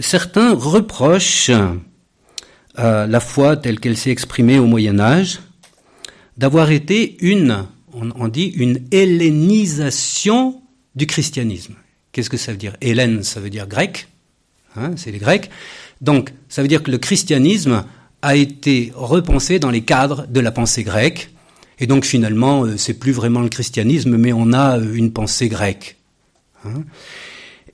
certains 0.00 0.54
reprochent 0.54 1.50
la 2.76 3.20
foi 3.20 3.56
telle 3.56 3.78
qu'elle 3.78 3.96
s'est 3.96 4.10
exprimée 4.10 4.58
au 4.58 4.66
Moyen 4.66 4.98
Âge, 4.98 5.40
d'avoir 6.38 6.70
été 6.70 7.18
une, 7.20 7.66
on, 7.92 8.28
dit, 8.28 8.46
une 8.46 8.86
hellénisation 8.90 10.62
du 10.94 11.06
christianisme. 11.06 11.74
Qu'est-ce 12.12 12.30
que 12.30 12.36
ça 12.36 12.52
veut 12.52 12.58
dire? 12.58 12.76
Hélène, 12.80 13.22
ça 13.22 13.38
veut 13.40 13.50
dire 13.50 13.68
grec, 13.68 14.08
hein, 14.76 14.92
c'est 14.96 15.10
les 15.10 15.18
Grecs. 15.18 15.50
Donc, 16.00 16.32
ça 16.48 16.62
veut 16.62 16.68
dire 16.68 16.82
que 16.82 16.90
le 16.90 16.98
christianisme 16.98 17.84
a 18.22 18.36
été 18.36 18.92
repensé 18.94 19.58
dans 19.58 19.70
les 19.70 19.82
cadres 19.82 20.26
de 20.28 20.40
la 20.40 20.52
pensée 20.52 20.82
grecque, 20.82 21.30
et 21.78 21.86
donc 21.86 22.04
finalement, 22.04 22.64
euh, 22.64 22.76
c'est 22.76 22.94
plus 22.94 23.12
vraiment 23.12 23.40
le 23.40 23.48
christianisme, 23.48 24.16
mais 24.16 24.32
on 24.32 24.52
a 24.52 24.78
euh, 24.78 24.94
une 24.94 25.12
pensée 25.12 25.48
grecque. 25.48 25.96
Hein. 26.64 26.82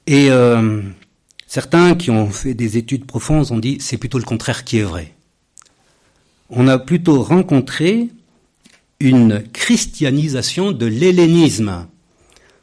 Et 0.07 0.31
euh, 0.31 0.83
Certains 1.47 1.95
qui 1.95 2.11
ont 2.11 2.29
fait 2.29 2.55
des 2.55 2.77
études 2.77 3.07
profondes 3.07 3.51
ont 3.51 3.59
dit 3.59 3.79
c'est 3.81 3.97
plutôt 3.97 4.19
le 4.19 4.25
contraire 4.25 4.65
qui 4.65 4.79
est 4.79 4.83
vrai. 4.83 5.15
On 6.51 6.69
a 6.69 6.79
plutôt 6.79 7.23
rencontré 7.23 8.09
une 9.01 9.43
christianisation 9.53 10.73
de 10.73 10.87
l'hellénisme. 10.87 11.87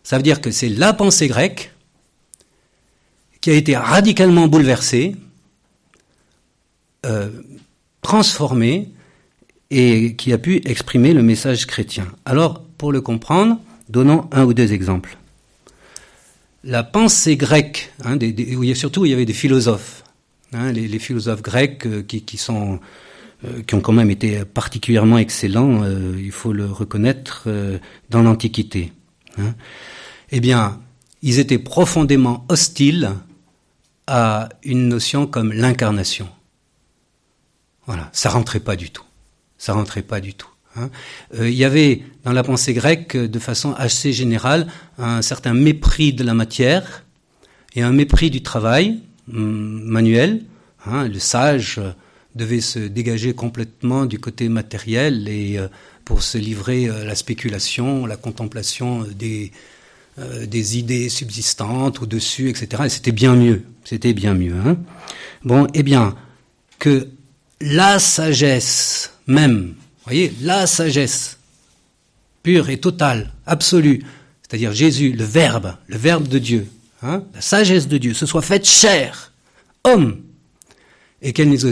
Ça 0.04 0.18
veut 0.18 0.24
dire 0.24 0.42
que 0.42 0.52
c'est 0.52 0.70
la 0.70 0.94
pensée 0.94 1.28
grecque 1.28 1.72
qui 3.44 3.52
a 3.52 3.56
été 3.56 3.76
radicalement 3.76 4.48
bouleversée, 4.48 5.18
euh, 7.06 7.30
transformée 8.02 8.88
et 9.70 10.16
qui 10.16 10.32
a 10.32 10.38
pu 10.38 10.62
exprimer 10.64 11.14
le 11.14 11.24
message 11.24 11.66
chrétien. 11.66 12.08
Alors, 12.24 12.64
pour 12.78 12.94
le 12.94 13.02
comprendre, 13.02 13.60
donnons 13.90 14.30
un 14.32 14.46
ou 14.46 14.54
deux 14.54 14.72
exemples 14.72 15.18
la 16.64 16.84
pensée 16.84 17.36
grecque, 17.36 17.92
hein, 18.06 18.18
surtout 18.76 19.06
il 19.06 19.10
y 19.10 19.14
avait 19.14 19.26
des 19.26 19.34
philosophes, 19.34 20.06
hein, 20.54 20.72
les, 20.72 20.98
philosophes 20.98 21.42
grecs 21.42 21.86
euh, 21.86 22.02
qui, 22.02 22.38
sont, 22.38 22.80
euh, 23.44 23.62
qui 23.68 23.76
ont 23.76 23.82
quand 23.82 23.92
même 23.92 24.10
été 24.10 24.46
particulièrement 24.46 25.18
excellents, 25.18 25.84
il 26.18 26.32
faut 26.32 26.54
le 26.54 26.68
reconnaître, 26.68 27.50
dans 28.10 28.24
l'Antiquité. 28.24 28.94
Hein. 29.38 29.56
Eh 30.32 30.40
bien, 30.40 30.80
ils 31.22 31.40
étaient 31.40 31.60
profondément 31.60 32.46
hostiles 32.48 33.12
à 34.08 34.50
une 34.64 34.88
notion 34.88 35.28
comme 35.28 35.54
l'incarnation. 35.54 36.28
Voilà, 37.86 38.10
ça 38.14 38.30
rentrait 38.30 38.60
pas 38.60 38.76
du 38.76 38.90
tout. 38.90 39.04
Ça 39.58 39.74
rentrait 39.74 40.02
pas 40.02 40.22
du 40.22 40.34
tout. 40.34 40.50
Hein. 40.76 40.90
Euh, 41.36 41.50
il 41.50 41.56
y 41.56 41.66
avait 41.66 42.04
dans 42.24 42.32
la 42.32 42.44
pensée 42.44 42.74
grecque, 42.74 43.16
de 43.16 43.40
façon 43.40 43.74
assez 43.74 44.14
générale, 44.14 44.68
un 44.98 45.22
certain 45.22 45.54
mépris 45.54 46.14
de 46.14 46.24
la 46.24 46.34
matière 46.34 47.04
et 47.76 47.82
un 47.82 47.92
mépris 47.92 48.30
du 48.30 48.42
travail 48.42 49.00
hum, 49.32 49.84
manuel. 49.84 50.44
Hein. 50.86 51.08
Le 51.08 51.20
sage 51.20 51.80
devait 52.36 52.62
se 52.62 52.80
dégager 52.80 53.34
complètement 53.34 54.06
du 54.06 54.20
côté 54.20 54.50
matériel 54.50 55.28
et 55.28 55.58
euh, 55.58 55.68
pour 56.06 56.24
se 56.24 56.38
livrer 56.38 56.90
à 56.90 57.06
la 57.06 57.16
spéculation, 57.16 58.06
la 58.06 58.18
contemplation 58.18 59.04
des, 59.04 59.52
euh, 60.20 60.46
des 60.46 60.78
idées 60.78 61.10
subsistantes 61.10 62.02
au-dessus, 62.02 62.50
etc. 62.50 62.84
Et 62.86 62.90
c'était 62.90 63.12
bien 63.12 63.36
mieux. 63.36 63.64
C'était 63.84 64.14
bien 64.14 64.34
mieux. 64.34 64.56
Hein. 64.66 64.78
Bon, 65.44 65.68
eh 65.74 65.84
bien, 65.84 66.16
que 66.80 67.10
la 67.62 68.00
sagesse 68.00 69.14
même 69.28 69.76
voyez, 70.06 70.34
la 70.42 70.68
sagesse 70.68 71.38
pure 72.42 72.70
et 72.70 72.80
totale, 72.80 73.32
absolue, 73.46 74.04
c'est-à-dire 74.42 74.74
Jésus, 74.74 75.14
le 75.14 75.24
Verbe, 75.24 75.76
le 75.88 75.98
Verbe 75.98 76.28
de 76.28 76.40
Dieu, 76.40 76.68
hein, 77.02 77.24
la 77.34 77.42
sagesse 77.42 77.88
de 77.88 77.98
Dieu, 77.98 78.14
se 78.14 78.26
soit 78.26 78.42
faite 78.42 78.66
chair, 78.66 79.32
homme, 79.84 80.22
et 81.22 81.32
qu'elle 81.32 81.50
nous 81.50 81.66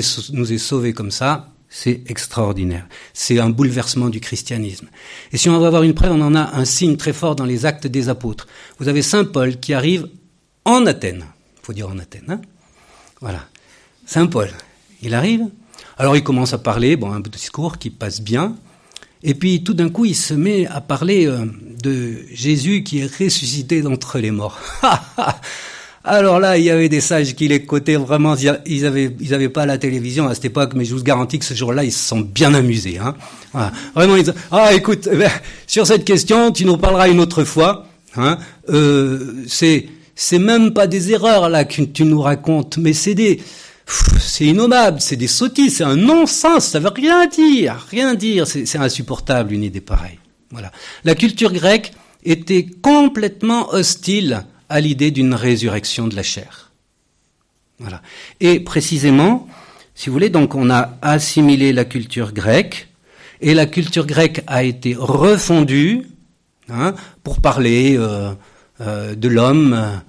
ait, 0.54 0.58
sauvés 0.58 0.94
comme 0.94 1.12
ça, 1.12 1.51
c'est 1.74 2.02
extraordinaire. 2.08 2.86
C'est 3.14 3.40
un 3.40 3.50
bouleversement 3.50 4.10
du 4.10 4.20
christianisme. 4.20 4.88
Et 5.32 5.38
si 5.38 5.50
on 5.50 5.58
va 5.58 5.68
avoir 5.68 5.84
une 5.84 5.96
preuve, 5.96 6.12
on 6.12 6.22
en 6.22 6.36
a 6.36 6.58
un 6.58 6.66
signe 6.66 6.98
très 6.98 7.14
fort 7.14 7.36
dans 7.36 7.46
les 7.46 7.66
actes 7.66 7.88
des 7.88 8.10
apôtres. 8.10 8.46
Vous 8.78 8.90
avez 8.90 9.02
Saint 9.02 9.24
Paul 9.24 9.58
qui 9.58 9.74
arrive 9.74 10.10
en 10.66 10.86
Athènes. 10.86 11.26
Il 11.62 11.66
faut 11.66 11.74
dire 11.74 11.88
en 11.88 11.98
Athènes. 11.98 12.26
Hein 12.28 12.42
voilà. 13.22 13.48
Saint 14.06 14.28
Paul, 14.28 14.50
il 15.02 15.16
arrive, 15.16 15.48
alors 15.98 16.18
il 16.18 16.24
commence 16.24 16.52
à 16.52 16.58
parler, 16.58 16.98
bon, 16.98 17.14
un 17.14 17.22
discours 17.22 17.78
qui 17.78 17.90
passe 17.90 18.20
bien, 18.20 18.58
et 19.24 19.34
puis 19.34 19.64
tout 19.64 19.74
d'un 19.74 19.90
coup 19.90 20.04
il 20.04 20.16
se 20.16 20.34
met 20.34 20.68
à 20.68 20.82
parler 20.82 21.28
euh, 21.28 21.46
de 21.82 22.26
Jésus 22.34 22.84
qui 22.84 23.00
est 23.00 23.06
ressuscité 23.06 23.82
d'entre 23.82 24.20
les 24.20 24.32
morts. 24.32 24.60
Alors 26.04 26.40
là, 26.40 26.58
il 26.58 26.64
y 26.64 26.72
avait 26.72 26.90
des 26.90 27.02
sages 27.02 27.36
qui 27.36 27.48
l'écoutaient 27.48 27.96
vraiment. 27.96 28.36
Ils 28.66 28.86
avaient, 28.86 29.16
ils 29.20 29.34
avaient 29.34 29.50
pas 29.50 29.66
la 29.66 29.78
télévision 29.78 30.28
à 30.28 30.34
cette 30.34 30.46
époque, 30.46 30.74
mais 30.76 30.84
je 30.84 30.96
vous 30.96 31.04
garantis 31.04 31.38
que 31.38 31.46
ce 31.46 31.54
jour-là, 31.54 31.84
ils 31.84 31.92
se 31.92 32.08
sont 32.08 32.22
bien 32.22 32.54
amusés. 32.54 32.98
Hein. 32.98 33.16
Voilà. 33.54 33.72
Vraiment, 33.94 34.16
ils 34.16 34.34
ah 34.52 34.74
écoute, 34.74 35.08
eh 35.12 35.16
ben, 35.16 35.32
sur 35.68 35.86
cette 35.86 36.04
question, 36.04 36.52
tu 36.52 36.66
nous 36.66 36.78
parleras 36.78 37.10
une 37.10 37.20
autre 37.20 37.44
fois. 37.44 37.86
Hein. 38.16 38.40
Euh, 38.70 39.44
c'est, 39.48 39.86
c'est 40.16 40.40
même 40.40 40.74
pas 40.74 40.88
des 40.88 41.12
erreurs 41.12 41.50
là 41.50 41.66
que 41.66 41.84
tu 41.84 42.04
nous 42.04 42.22
racontes, 42.22 42.78
mais 42.78 42.94
c'est 42.94 43.14
des, 43.14 43.40
c'est 44.20 44.46
innommable, 44.46 45.00
c'est 45.00 45.16
des 45.16 45.28
sottises, 45.28 45.78
c'est 45.78 45.84
un 45.84 45.96
non-sens, 45.96 46.68
ça 46.68 46.80
veut 46.80 46.92
rien 46.94 47.28
dire, 47.28 47.86
rien 47.90 48.16
dire, 48.16 48.48
c'est 48.48 48.78
insupportable 48.78 49.54
une 49.54 49.64
idée 49.64 49.82
pareille. 49.82 50.20
Voilà. 50.50 50.72
La 51.06 51.16
culture 51.16 51.54
grecque 51.54 51.94
était 52.24 52.66
complètement 52.82 53.74
hostile 53.74 54.46
à 54.72 54.80
l'idée 54.80 55.12
d'une 55.12 55.34
résurrection 55.34 56.08
de 56.08 56.16
la 56.16 56.24
chair. 56.24 56.72
Et 58.40 58.60
précisément, 58.60 59.48
si 59.96 60.10
vous 60.10 60.14
voulez, 60.14 60.30
donc 60.30 60.56
on 60.56 60.70
a 60.70 60.98
assimilé 61.02 61.74
la 61.74 61.86
culture 61.86 62.32
grecque, 62.32 62.88
et 63.42 63.54
la 63.54 63.66
culture 63.66 64.06
grecque 64.06 64.44
a 64.48 64.64
été 64.64 64.94
refondue 64.94 66.08
hein, 66.70 66.94
pour 67.24 67.42
parler 67.42 67.98
euh, 67.98 68.34
euh, 68.82 69.16
de 69.16 69.28
l'homme 69.28 70.02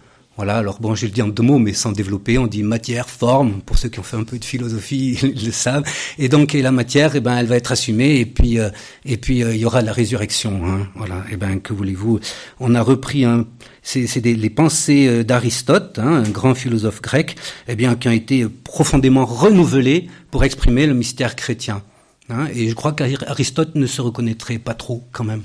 alors 0.50 0.80
bon, 0.80 0.94
je 0.94 1.06
le 1.06 1.12
dis 1.12 1.22
en 1.22 1.28
deux 1.28 1.42
mots, 1.42 1.58
mais 1.58 1.72
sans 1.72 1.92
développer, 1.92 2.38
on 2.38 2.46
dit 2.46 2.62
matière, 2.62 3.08
forme, 3.08 3.60
pour 3.60 3.78
ceux 3.78 3.88
qui 3.88 3.98
ont 3.98 4.02
fait 4.02 4.16
un 4.16 4.24
peu 4.24 4.38
de 4.38 4.44
philosophie, 4.44 5.18
ils 5.22 5.46
le 5.46 5.52
savent. 5.52 5.84
Et 6.18 6.28
donc, 6.28 6.52
la 6.52 6.72
matière, 6.72 7.14
eh 7.16 7.20
ben, 7.20 7.36
elle 7.36 7.46
va 7.46 7.56
être 7.56 7.72
assumée, 7.72 8.18
et 8.18 8.26
puis, 8.26 8.58
euh, 8.58 8.70
et 9.04 9.16
puis, 9.16 9.42
euh, 9.42 9.54
il 9.54 9.60
y 9.60 9.64
aura 9.64 9.82
la 9.82 9.92
résurrection. 9.92 10.66
Hein, 10.66 10.88
voilà, 10.96 11.16
et 11.30 11.34
eh 11.34 11.36
ben, 11.36 11.60
que 11.60 11.72
voulez-vous? 11.72 12.20
On 12.60 12.74
a 12.74 12.82
repris 12.82 13.24
un, 13.24 13.46
c'est, 13.82 14.24
les 14.24 14.50
pensées 14.50 15.06
euh, 15.08 15.24
d'Aristote, 15.24 15.98
hein, 15.98 16.24
un 16.24 16.30
grand 16.30 16.54
philosophe 16.54 17.02
grec, 17.02 17.36
eh 17.68 17.74
bien, 17.74 17.94
qui 17.94 18.08
ont 18.08 18.12
été 18.12 18.46
profondément 18.46 19.24
renouvelées 19.24 20.08
pour 20.30 20.44
exprimer 20.44 20.86
le 20.86 20.94
mystère 20.94 21.36
chrétien. 21.36 21.82
Hein, 22.28 22.48
et 22.54 22.68
je 22.68 22.74
crois 22.74 22.92
qu'Aristote 22.92 23.74
ne 23.74 23.86
se 23.86 24.00
reconnaîtrait 24.00 24.58
pas 24.58 24.74
trop, 24.74 25.04
quand 25.12 25.24
même. 25.24 25.42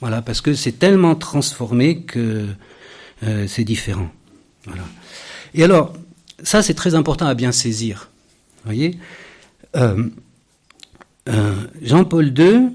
Voilà, 0.00 0.20
parce 0.20 0.40
que 0.40 0.54
c'est 0.54 0.78
tellement 0.78 1.14
transformé 1.14 2.02
que 2.02 2.46
euh, 3.22 3.46
c'est 3.46 3.64
différent. 3.64 4.10
Et 5.54 5.64
alors, 5.64 5.94
ça 6.42 6.62
c'est 6.62 6.74
très 6.74 6.94
important 6.94 7.26
à 7.26 7.34
bien 7.34 7.52
saisir. 7.52 8.10
Voyez, 8.64 8.98
euh, 9.76 10.08
Euh, 11.28 11.54
Jean-Paul 11.82 12.32
II, 12.38 12.70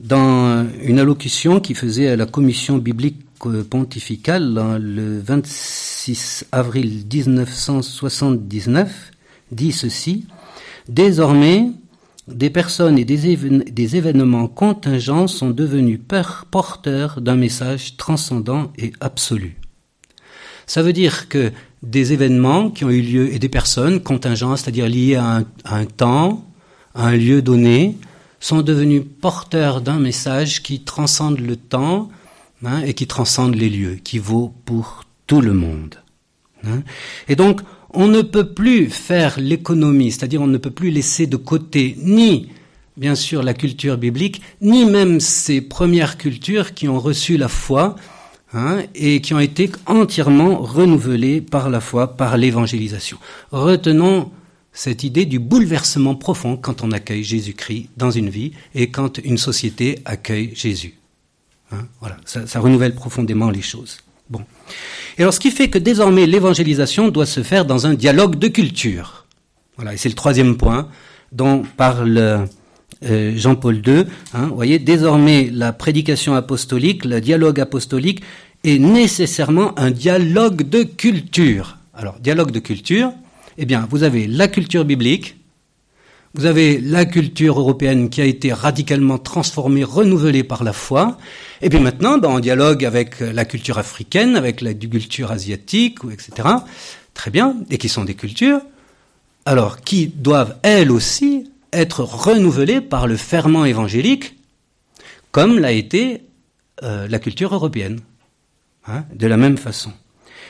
dans 0.00 0.66
une 0.82 0.98
allocution 0.98 1.60
qu'il 1.60 1.76
faisait 1.76 2.08
à 2.08 2.16
la 2.16 2.26
commission 2.26 2.78
biblique 2.78 3.24
pontificale 3.70 4.52
le 4.80 5.20
26 5.20 6.46
avril 6.52 7.04
1979, 7.12 9.12
dit 9.52 9.72
ceci 9.72 10.26
Désormais, 10.88 11.70
des 12.26 12.50
personnes 12.50 12.98
et 12.98 13.04
des, 13.04 13.96
événements 13.96 14.48
contingents 14.48 15.28
sont 15.28 15.50
devenus 15.50 16.00
porteurs 16.50 17.20
d'un 17.20 17.36
message 17.36 17.96
transcendant 17.96 18.72
et 18.76 18.92
absolu. 19.00 19.56
Ça 20.68 20.82
veut 20.82 20.92
dire 20.92 21.28
que 21.28 21.50
des 21.82 22.12
événements 22.12 22.70
qui 22.70 22.84
ont 22.84 22.90
eu 22.90 23.00
lieu 23.00 23.34
et 23.34 23.38
des 23.38 23.48
personnes 23.48 24.00
contingents, 24.00 24.54
c'est-à-dire 24.54 24.86
liés 24.86 25.16
à 25.16 25.42
un, 25.64 25.84
temps, 25.86 26.44
à 26.94 27.06
un 27.06 27.16
lieu 27.16 27.40
donné, 27.40 27.96
sont 28.38 28.60
devenus 28.60 29.02
porteurs 29.20 29.80
d'un 29.80 29.98
message 29.98 30.62
qui 30.62 30.80
transcende 30.80 31.40
le 31.40 31.56
temps 31.56 32.10
hein, 32.64 32.82
et 32.82 32.92
qui 32.92 33.06
transcende 33.06 33.54
les 33.54 33.70
lieux, 33.70 33.94
qui 34.04 34.18
vaut 34.18 34.52
pour 34.66 35.04
tout 35.26 35.40
le 35.40 35.54
monde. 35.54 35.96
Hein. 36.64 36.82
Et 37.28 37.34
donc, 37.34 37.62
on 37.94 38.06
ne 38.06 38.20
peut 38.20 38.52
plus 38.52 38.90
faire 38.90 39.40
l'économie, 39.40 40.12
c'est-à-dire 40.12 40.42
on 40.42 40.46
ne 40.46 40.58
peut 40.58 40.70
plus 40.70 40.90
laisser 40.90 41.26
de 41.26 41.36
côté 41.36 41.96
ni, 42.02 42.50
bien 42.98 43.14
sûr, 43.14 43.42
la 43.42 43.54
culture 43.54 43.96
biblique, 43.96 44.42
ni 44.60 44.84
même 44.84 45.18
ces 45.18 45.62
premières 45.62 46.18
cultures 46.18 46.74
qui 46.74 46.88
ont 46.88 47.00
reçu 47.00 47.38
la 47.38 47.48
foi 47.48 47.96
hein, 48.52 48.82
et 48.94 49.20
qui 49.20 49.34
ont 49.34 49.38
été 49.38 49.70
entièrement 49.86 50.58
renouvelées 50.58 51.40
par 51.40 51.70
la 51.70 51.80
foi, 51.80 52.16
par 52.16 52.36
l'évangélisation. 52.36 53.18
Retenons 53.52 54.30
cette 54.72 55.02
idée 55.02 55.26
du 55.26 55.38
bouleversement 55.38 56.14
profond 56.14 56.56
quand 56.56 56.82
on 56.82 56.92
accueille 56.92 57.24
Jésus-Christ 57.24 57.88
dans 57.96 58.10
une 58.10 58.28
vie 58.28 58.52
et 58.74 58.90
quand 58.90 59.18
une 59.18 59.38
société 59.38 59.98
accueille 60.04 60.52
Jésus. 60.54 60.94
Hein, 61.72 61.86
voilà, 62.00 62.16
ça, 62.24 62.46
ça 62.46 62.60
renouvelle 62.60 62.94
profondément 62.94 63.50
les 63.50 63.62
choses. 63.62 63.98
Bon. 64.30 64.42
Et 65.16 65.22
alors, 65.22 65.34
ce 65.34 65.40
qui 65.40 65.50
fait 65.50 65.68
que 65.68 65.78
désormais 65.78 66.26
l'évangélisation 66.26 67.08
doit 67.08 67.26
se 67.26 67.42
faire 67.42 67.64
dans 67.64 67.86
un 67.86 67.94
dialogue 67.94 68.36
de 68.36 68.48
culture. 68.48 69.26
Voilà, 69.76 69.94
et 69.94 69.96
c'est 69.96 70.08
le 70.08 70.14
troisième 70.14 70.56
point 70.56 70.88
dont 71.32 71.62
parle 71.76 72.48
euh, 73.04 73.36
Jean-Paul 73.36 73.76
II. 73.86 74.04
Hein, 74.34 74.50
voyez, 74.54 74.78
désormais 74.78 75.50
la 75.52 75.72
prédication 75.72 76.34
apostolique, 76.34 77.04
le 77.04 77.20
dialogue 77.20 77.60
apostolique 77.60 78.22
est 78.64 78.78
nécessairement 78.78 79.78
un 79.78 79.90
dialogue 79.90 80.68
de 80.68 80.82
culture. 80.82 81.78
Alors, 81.94 82.18
dialogue 82.20 82.50
de 82.50 82.58
culture, 82.58 83.12
eh 83.56 83.66
bien, 83.66 83.86
vous 83.90 84.02
avez 84.02 84.26
la 84.26 84.48
culture 84.48 84.84
biblique, 84.84 85.36
vous 86.34 86.46
avez 86.46 86.78
la 86.78 87.04
culture 87.04 87.58
européenne 87.58 88.10
qui 88.10 88.20
a 88.20 88.24
été 88.24 88.52
radicalement 88.52 89.18
transformée, 89.18 89.84
renouvelée 89.84 90.44
par 90.44 90.62
la 90.62 90.72
foi. 90.72 91.18
Et 91.62 91.70
puis 91.70 91.80
maintenant, 91.80 92.18
ben, 92.18 92.28
en 92.28 92.40
dialogue 92.40 92.84
avec 92.84 93.20
la 93.20 93.44
culture 93.44 93.78
africaine, 93.78 94.36
avec 94.36 94.60
la 94.60 94.74
culture 94.74 95.32
asiatique, 95.32 95.98
etc. 96.12 96.48
Très 97.14 97.30
bien, 97.30 97.56
et 97.70 97.78
qui 97.78 97.88
sont 97.88 98.04
des 98.04 98.14
cultures, 98.14 98.60
alors 99.46 99.80
qui 99.80 100.08
doivent 100.08 100.56
elles 100.62 100.92
aussi 100.92 101.50
être 101.72 102.02
renouvelées 102.02 102.80
par 102.80 103.06
le 103.06 103.16
ferment 103.16 103.64
évangélique, 103.64 104.36
comme 105.32 105.58
l'a 105.58 105.72
été 105.72 106.22
euh, 106.82 107.08
la 107.08 107.18
culture 107.18 107.54
européenne, 107.54 108.00
hein, 108.86 109.04
de 109.14 109.26
la 109.26 109.36
même 109.36 109.58
façon. 109.58 109.92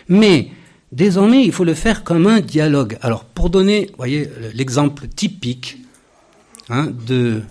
Mais 0.08 0.50
Désormais, 0.92 1.44
il 1.44 1.52
faut 1.52 1.64
le 1.64 1.74
faire 1.74 2.02
comme 2.02 2.26
un 2.26 2.40
dialogue. 2.40 2.98
Alors, 3.02 3.24
pour 3.24 3.50
donner, 3.50 3.90
voyez, 3.98 4.30
l'exemple 4.54 5.06
typique 5.06 5.78
hein, 6.70 6.90
de, 7.06 7.42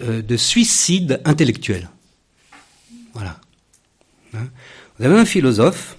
euh, 0.00 0.22
de 0.22 0.36
suicide 0.36 1.20
intellectuel. 1.24 1.88
Voilà. 3.14 3.40
Hein. 4.34 4.46
Vous 4.98 5.06
avez 5.06 5.18
un 5.18 5.24
philosophe. 5.24 5.96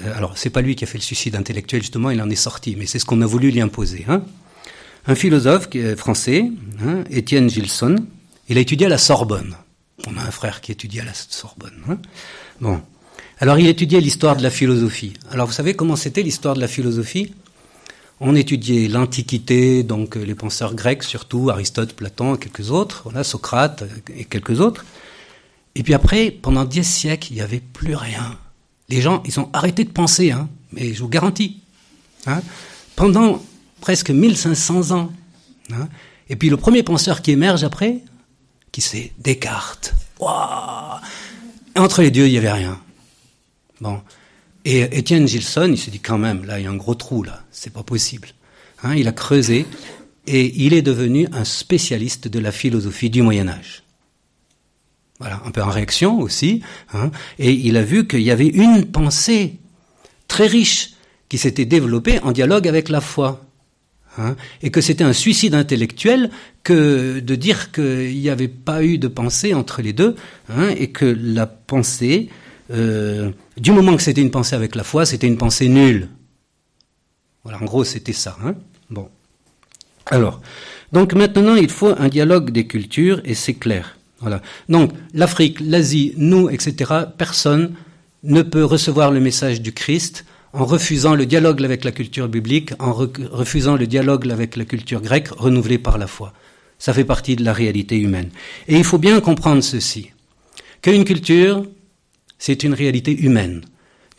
Euh, 0.00 0.14
alors, 0.14 0.36
c'est 0.36 0.50
pas 0.50 0.60
lui 0.60 0.76
qui 0.76 0.84
a 0.84 0.86
fait 0.86 0.98
le 0.98 1.02
suicide 1.02 1.36
intellectuel, 1.36 1.80
justement, 1.80 2.10
il 2.10 2.20
en 2.20 2.28
est 2.28 2.36
sorti, 2.36 2.76
mais 2.76 2.84
c'est 2.84 2.98
ce 2.98 3.06
qu'on 3.06 3.22
a 3.22 3.26
voulu 3.26 3.50
lui 3.50 3.62
imposer. 3.62 4.04
Un 5.08 5.14
philosophe 5.14 5.68
français, 5.96 6.50
hein, 6.84 7.04
Étienne 7.10 7.48
Gilson, 7.48 7.96
il 8.48 8.58
a 8.58 8.60
étudié 8.60 8.86
à 8.86 8.88
la 8.88 8.98
Sorbonne. 8.98 9.54
On 10.06 10.16
a 10.16 10.20
un 10.20 10.30
frère 10.30 10.60
qui 10.60 10.72
étudie 10.72 11.00
à 11.00 11.04
la 11.04 11.14
Sorbonne. 11.14 11.80
Hein. 11.88 11.98
Bon. 12.60 12.82
Alors 13.38 13.58
il 13.58 13.68
étudiait 13.68 14.00
l'histoire 14.00 14.36
de 14.36 14.42
la 14.42 14.50
philosophie. 14.50 15.14
Alors 15.30 15.46
vous 15.46 15.52
savez 15.52 15.74
comment 15.74 15.94
c'était 15.94 16.22
l'histoire 16.22 16.54
de 16.54 16.60
la 16.60 16.68
philosophie? 16.68 17.34
On 18.18 18.34
étudiait 18.34 18.88
l'Antiquité, 18.88 19.82
donc 19.82 20.16
euh, 20.16 20.24
les 20.24 20.34
penseurs 20.34 20.74
grecs 20.74 21.02
surtout, 21.02 21.50
Aristote, 21.50 21.92
Platon, 21.92 22.36
quelques 22.36 22.70
autres, 22.70 23.02
voilà, 23.04 23.24
Socrate 23.24 23.84
et 24.16 24.24
quelques 24.24 24.60
autres. 24.60 24.86
Et 25.74 25.82
puis 25.82 25.92
après, 25.92 26.30
pendant 26.30 26.64
dix 26.64 26.84
siècles, 26.84 27.28
il 27.32 27.34
n'y 27.34 27.42
avait 27.42 27.60
plus 27.60 27.94
rien. 27.94 28.38
Les 28.88 29.02
gens, 29.02 29.22
ils 29.26 29.38
ont 29.38 29.50
arrêté 29.52 29.84
de 29.84 29.90
penser, 29.90 30.30
hein, 30.30 30.48
mais 30.72 30.94
je 30.94 31.00
vous 31.02 31.08
garantis. 31.08 31.60
Hein, 32.26 32.40
pendant 32.96 33.42
presque 33.86 34.10
1500 34.10 34.90
ans. 34.90 35.12
Hein. 35.72 35.88
Et 36.28 36.34
puis 36.34 36.50
le 36.50 36.56
premier 36.56 36.82
penseur 36.82 37.22
qui 37.22 37.30
émerge 37.30 37.62
après, 37.62 37.98
qui 38.72 38.80
c'est 38.80 39.12
Descartes. 39.20 39.94
Entre 41.76 42.02
les 42.02 42.10
deux, 42.10 42.26
il 42.26 42.32
n'y 42.32 42.38
avait 42.38 42.50
rien. 42.50 42.80
Bon. 43.80 44.02
Et 44.64 44.80
Étienne 44.98 45.28
Gilson, 45.28 45.68
il 45.70 45.78
s'est 45.78 45.92
dit 45.92 46.00
quand 46.00 46.18
même, 46.18 46.44
là, 46.46 46.58
il 46.58 46.64
y 46.64 46.66
a 46.66 46.70
un 46.70 46.74
gros 46.74 46.96
trou, 46.96 47.22
là, 47.22 47.44
c'est 47.52 47.72
pas 47.72 47.84
possible. 47.84 48.30
Hein, 48.82 48.96
il 48.96 49.06
a 49.06 49.12
creusé 49.12 49.68
et 50.26 50.64
il 50.64 50.74
est 50.74 50.82
devenu 50.82 51.28
un 51.30 51.44
spécialiste 51.44 52.26
de 52.26 52.40
la 52.40 52.50
philosophie 52.50 53.08
du 53.08 53.22
Moyen 53.22 53.46
Âge. 53.46 53.84
Voilà, 55.20 55.40
un 55.44 55.52
peu 55.52 55.62
en 55.62 55.70
réaction 55.70 56.18
aussi. 56.18 56.60
Hein, 56.92 57.12
et 57.38 57.52
il 57.52 57.76
a 57.76 57.82
vu 57.82 58.08
qu'il 58.08 58.22
y 58.22 58.32
avait 58.32 58.48
une 58.48 58.84
pensée 58.84 59.60
très 60.26 60.48
riche 60.48 60.94
qui 61.28 61.38
s'était 61.38 61.66
développée 61.66 62.18
en 62.24 62.32
dialogue 62.32 62.66
avec 62.66 62.88
la 62.88 63.00
foi. 63.00 63.45
Hein, 64.18 64.36
et 64.62 64.70
que 64.70 64.80
c'était 64.80 65.04
un 65.04 65.12
suicide 65.12 65.54
intellectuel 65.54 66.30
que 66.62 67.20
de 67.20 67.34
dire 67.34 67.70
qu'il 67.70 68.18
n'y 68.18 68.30
avait 68.30 68.48
pas 68.48 68.82
eu 68.82 68.96
de 68.96 69.08
pensée 69.08 69.52
entre 69.52 69.82
les 69.82 69.92
deux, 69.92 70.16
hein, 70.48 70.70
et 70.70 70.88
que 70.88 71.04
la 71.04 71.46
pensée 71.46 72.30
euh, 72.70 73.30
du 73.56 73.72
moment 73.72 73.96
que 73.96 74.02
c'était 74.02 74.22
une 74.22 74.30
pensée 74.30 74.56
avec 74.56 74.74
la 74.74 74.84
foi, 74.84 75.06
c'était 75.06 75.26
une 75.26 75.38
pensée 75.38 75.68
nulle. 75.68 76.08
Voilà, 77.44 77.62
en 77.62 77.64
gros, 77.64 77.84
c'était 77.84 78.12
ça. 78.12 78.36
Hein 78.44 78.54
bon. 78.90 79.08
Alors, 80.06 80.40
donc 80.92 81.14
maintenant, 81.14 81.54
il 81.54 81.70
faut 81.70 81.94
un 81.96 82.08
dialogue 82.08 82.50
des 82.50 82.66
cultures, 82.66 83.20
et 83.24 83.34
c'est 83.34 83.54
clair. 83.54 83.96
Voilà. 84.20 84.42
Donc, 84.68 84.92
l'Afrique, 85.14 85.58
l'Asie, 85.60 86.14
nous, 86.16 86.48
etc., 86.48 86.92
personne 87.16 87.74
ne 88.22 88.42
peut 88.42 88.64
recevoir 88.64 89.10
le 89.10 89.20
message 89.20 89.60
du 89.60 89.72
Christ 89.72 90.24
en 90.56 90.64
refusant 90.64 91.14
le 91.14 91.26
dialogue 91.26 91.62
avec 91.62 91.84
la 91.84 91.92
culture 91.92 92.28
biblique, 92.28 92.72
en 92.78 92.92
refusant 92.94 93.76
le 93.76 93.86
dialogue 93.86 94.30
avec 94.32 94.56
la 94.56 94.64
culture 94.64 95.02
grecque 95.02 95.28
renouvelée 95.28 95.76
par 95.76 95.98
la 95.98 96.06
foi. 96.06 96.32
Ça 96.78 96.94
fait 96.94 97.04
partie 97.04 97.36
de 97.36 97.44
la 97.44 97.52
réalité 97.52 97.98
humaine. 97.98 98.30
Et 98.66 98.78
il 98.78 98.84
faut 98.84 98.96
bien 98.96 99.20
comprendre 99.20 99.62
ceci, 99.62 100.12
qu'une 100.80 101.04
culture, 101.04 101.66
c'est 102.38 102.64
une 102.64 102.72
réalité 102.72 103.14
humaine. 103.14 103.64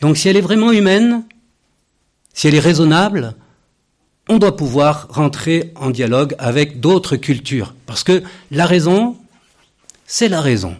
Donc 0.00 0.16
si 0.16 0.28
elle 0.28 0.36
est 0.36 0.40
vraiment 0.40 0.70
humaine, 0.70 1.24
si 2.34 2.46
elle 2.46 2.54
est 2.54 2.60
raisonnable, 2.60 3.34
on 4.28 4.38
doit 4.38 4.56
pouvoir 4.56 5.08
rentrer 5.10 5.72
en 5.74 5.90
dialogue 5.90 6.36
avec 6.38 6.78
d'autres 6.78 7.16
cultures. 7.16 7.74
Parce 7.84 8.04
que 8.04 8.22
la 8.52 8.66
raison, 8.66 9.16
c'est 10.06 10.28
la 10.28 10.40
raison. 10.40 10.76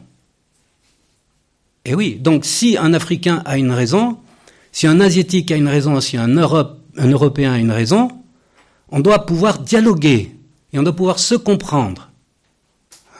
Et 1.84 1.96
oui, 1.96 2.14
donc 2.14 2.44
si 2.44 2.76
un 2.76 2.94
Africain 2.94 3.42
a 3.44 3.58
une 3.58 3.72
raison, 3.72 4.18
si 4.72 4.86
un 4.86 5.00
Asiatique 5.00 5.50
a 5.50 5.56
une 5.56 5.68
raison, 5.68 6.00
si 6.00 6.16
un, 6.16 6.28
Européen 6.28 7.52
a 7.52 7.58
une 7.58 7.70
raison, 7.70 8.10
on 8.90 9.00
doit 9.00 9.26
pouvoir 9.26 9.58
dialoguer 9.58 10.34
et 10.72 10.78
on 10.78 10.82
doit 10.82 10.96
pouvoir 10.96 11.18
se 11.18 11.34
comprendre. 11.34 12.10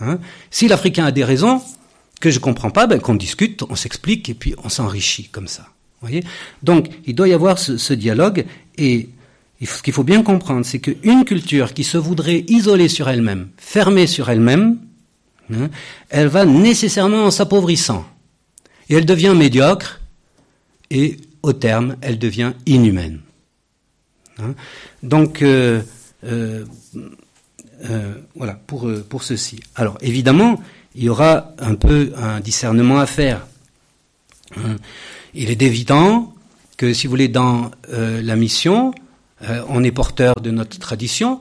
Hein? 0.01 0.19
Si 0.51 0.69
l'Africain 0.69 1.05
a 1.05 1.11
des 1.11 1.25
raisons, 1.25 1.63
que 2.21 2.31
je 2.31 2.39
comprends 2.41 2.71
pas, 2.71 2.87
ben, 2.87 3.01
qu'on 3.01 3.15
discute, 3.15 3.63
on 3.69 3.77
s'explique 3.77 4.29
et 4.29 4.35
puis 4.35 4.55
on 4.65 4.69
s'enrichit 4.69 5.29
comme 5.29 5.49
ça. 5.49 5.69
Voyez? 6.01 6.25
Donc, 6.63 6.89
il 7.07 7.15
doit 7.15 7.29
y 7.29 7.33
avoir 7.33 7.59
ce, 7.59 7.77
ce 7.77 7.95
dialogue 7.95 8.45
et 8.77 9.09
ce 9.67 9.83
qu'il 9.83 9.93
faut 9.93 10.05
bien 10.05 10.23
comprendre, 10.23 10.65
c'est 10.65 10.79
qu'une 10.79 11.25
culture 11.25 11.75
qui 11.75 11.85
se 11.85 11.99
voudrait 11.99 12.45
isolée 12.49 12.89
sur 12.89 13.09
elle-même, 13.09 13.49
fermée 13.57 14.07
sur 14.07 14.31
elle-même, 14.31 14.79
hein, 15.53 15.69
elle 16.11 16.29
va 16.29 16.45
nécessairement 16.45 17.25
en 17.25 17.31
s'appauvrissant. 17.31 18.07
Et 18.89 18.95
elle 18.95 19.07
devient 19.07 19.35
médiocre 19.37 20.01
et 20.91 21.17
au 21.42 21.53
terme, 21.53 21.96
elle 22.01 22.18
devient 22.18 22.53
inhumaine. 22.66 23.20
Hein. 24.38 24.55
Donc, 25.03 25.42
euh, 25.42 25.83
euh, 26.24 26.64
euh, 27.88 28.14
voilà, 28.35 28.55
pour, 28.66 29.22
ceci. 29.22 29.61
Alors, 29.77 29.98
évidemment, 30.01 30.61
il 30.94 31.05
y 31.05 31.09
aura 31.09 31.53
un 31.59 31.74
peu 31.74 32.12
un 32.16 32.40
discernement 32.40 32.98
à 32.98 33.07
faire. 33.07 33.46
Hein. 34.57 34.77
Il 35.35 35.51
est 35.51 35.62
évident 35.62 36.35
que, 36.77 36.92
si 36.92 37.07
vous 37.07 37.11
voulez, 37.11 37.29
dans 37.29 37.70
la 37.88 38.37
mission, 38.37 38.92
on 39.68 39.85
est 39.85 39.92
porteur 39.92 40.35
de 40.42 40.51
notre 40.51 40.79
tradition. 40.79 41.40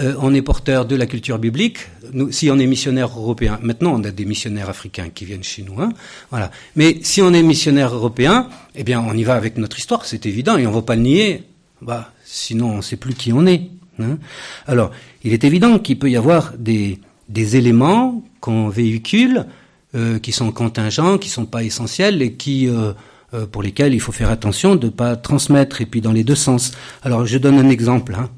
Euh, 0.00 0.14
on 0.20 0.34
est 0.34 0.42
porteur 0.42 0.86
de 0.86 0.96
la 0.96 1.06
culture 1.06 1.38
biblique. 1.38 1.78
Nous, 2.12 2.32
si 2.32 2.50
on 2.50 2.58
est 2.58 2.66
missionnaire 2.66 3.08
européen, 3.08 3.58
maintenant 3.62 3.92
on 3.94 4.04
a 4.04 4.10
des 4.10 4.24
missionnaires 4.24 4.68
africains 4.68 5.10
qui 5.10 5.24
viennent 5.24 5.44
chez 5.44 5.62
nous, 5.62 5.80
hein, 5.80 5.92
voilà. 6.30 6.50
Mais 6.76 6.98
si 7.02 7.22
on 7.22 7.32
est 7.32 7.42
missionnaire 7.42 7.94
européen, 7.94 8.48
eh 8.74 8.82
bien 8.82 9.00
on 9.00 9.14
y 9.14 9.24
va 9.24 9.34
avec 9.34 9.58
notre 9.58 9.78
histoire, 9.78 10.04
c'est 10.04 10.26
évident, 10.26 10.56
et 10.56 10.66
on 10.66 10.70
ne 10.70 10.74
va 10.74 10.82
pas 10.82 10.96
le 10.96 11.02
nier. 11.02 11.44
Bah, 11.82 12.12
sinon 12.24 12.72
on 12.72 12.76
ne 12.78 12.82
sait 12.82 12.96
plus 12.96 13.14
qui 13.14 13.32
on 13.32 13.46
est. 13.46 13.62
Hein. 14.00 14.18
Alors, 14.66 14.90
il 15.24 15.32
est 15.32 15.44
évident 15.44 15.78
qu'il 15.78 15.98
peut 15.98 16.10
y 16.10 16.16
avoir 16.16 16.52
des, 16.58 16.98
des 17.28 17.56
éléments 17.56 18.22
qu'on 18.40 18.68
véhicule 18.68 19.46
euh, 19.94 20.18
qui 20.18 20.32
sont 20.32 20.52
contingents, 20.52 21.18
qui 21.18 21.28
sont 21.28 21.46
pas 21.46 21.62
essentiels 21.62 22.22
et 22.22 22.34
qui 22.34 22.68
euh, 22.68 22.92
euh, 23.34 23.46
pour 23.46 23.62
lesquels 23.62 23.94
il 23.94 24.00
faut 24.00 24.12
faire 24.12 24.30
attention 24.30 24.76
de 24.76 24.86
ne 24.86 24.90
pas 24.90 25.16
transmettre, 25.16 25.80
et 25.80 25.86
puis 25.86 26.00
dans 26.00 26.12
les 26.12 26.24
deux 26.24 26.34
sens. 26.34 26.72
Alors 27.02 27.26
je 27.26 27.38
donne 27.38 27.58
un 27.58 27.68
exemple. 27.68 28.16
Hein. 28.18 28.28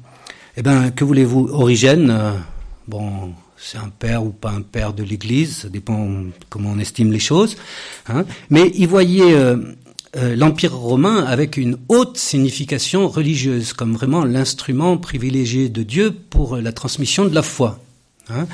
Eh 0.55 0.61
ben, 0.61 0.91
que 0.91 1.03
voulez-vous 1.03 1.49
Origène, 1.51 2.11
euh, 2.11 2.33
bon, 2.87 3.33
c'est 3.57 3.79
un 3.79 3.89
père 3.89 4.23
ou 4.23 4.29
pas 4.29 4.51
un 4.51 4.61
père 4.61 4.93
de 4.93 5.01
l'Église, 5.01 5.57
ça 5.63 5.69
dépend 5.69 6.07
comment 6.49 6.69
on 6.71 6.79
estime 6.79 7.11
les 7.11 7.19
choses. 7.19 7.57
Hein. 8.07 8.23
Mais 8.51 8.71
il 8.75 8.87
voyait 8.87 9.33
euh, 9.33 9.57
l'Empire 10.13 10.75
romain 10.75 11.25
avec 11.25 11.57
une 11.57 11.77
haute 11.89 12.17
signification 12.17 13.07
religieuse, 13.07 13.73
comme 13.73 13.93
vraiment 13.93 14.25
l'instrument 14.25 14.97
privilégié 14.97 15.69
de 15.69 15.81
Dieu 15.81 16.11
pour 16.11 16.57
la 16.57 16.71
transmission 16.71 17.25
de 17.25 17.33
la 17.33 17.41
foi. 17.41 17.79
Hein. 18.29 18.45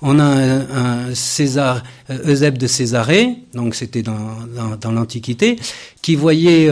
On 0.00 0.20
a 0.20 0.24
un, 0.24 1.12
César, 1.16 1.82
euh, 2.08 2.32
Eusèbe 2.32 2.56
de 2.56 2.68
Césarée, 2.68 3.34
donc 3.52 3.74
c'était 3.74 4.02
dans, 4.02 4.92
l'Antiquité, 4.92 5.58
qui 6.02 6.14
voyait 6.14 6.70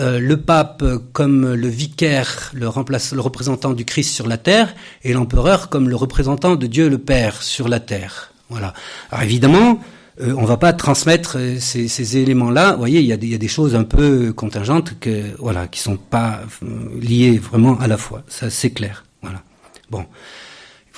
euh, 0.00 0.16
euh, 0.16 0.18
le 0.18 0.36
pape 0.38 0.84
comme 1.12 1.54
le 1.54 1.68
vicaire, 1.68 2.50
le, 2.54 2.68
remplace, 2.68 3.12
le 3.12 3.20
représentant 3.20 3.72
du 3.72 3.84
Christ 3.84 4.12
sur 4.12 4.26
la 4.26 4.38
terre, 4.38 4.74
et 5.04 5.12
l'empereur 5.12 5.68
comme 5.68 5.88
le 5.88 5.96
représentant 5.96 6.56
de 6.56 6.66
Dieu 6.66 6.88
le 6.88 6.98
Père 6.98 7.42
sur 7.42 7.68
la 7.68 7.80
terre. 7.80 8.32
Voilà. 8.48 8.72
Alors 9.10 9.24
évidemment, 9.24 9.80
euh, 10.20 10.34
on 10.36 10.44
va 10.44 10.56
pas 10.56 10.72
transmettre 10.72 11.38
ces, 11.60 11.88
ces 11.88 12.16
éléments-là. 12.16 12.72
Vous 12.72 12.78
voyez, 12.78 13.00
il 13.00 13.06
y, 13.06 13.12
a 13.12 13.16
des, 13.16 13.26
il 13.26 13.32
y, 13.32 13.36
a 13.36 13.38
des, 13.38 13.48
choses 13.48 13.74
un 13.74 13.84
peu 13.84 14.32
contingentes 14.32 14.98
que 14.98 15.22
voilà, 15.38 15.68
qui 15.68 15.80
sont 15.80 15.96
pas 15.96 16.40
liées 17.00 17.38
vraiment 17.38 17.78
à 17.78 17.86
la 17.86 17.96
foi. 17.96 18.22
Ça, 18.28 18.50
c'est 18.50 18.70
clair. 18.70 19.04
Voilà. 19.22 19.42
Bon 19.90 20.04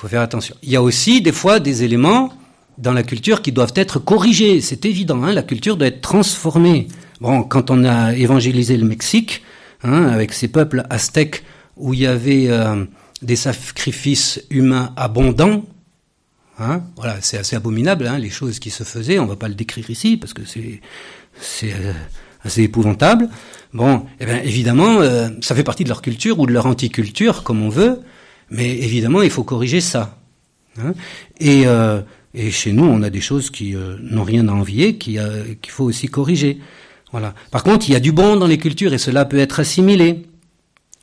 faut 0.03 0.09
faire 0.09 0.21
attention. 0.21 0.53
Il 0.63 0.69
y 0.69 0.75
a 0.75 0.81
aussi 0.81 1.21
des 1.21 1.31
fois 1.31 1.61
des 1.61 1.83
éléments 1.83 2.33
dans 2.77 2.93
la 2.93 3.03
culture 3.03 3.41
qui 3.41 3.51
doivent 3.51 3.73
être 3.75 3.99
corrigés. 3.99 4.61
C'est 4.61 4.85
évident, 4.85 5.23
hein, 5.23 5.33
la 5.33 5.43
culture 5.43 5.77
doit 5.77 5.87
être 5.87 6.01
transformée. 6.01 6.87
Bon, 7.21 7.43
quand 7.43 7.71
on 7.71 7.83
a 7.83 8.13
évangélisé 8.13 8.77
le 8.77 8.85
Mexique, 8.85 9.43
hein, 9.83 10.07
avec 10.07 10.33
ces 10.33 10.47
peuples 10.47 10.83
aztèques 10.89 11.43
où 11.77 11.93
il 11.93 12.01
y 12.01 12.07
avait 12.07 12.47
euh, 12.49 12.85
des 13.21 13.35
sacrifices 13.35 14.43
humains 14.49 14.93
abondants, 14.95 15.65
hein, 16.59 16.83
voilà, 16.95 17.17
c'est 17.21 17.37
assez 17.37 17.55
abominable, 17.55 18.07
hein, 18.07 18.17
les 18.17 18.29
choses 18.29 18.59
qui 18.59 18.69
se 18.69 18.83
faisaient. 18.83 19.19
On 19.19 19.25
va 19.25 19.35
pas 19.35 19.47
le 19.47 19.55
décrire 19.55 19.89
ici 19.89 20.17
parce 20.17 20.33
que 20.33 20.45
c'est 20.45 20.81
c'est 21.39 21.73
euh, 21.73 21.93
assez 22.43 22.63
épouvantable. 22.63 23.29
Bon, 23.73 24.05
eh 24.19 24.25
bien, 24.25 24.39
évidemment, 24.43 25.01
euh, 25.01 25.29
ça 25.41 25.55
fait 25.55 25.63
partie 25.63 25.83
de 25.83 25.89
leur 25.89 26.01
culture 26.01 26.39
ou 26.39 26.45
de 26.45 26.51
leur 26.51 26.65
anticulture, 26.65 27.43
comme 27.43 27.61
on 27.63 27.69
veut. 27.69 28.01
Mais 28.49 28.69
évidemment, 28.69 29.21
il 29.21 29.29
faut 29.29 29.43
corriger 29.43 29.81
ça. 29.81 30.17
Hein. 30.79 30.93
et, 31.39 31.67
euh, 31.67 32.01
et, 32.33 32.51
chez 32.51 32.71
nous, 32.71 32.83
on 32.83 33.01
a 33.03 33.09
des 33.09 33.21
choses 33.21 33.49
qui 33.49 33.75
euh, 33.75 33.97
n'ont 34.01 34.23
rien 34.23 34.47
à 34.47 34.51
envier, 34.51 34.97
euh, 35.17 35.43
qu'il 35.61 35.71
faut 35.71 35.85
aussi 35.85 36.07
corriger. 36.07 36.59
Voilà. 37.11 37.33
Par 37.51 37.63
contre, 37.63 37.87
il 37.87 37.93
y 37.93 37.95
a 37.95 37.99
du 37.99 38.11
bon 38.11 38.35
dans 38.35 38.47
les 38.47 38.57
cultures 38.57 38.93
et 38.93 38.97
cela 38.97 39.25
peut 39.25 39.37
être 39.37 39.59
assimilé. 39.59 40.23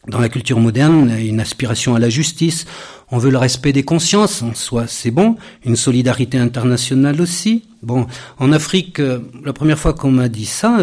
Dans 0.09 0.19
la 0.19 0.31
culture 0.31 0.59
moderne, 0.59 1.14
une 1.21 1.40
aspiration 1.40 1.95
à 1.95 1.99
la 1.99 2.09
justice, 2.09 2.64
on 3.11 3.19
veut 3.19 3.31
le 3.31 3.37
respect 3.37 3.73
des 3.73 3.83
consciences, 3.83 4.40
en 4.40 4.55
soi 4.55 4.87
c'est 4.87 5.11
bon, 5.11 5.37
une 5.66 5.77
solidarité 5.77 6.38
internationale 6.38 7.21
aussi. 7.21 7.64
Bon, 7.83 8.07
en 8.38 8.51
Afrique, 8.51 8.99
la 8.99 9.53
première 9.53 9.79
fois 9.79 9.93
qu'on 9.93 10.11
m'a 10.11 10.31
dit 10.31 10.47
ça, 10.47 10.79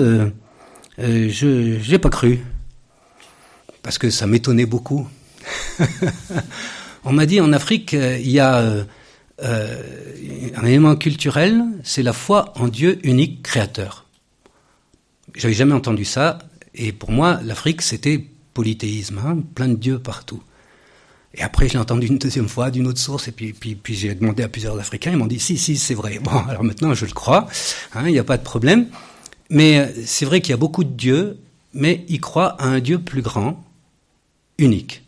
je 0.99 1.91
n'ai 1.91 1.97
pas 1.97 2.09
cru, 2.09 2.41
parce 3.81 3.97
que 3.97 4.11
ça 4.11 4.27
m'étonnait 4.27 4.67
beaucoup. 4.67 5.07
On 7.09 7.13
m'a 7.13 7.25
dit 7.25 7.39
en 7.39 7.53
Afrique, 7.53 7.93
euh, 7.93 8.17
il 8.19 8.31
y 8.31 8.39
a 8.39 8.85
euh, 9.43 9.81
euh, 10.17 10.49
un 10.55 10.65
élément 10.65 10.95
culturel, 10.95 11.63
c'est 11.83 12.03
la 12.03 12.13
foi 12.13 12.53
en 12.55 12.67
Dieu 12.67 12.99
unique 13.03 13.43
créateur. 13.43 14.05
J'avais 15.35 15.53
jamais 15.53 15.73
entendu 15.73 16.05
ça, 16.05 16.39
et 16.73 16.91
pour 16.91 17.11
moi, 17.11 17.39
l'Afrique, 17.43 17.81
c'était 17.81 18.25
polythéisme, 18.53 19.19
hein, 19.19 19.37
plein 19.55 19.67
de 19.67 19.75
dieux 19.75 19.99
partout. 19.99 20.41
Et 21.35 21.43
après, 21.43 21.67
je 21.67 21.73
l'ai 21.73 21.79
entendu 21.79 22.07
une 22.07 22.17
deuxième 22.17 22.49
fois 22.49 22.71
d'une 22.71 22.87
autre 22.87 22.99
source, 22.99 23.27
et 23.27 23.31
puis, 23.31 23.53
puis, 23.53 23.75
puis 23.75 23.93
j'ai 23.93 24.15
demandé 24.15 24.41
à 24.41 24.49
plusieurs 24.49 24.79
Africains, 24.79 25.11
ils 25.11 25.17
m'ont 25.17 25.27
dit 25.27 25.39
si, 25.39 25.57
si, 25.57 25.77
c'est 25.77 25.93
vrai. 25.93 26.19
Bon, 26.19 26.31
alors 26.49 26.63
maintenant, 26.63 26.93
je 26.93 27.05
le 27.05 27.11
crois, 27.11 27.47
hein, 27.93 28.03
il 28.07 28.13
n'y 28.13 28.19
a 28.19 28.23
pas 28.23 28.37
de 28.37 28.43
problème. 28.43 28.87
Mais 29.49 29.93
c'est 30.05 30.25
vrai 30.25 30.41
qu'il 30.41 30.51
y 30.51 30.53
a 30.53 30.57
beaucoup 30.57 30.83
de 30.83 30.91
dieux, 30.91 31.37
mais 31.73 32.05
ils 32.09 32.19
croient 32.19 32.61
à 32.61 32.67
un 32.67 32.79
Dieu 32.79 32.99
plus 32.99 33.21
grand, 33.21 33.63
unique 34.57 35.03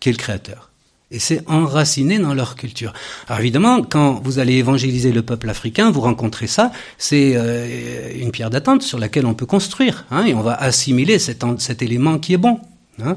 qui 0.00 0.08
est 0.08 0.12
le 0.12 0.18
Créateur. 0.18 0.71
Et 1.12 1.18
c'est 1.18 1.46
enraciné 1.46 2.18
dans 2.18 2.32
leur 2.32 2.56
culture. 2.56 2.94
Alors 3.28 3.40
évidemment, 3.40 3.82
quand 3.82 4.14
vous 4.24 4.38
allez 4.38 4.54
évangéliser 4.54 5.12
le 5.12 5.20
peuple 5.20 5.50
africain, 5.50 5.90
vous 5.90 6.00
rencontrez 6.00 6.46
ça, 6.46 6.72
c'est 6.96 7.34
euh, 7.36 8.10
une 8.18 8.30
pierre 8.30 8.48
d'attente 8.48 8.82
sur 8.82 8.98
laquelle 8.98 9.26
on 9.26 9.34
peut 9.34 9.44
construire, 9.44 10.06
hein, 10.10 10.24
et 10.24 10.32
on 10.32 10.40
va 10.40 10.54
assimiler 10.54 11.18
cet, 11.18 11.82
élément 11.82 12.18
qui 12.18 12.32
est 12.32 12.38
bon. 12.38 12.60
Hein. 13.04 13.16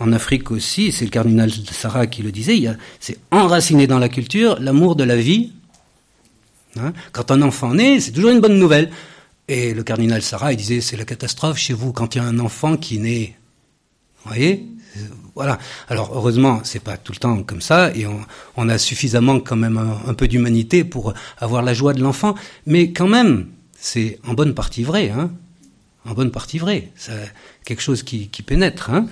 En 0.00 0.12
Afrique 0.12 0.50
aussi, 0.50 0.92
c'est 0.92 1.06
le 1.06 1.10
cardinal 1.10 1.50
Sarah 1.72 2.06
qui 2.06 2.22
le 2.22 2.30
disait, 2.30 2.62
c'est 3.00 3.16
enraciné 3.30 3.86
dans 3.86 3.98
la 3.98 4.10
culture 4.10 4.58
l'amour 4.60 4.94
de 4.94 5.04
la 5.04 5.16
vie. 5.16 5.52
Hein. 6.78 6.92
Quand 7.12 7.30
un 7.30 7.40
enfant 7.40 7.72
naît, 7.72 8.00
c'est 8.00 8.12
toujours 8.12 8.30
une 8.30 8.40
bonne 8.40 8.58
nouvelle. 8.58 8.90
Et 9.48 9.72
le 9.72 9.82
cardinal 9.82 10.20
Sarah, 10.20 10.52
il 10.52 10.56
disait, 10.56 10.82
c'est 10.82 10.98
la 10.98 11.06
catastrophe 11.06 11.56
chez 11.56 11.72
vous 11.72 11.92
quand 11.92 12.14
il 12.14 12.18
y 12.18 12.20
a 12.20 12.24
un 12.24 12.38
enfant 12.38 12.76
qui 12.76 12.98
naît. 12.98 13.34
Vous 14.24 14.28
voyez? 14.28 14.66
Voilà. 15.40 15.58
Alors 15.88 16.10
heureusement, 16.14 16.60
c'est 16.64 16.84
pas 16.84 16.98
tout 16.98 17.12
le 17.12 17.16
temps 17.16 17.42
comme 17.42 17.62
ça, 17.62 17.90
et 17.96 18.04
on, 18.58 18.68
a 18.68 18.76
suffisamment 18.76 19.40
quand 19.40 19.56
même 19.56 19.80
un, 20.06 20.12
peu 20.12 20.28
d'humanité 20.28 20.84
pour 20.84 21.14
avoir 21.38 21.62
la 21.62 21.72
joie 21.72 21.94
de 21.94 22.02
l'enfant. 22.02 22.34
Mais 22.66 22.92
quand 22.92 23.08
même, 23.08 23.46
c'est 23.78 24.18
en 24.28 24.34
bonne 24.34 24.52
partie 24.52 24.82
vrai, 24.82 25.08
hein. 25.08 25.30
En 26.06 26.12
bonne 26.12 26.30
partie 26.30 26.58
vrai. 26.58 26.90
C'est 26.94 27.32
quelque 27.64 27.80
chose 27.80 28.02
qui, 28.02 28.28
pénètre. 28.44 28.90
Hein. 28.90 29.06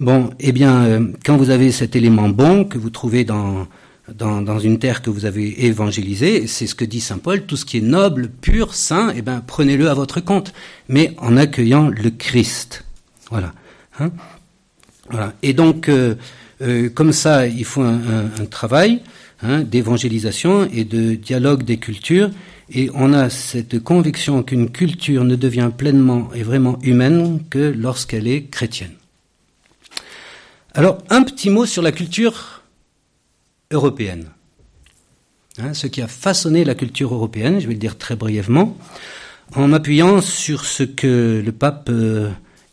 Bon, 0.00 0.30
eh 0.40 0.50
bien, 0.50 0.82
euh, 0.82 1.12
quand 1.24 1.36
vous 1.36 1.50
avez 1.50 1.70
cet 1.70 1.94
élément 1.94 2.28
bon 2.28 2.64
que 2.64 2.76
vous 2.76 2.90
trouvez 2.90 3.24
dans 3.24 3.68
dans, 4.12 4.58
une 4.58 4.80
terre 4.80 5.02
que 5.02 5.10
vous 5.10 5.24
avez 5.24 5.66
évangélisée, 5.66 6.48
c'est 6.48 6.66
ce 6.66 6.74
que 6.74 6.84
dit 6.84 7.00
saint 7.00 7.18
Paul, 7.18 7.46
tout 7.46 7.56
ce 7.56 7.64
qui 7.64 7.78
est 7.78 7.80
noble, 7.80 8.28
pur, 8.28 8.74
saint, 8.74 9.12
eh 9.14 9.22
ben 9.22 9.40
prenez-le 9.46 9.88
à 9.88 9.94
votre 9.94 10.20
compte, 10.20 10.52
mais 10.88 11.14
en 11.18 11.36
accueillant 11.36 11.86
le 11.86 12.10
Christ. 12.10 12.84
Voilà. 13.30 13.52
Hein 14.00 14.10
voilà. 15.10 15.34
Et 15.42 15.52
donc, 15.52 15.88
euh, 15.88 16.14
euh, 16.62 16.88
comme 16.88 17.12
ça, 17.12 17.46
il 17.46 17.64
faut 17.64 17.82
un, 17.82 18.00
un, 18.40 18.46
travail 18.46 19.00
hein, 19.42 19.60
d'évangélisation 19.60 20.68
et 20.72 20.84
de 20.84 21.14
dialogue 21.14 21.64
des 21.64 21.78
cultures. 21.78 22.30
Et 22.72 22.90
on 22.94 23.12
a 23.12 23.30
cette 23.30 23.82
conviction 23.82 24.42
qu'une 24.42 24.70
culture 24.70 25.24
ne 25.24 25.34
devient 25.34 25.70
pleinement 25.76 26.30
et 26.34 26.42
vraiment 26.42 26.78
humaine 26.82 27.40
que 27.50 27.74
lorsqu'elle 27.76 28.28
est 28.28 28.44
chrétienne. 28.44 28.92
Alors, 30.74 30.98
un 31.10 31.22
petit 31.24 31.50
mot 31.50 31.66
sur 31.66 31.82
la 31.82 31.90
culture 31.90 32.62
européenne. 33.72 34.26
Hein, 35.58 35.74
ce 35.74 35.88
qui 35.88 36.00
a 36.00 36.06
façonné 36.06 36.64
la 36.64 36.76
culture 36.76 37.12
européenne, 37.12 37.60
je 37.60 37.66
vais 37.66 37.74
le 37.74 37.78
dire 37.80 37.98
très 37.98 38.14
brièvement, 38.14 38.76
en 39.56 39.66
m'appuyant 39.66 40.20
sur 40.20 40.64
ce 40.64 40.84
que 40.84 41.42
le 41.44 41.52
pape 41.52 41.88
euh, 41.90 42.30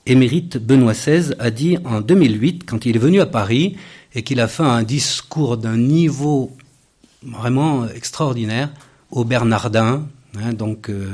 émérite 0.08 0.58
Benoît 0.58 0.94
XVI 0.94 1.34
a 1.40 1.52
dit 1.52 1.78
en 1.86 2.02
2008 2.02 2.64
quand 2.66 2.86
il 2.86 2.96
est 2.96 3.00
venu 3.00 3.20
à 3.20 3.26
Paris 3.26 3.76
et 4.16 4.24
qu'il 4.24 4.40
a 4.40 4.48
fait 4.48 4.64
un 4.64 4.84
discours 4.84 5.58
d'un 5.58 5.78
niveau 5.78 6.56
vraiment 7.24 7.88
extraordinaire 7.90 8.70
au 9.12 9.26
Bernardin. 9.26 10.08
Hein, 10.40 10.54
donc 10.54 10.90
euh, 10.90 11.10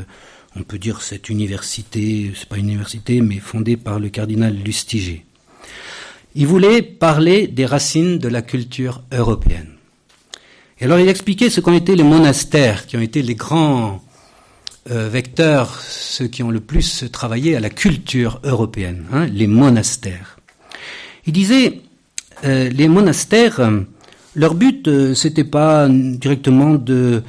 on 0.55 0.63
peut 0.63 0.77
dire 0.77 1.01
cette 1.01 1.29
université, 1.29 2.31
c'est 2.35 2.47
pas 2.47 2.57
une 2.57 2.69
université, 2.69 3.21
mais 3.21 3.39
fondée 3.39 3.77
par 3.77 3.99
le 3.99 4.09
cardinal 4.09 4.55
Lustiger. 4.55 5.25
Il 6.35 6.47
voulait 6.47 6.81
parler 6.81 7.47
des 7.47 7.65
racines 7.65 8.19
de 8.19 8.27
la 8.27 8.41
culture 8.41 9.03
européenne. 9.11 9.69
Et 10.79 10.85
alors 10.85 10.99
il 10.99 11.07
expliquait 11.07 11.49
ce 11.49 11.61
qu'ont 11.61 11.73
été 11.73 11.95
les 11.95 12.03
monastères, 12.03 12.85
qui 12.85 12.97
ont 12.97 13.01
été 13.01 13.21
les 13.21 13.35
grands 13.35 14.01
euh, 14.91 15.07
vecteurs, 15.07 15.79
ceux 15.79 16.27
qui 16.27 16.43
ont 16.43 16.51
le 16.51 16.59
plus 16.59 17.05
travaillé 17.09 17.55
à 17.55 17.61
la 17.61 17.69
culture 17.69 18.41
européenne, 18.43 19.05
hein, 19.13 19.27
les 19.27 19.47
monastères. 19.47 20.37
Il 21.25 21.31
disait, 21.31 21.79
euh, 22.43 22.67
les 22.69 22.89
monastères, 22.89 23.61
leur 24.35 24.55
but, 24.55 24.89
euh, 24.89 25.13
c'était 25.13 25.45
pas 25.45 25.87
directement 25.89 26.75
de 26.75 27.23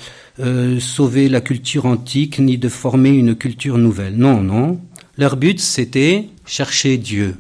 sauver 0.81 1.29
la 1.29 1.41
culture 1.41 1.87
antique 1.87 2.41
ni 2.41 2.59
de 2.59 2.69
former 2.69 3.11
une 3.11 3.37
culture 3.37 3.79
nouvelle. 3.79 4.17
Non, 4.17 4.41
non. 4.41 4.81
Leur 5.17 5.37
but, 5.37 5.61
c'était 5.61 6.27
chercher 6.45 6.99
Dieu. 6.99 7.37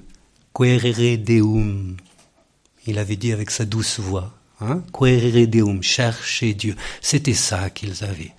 Querere 0.54 1.18
Deum. 1.18 1.96
Il 2.86 3.00
avait 3.00 3.16
dit 3.16 3.32
avec 3.32 3.50
sa 3.50 3.64
douce 3.64 3.98
voix. 3.98 4.32
Hein? 4.60 4.84
Deum, 5.00 5.82
chercher 5.82 6.54
Dieu. 6.54 6.76
C'était 7.00 7.34
ça 7.34 7.68
qu'ils 7.70 8.04
avaient. 8.04 8.30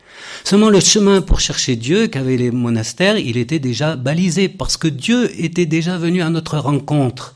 Seulement 0.43 0.69
le 0.69 0.79
chemin 0.79 1.21
pour 1.21 1.39
chercher 1.39 1.75
Dieu 1.75 2.07
qu'avaient 2.07 2.37
les 2.37 2.51
monastères, 2.51 3.17
il 3.17 3.37
était 3.37 3.59
déjà 3.59 3.95
balisé 3.95 4.49
parce 4.49 4.77
que 4.77 4.87
Dieu 4.87 5.31
était 5.41 5.65
déjà 5.65 5.97
venu 5.97 6.21
à 6.21 6.29
notre 6.29 6.57
rencontre 6.57 7.35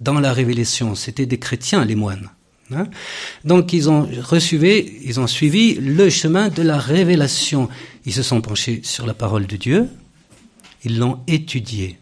dans 0.00 0.20
la 0.20 0.32
révélation. 0.32 0.94
C'était 0.94 1.26
des 1.26 1.38
chrétiens, 1.38 1.84
les 1.84 1.94
moines. 1.94 2.30
Hein. 2.74 2.86
Donc 3.44 3.72
ils 3.72 3.88
ont 3.88 4.08
reçu, 4.22 4.58
ils 5.04 5.20
ont 5.20 5.26
suivi 5.26 5.74
le 5.74 6.10
chemin 6.10 6.48
de 6.48 6.62
la 6.62 6.78
révélation. 6.78 7.68
Ils 8.04 8.12
se 8.12 8.22
sont 8.22 8.40
penchés 8.40 8.80
sur 8.82 9.06
la 9.06 9.14
parole 9.14 9.46
de 9.46 9.56
Dieu, 9.56 9.88
ils 10.84 10.98
l'ont 10.98 11.20
étudiée. 11.26 11.98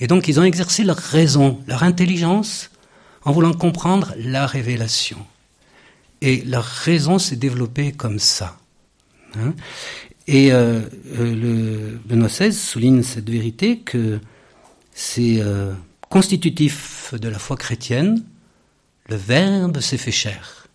Et 0.00 0.06
donc 0.06 0.28
ils 0.28 0.40
ont 0.40 0.44
exercé 0.44 0.84
leur 0.84 0.96
raison, 0.96 1.60
leur 1.66 1.82
intelligence, 1.82 2.70
en 3.24 3.32
voulant 3.32 3.52
comprendre 3.52 4.14
la 4.18 4.46
révélation. 4.46 5.18
Et 6.22 6.42
leur 6.42 6.64
raison 6.64 7.18
s'est 7.18 7.36
développée 7.36 7.92
comme 7.92 8.18
ça. 8.18 8.56
Hein. 9.38 9.54
Et 10.26 10.52
euh, 10.52 10.80
euh, 11.18 11.34
le 11.34 11.98
Benoît 12.04 12.28
XVI 12.28 12.52
souligne 12.52 13.02
cette 13.02 13.28
vérité 13.28 13.78
que 13.78 14.20
c'est 14.92 15.40
euh, 15.40 15.72
constitutif 16.08 17.14
de 17.14 17.28
la 17.28 17.38
foi 17.38 17.56
chrétienne, 17.56 18.22
le 19.08 19.16
Verbe 19.16 19.80
s'est 19.80 19.98
fait 19.98 20.12
chair. 20.12 20.68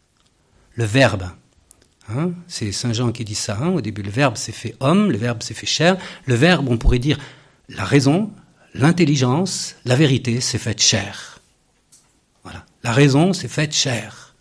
Le 0.75 0.85
Verbe. 0.85 1.29
Hein, 2.09 2.31
c'est 2.47 2.71
Saint 2.71 2.93
Jean 2.93 3.11
qui 3.11 3.25
dit 3.25 3.35
ça 3.35 3.57
hein, 3.61 3.69
au 3.69 3.81
début. 3.81 4.01
Le 4.01 4.11
Verbe 4.11 4.37
s'est 4.37 4.51
fait 4.51 4.75
homme, 4.79 5.11
le 5.11 5.17
Verbe 5.17 5.43
s'est 5.43 5.53
fait 5.53 5.65
chair. 5.65 5.97
Le 6.25 6.35
Verbe, 6.35 6.67
on 6.69 6.77
pourrait 6.77 6.99
dire 6.99 7.17
la 7.69 7.83
raison, 7.83 8.31
l'intelligence, 8.73 9.75
la 9.85 9.95
vérité 9.95 10.41
s'est 10.41 10.57
faite 10.57 10.81
chair. 10.81 11.39
Voilà. 12.43 12.65
La 12.83 12.91
raison 12.93 13.33
s'est 13.33 13.47
faite 13.47 13.73
chair. 13.73 14.35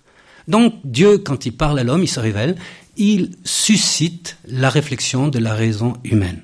Donc 0.49 0.75
Dieu, 0.85 1.19
quand 1.19 1.47
il 1.47 1.57
parle 1.57 1.79
à 1.79 1.85
l'homme, 1.85 2.03
il 2.03 2.09
se 2.09 2.21
révèle, 2.21 2.57
il 2.97 3.33
suscite 3.45 4.37
la 4.47 4.71
réflexion 4.71 5.29
de 5.29 5.39
la 5.39 5.55
raison 5.55 5.95
humaine. 6.05 6.41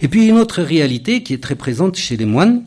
Et 0.00 0.08
puis 0.08 0.26
une 0.26 0.38
autre 0.38 0.62
réalité 0.62 1.22
qui 1.22 1.34
est 1.34 1.42
très 1.42 1.54
présente 1.54 1.96
chez 1.96 2.16
les 2.16 2.24
moines, 2.24 2.64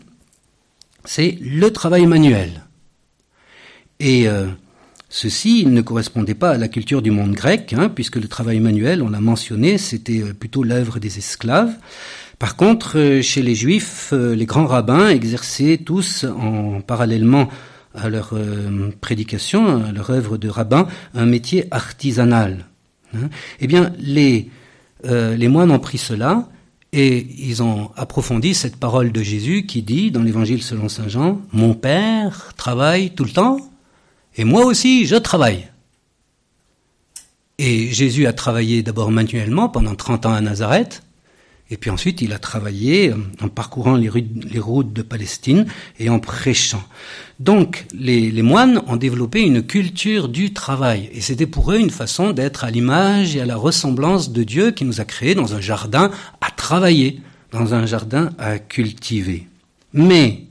c'est 1.06 1.38
le 1.42 1.72
travail 1.72 2.06
manuel. 2.06 2.64
Et 4.00 4.28
euh, 4.28 4.48
ceci 5.10 5.66
ne 5.66 5.82
correspondait 5.82 6.34
pas 6.36 6.52
à 6.52 6.58
la 6.58 6.68
culture 6.68 7.02
du 7.02 7.12
monde 7.12 7.34
grec, 7.34 7.74
hein, 7.74 7.90
puisque 7.90 8.18
le 8.18 8.28
travail 8.28 8.60
manuel, 8.60 9.02
on 9.02 9.10
l'a 9.10 9.20
mentionné, 9.20 9.78
c'était 9.78 10.22
euh, 10.22 10.34
plutôt 10.34 10.64
l'œuvre 10.64 11.00
des 11.00 11.18
esclaves. 11.18 11.74
Par 12.40 12.56
contre, 12.56 12.98
euh, 12.98 13.22
chez 13.22 13.42
les 13.42 13.56
juifs, 13.56 14.14
les 14.14 14.46
grands 14.46 14.68
rabbins 14.68 15.10
exerçaient 15.10 15.78
tous, 15.78 16.26
en 16.26 16.82
parallèlement 16.82 17.50
à 17.96 18.10
leur 18.10 18.34
prédication, 19.02 19.86
à 19.86 19.92
leur 19.92 20.10
œuvre 20.10 20.38
de 20.38 20.50
rabbin, 20.50 20.88
un 21.14 21.28
métier 21.28 21.68
artisanal. 21.70 22.66
Hein. 23.16 23.30
Eh 23.60 23.68
bien, 23.68 23.94
les, 24.00 24.50
les 25.04 25.48
moines 25.48 25.72
ont 25.72 25.80
pris 25.80 25.98
cela 25.98 26.50
et 26.94 27.28
ils 27.38 27.64
ont 27.64 27.92
approfondi 27.96 28.54
cette 28.54 28.78
parole 28.78 29.12
de 29.12 29.22
Jésus 29.22 29.66
qui 29.66 29.82
dit 29.82 30.12
dans 30.12 30.22
l'évangile 30.22 30.62
selon 30.62 30.90
Saint 30.90 31.08
Jean, 31.08 31.42
Mon 31.52 31.74
Père 31.74 32.54
travaille 32.56 33.12
tout 33.12 33.24
le 33.24 33.32
temps 33.32 33.58
et 34.36 34.44
moi 34.44 34.66
aussi, 34.66 35.06
je 35.06 35.16
travaille. 35.16 35.68
Et 37.60 37.92
Jésus 37.92 38.26
a 38.26 38.34
travaillé 38.34 38.82
d'abord 38.82 39.12
manuellement 39.12 39.70
pendant 39.70 39.96
30 39.96 40.26
ans 40.26 40.34
à 40.34 40.42
Nazareth, 40.42 41.04
et 41.74 41.78
puis 41.78 41.90
ensuite 41.90 42.22
il 42.22 42.34
a 42.34 42.38
travaillé 42.38 43.10
euh, 43.10 43.16
en 43.42 43.50
parcourant 43.50 43.96
les, 43.96 44.10
routes 44.60 44.94
de 44.94 45.02
Palestine 45.02 45.66
et 46.00 46.08
en 46.10 46.20
prêchant. 46.20 46.84
Donc 47.40 47.86
les, 47.98 48.30
les 48.30 48.42
moines 48.44 48.84
ont 48.86 48.96
développé 48.96 49.42
une 49.42 49.64
culture 49.64 50.30
du 50.30 50.54
travail, 50.54 51.10
et 51.14 51.20
c'était 51.20 51.48
pour 51.48 51.72
eux 51.72 51.80
une 51.80 51.90
façon 51.90 52.32
d'être 52.32 52.64
à 52.64 52.70
l'image 52.70 53.36
et 53.36 53.42
à 53.42 53.46
la 53.46 53.56
ressemblance 53.56 54.32
de 54.32 54.44
Dieu 54.44 54.70
qui 54.70 54.86
nous 54.86 55.02
a 55.02 55.06
créés 55.06 55.34
dans 55.34 55.56
un 55.56 55.62
jardin 55.62 56.12
à 56.42 56.52
travailler, 56.52 57.22
dans 57.52 57.74
un 57.74 57.88
jardin 57.88 58.30
à 58.38 58.60
cultiver. 58.60 59.48
Mais 59.94 60.44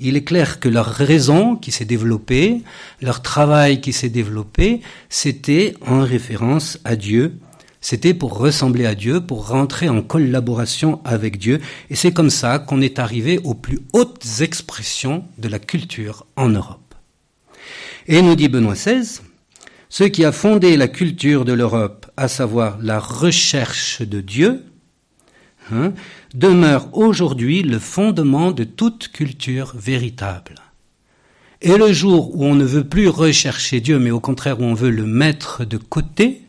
il 0.00 0.16
est 0.16 0.24
clair 0.24 0.58
que 0.58 0.68
leur 0.68 0.86
raison 0.86 1.54
qui 1.54 1.70
s'est 1.70 1.84
développée, 1.84 2.62
leur 3.00 3.22
travail 3.22 3.80
qui 3.80 3.92
s'est 3.92 4.08
développé, 4.08 4.80
c'était 5.08 5.74
en 5.86 6.00
référence 6.00 6.78
à 6.84 6.96
Dieu, 6.96 7.38
c'était 7.80 8.14
pour 8.14 8.38
ressembler 8.38 8.86
à 8.86 8.94
Dieu, 8.94 9.20
pour 9.20 9.48
rentrer 9.48 9.88
en 9.88 10.02
collaboration 10.02 11.00
avec 11.04 11.38
Dieu, 11.38 11.60
et 11.90 11.94
c'est 11.94 12.12
comme 12.12 12.30
ça 12.30 12.58
qu'on 12.58 12.80
est 12.80 12.98
arrivé 12.98 13.40
aux 13.44 13.54
plus 13.54 13.80
hautes 13.92 14.40
expressions 14.40 15.24
de 15.38 15.48
la 15.48 15.58
culture 15.58 16.26
en 16.36 16.48
Europe. 16.48 16.94
Et 18.06 18.22
nous 18.22 18.34
dit 18.34 18.48
Benoît 18.48 18.74
XVI, 18.74 19.20
ce 19.88 20.04
qui 20.04 20.24
a 20.24 20.32
fondé 20.32 20.76
la 20.76 20.88
culture 20.88 21.44
de 21.44 21.52
l'Europe, 21.52 22.06
à 22.16 22.28
savoir 22.28 22.78
la 22.82 22.98
recherche 22.98 24.02
de 24.02 24.20
Dieu, 24.20 24.64
hein, 25.72 25.92
demeure 26.34 26.88
aujourd'hui 26.96 27.62
le 27.62 27.78
fondement 27.78 28.50
de 28.50 28.64
toute 28.64 29.08
culture 29.08 29.74
véritable. 29.76 30.56
Et 31.60 31.76
le 31.76 31.92
jour 31.92 32.36
où 32.36 32.44
on 32.44 32.54
ne 32.54 32.64
veut 32.64 32.84
plus 32.84 33.08
rechercher 33.08 33.80
Dieu, 33.80 33.98
mais 33.98 34.10
au 34.10 34.20
contraire 34.20 34.60
où 34.60 34.64
on 34.64 34.74
veut 34.74 34.90
le 34.90 35.06
mettre 35.06 35.64
de 35.64 35.76
côté, 35.76 36.42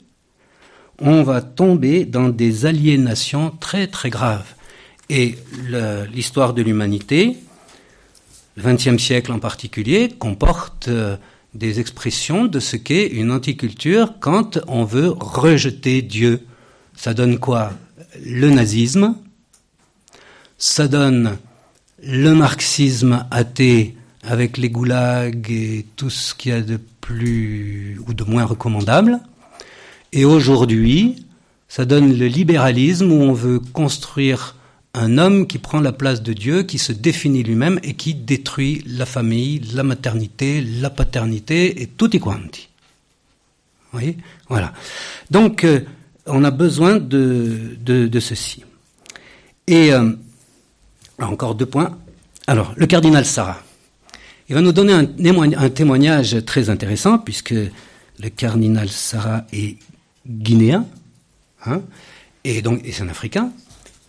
on 1.01 1.23
va 1.23 1.41
tomber 1.41 2.05
dans 2.05 2.29
des 2.29 2.65
aliénations 2.65 3.51
très 3.59 3.87
très 3.87 4.09
graves. 4.09 4.53
Et 5.09 5.35
l'histoire 6.13 6.53
de 6.53 6.61
l'humanité, 6.61 7.37
le 8.55 8.63
XXe 8.63 9.01
siècle 9.01 9.31
en 9.31 9.39
particulier, 9.39 10.09
comporte 10.09 10.87
euh, 10.87 11.17
des 11.55 11.79
expressions 11.79 12.45
de 12.45 12.59
ce 12.59 12.75
qu'est 12.75 13.07
une 13.07 13.31
anticulture 13.31 14.15
quand 14.19 14.59
on 14.67 14.83
veut 14.83 15.09
rejeter 15.09 16.01
Dieu. 16.01 16.45
Ça 16.95 17.13
donne 17.13 17.39
quoi? 17.39 17.71
Le 18.23 18.49
nazisme, 18.49 19.15
ça 20.57 20.87
donne 20.87 21.37
le 22.03 22.33
marxisme 22.33 23.25
athée 23.31 23.95
avec 24.23 24.57
les 24.57 24.69
goulags 24.69 25.49
et 25.49 25.85
tout 25.95 26.09
ce 26.09 26.35
qu'il 26.35 26.51
y 26.51 26.55
a 26.55 26.61
de 26.61 26.79
plus 27.01 27.99
ou 28.07 28.13
de 28.13 28.23
moins 28.23 28.45
recommandable. 28.45 29.19
Et 30.13 30.25
aujourd'hui, 30.25 31.25
ça 31.67 31.85
donne 31.85 32.17
le 32.17 32.27
libéralisme 32.27 33.11
où 33.11 33.21
on 33.21 33.33
veut 33.33 33.59
construire 33.59 34.55
un 34.93 35.17
homme 35.17 35.45
qui 35.47 35.59
prend 35.59 35.81
la 35.81 35.91
place 35.91 36.23
de 36.23 36.33
Dieu, 36.33 36.63
qui 36.63 36.77
se 36.77 36.91
définit 36.91 37.43
lui-même 37.43 37.79
et 37.83 37.93
qui 37.93 38.15
détruit 38.15 38.83
la 38.87 39.05
famille, 39.05 39.59
la 39.73 39.83
maternité, 39.83 40.61
la 40.61 40.89
paternité 40.89 41.81
et 41.81 41.87
tutti 41.87 42.19
quanti. 42.19 42.69
Vous 43.91 43.99
voyez 43.99 44.17
Voilà. 44.49 44.73
Donc, 45.29 45.63
euh, 45.63 45.81
on 46.25 46.43
a 46.43 46.51
besoin 46.51 46.97
de, 46.97 47.77
de, 47.81 48.19
ceci. 48.19 48.63
Et 49.67 49.93
euh, 49.93 50.11
encore 51.19 51.55
deux 51.55 51.65
points. 51.65 51.97
Alors, 52.47 52.73
le 52.75 52.85
cardinal 52.87 53.25
Sarah. 53.25 53.61
Il 54.47 54.55
va 54.55 54.61
nous 54.61 54.71
donner 54.71 54.93
un, 54.93 55.69
témoignage 55.69 56.43
très 56.45 56.71
intéressant, 56.71 57.19
puisque 57.19 57.51
le 57.51 58.29
cardinal 58.35 58.89
Sarah 58.89 59.45
est 59.53 59.77
guinéen, 60.29 60.85
hein, 61.65 61.81
et 62.43 62.61
donc 62.61 62.81
c'est 62.91 63.03
un 63.03 63.09
Africain, 63.09 63.51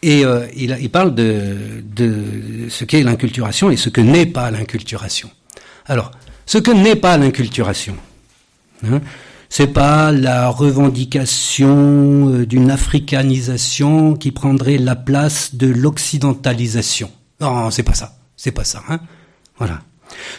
et 0.02 0.24
euh, 0.24 0.46
il, 0.56 0.90
parle 0.90 1.14
de, 1.14 1.82
ce 2.68 2.84
qu'est 2.84 3.02
l'inculturation 3.02 3.70
et 3.70 3.76
ce 3.76 3.90
que 3.90 4.00
n'est 4.00 4.26
pas 4.26 4.50
l'inculturation. 4.50 5.30
Alors, 5.86 6.10
ce 6.46 6.58
que 6.58 6.70
n'est 6.70 6.96
pas 6.96 7.18
l'inculturation, 7.18 7.96
hein, 8.84 9.00
c'est 9.50 9.66
pas 9.66 10.12
la 10.12 10.48
revendication 10.48 12.28
euh, 12.28 12.46
d'une 12.46 12.70
africanisation 12.70 14.14
qui 14.14 14.30
prendrait 14.30 14.78
la 14.78 14.96
place 14.96 15.54
de 15.54 15.66
l'occidentalisation. 15.66 17.10
Non, 17.40 17.70
c'est 17.70 17.82
pas 17.82 17.94
ça. 17.94 18.16
C'est 18.36 18.52
pas 18.52 18.64
ça, 18.64 18.82
hein. 18.88 19.00
Voilà. 19.58 19.80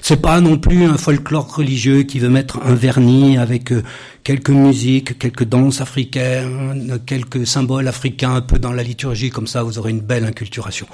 C'est 0.01 0.21
pas 0.21 0.41
non 0.41 0.57
plus 0.57 0.83
un 0.85 0.97
folklore 0.97 1.55
religieux 1.55 2.03
qui 2.03 2.19
veut 2.19 2.29
mettre 2.29 2.59
un 2.63 2.73
vernis 2.73 3.37
avec 3.37 3.71
euh, 3.71 3.83
quelques 4.23 4.49
musiques, 4.49 5.17
quelques 5.17 5.43
danses 5.43 5.81
africaines, 5.81 6.99
quelques 7.05 7.45
symboles 7.47 7.87
africains 7.87 8.35
un 8.35 8.41
peu 8.41 8.59
dans 8.59 8.73
la 8.73 8.83
liturgie, 8.83 9.29
comme 9.29 9.47
ça 9.47 9.63
vous 9.63 9.77
aurez 9.77 9.91
une 9.91 10.01
belle 10.01 10.25
inculturation. 10.25 10.87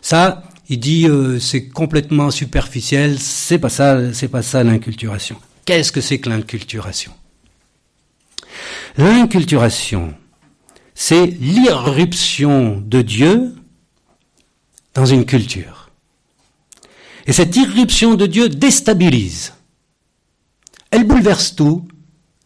ça, 0.00 0.42
il 0.68 0.80
dit 0.80 1.08
euh, 1.08 1.38
c'est 1.38 1.68
complètement 1.68 2.30
superficiel, 2.30 3.18
c'est 3.18 3.58
pas 3.58 3.68
ça, 3.68 4.12
c'est 4.12 4.28
pas 4.28 4.42
ça 4.42 4.62
l'inculturation. 4.64 5.36
Qu'est-ce 5.64 5.92
que 5.92 6.00
c'est 6.00 6.18
que 6.18 6.28
l'inculturation? 6.28 7.12
L'inculturation, 8.96 10.14
c'est 10.94 11.26
l'irruption 11.26 12.82
de 12.84 13.02
Dieu 13.02 13.54
dans 14.94 15.06
une 15.06 15.24
culture. 15.24 15.77
Et 17.28 17.32
cette 17.32 17.54
irruption 17.54 18.14
de 18.14 18.26
Dieu 18.26 18.48
déstabilise. 18.48 19.52
Elle 20.90 21.04
bouleverse 21.04 21.54
tout, 21.54 21.86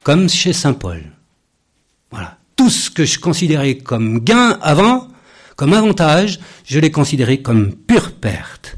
comme 0.02 0.28
chez 0.28 0.52
Saint 0.52 0.74
Paul. 0.74 1.02
Voilà. 2.10 2.36
Tout 2.56 2.68
ce 2.68 2.90
que 2.90 3.06
je 3.06 3.18
considérais 3.18 3.78
comme 3.78 4.20
gain 4.20 4.58
avant, 4.60 5.08
comme 5.56 5.72
avantage, 5.72 6.40
je 6.66 6.78
l'ai 6.78 6.90
considéré 6.90 7.40
comme 7.40 7.72
pure 7.72 8.12
perte. 8.12 8.76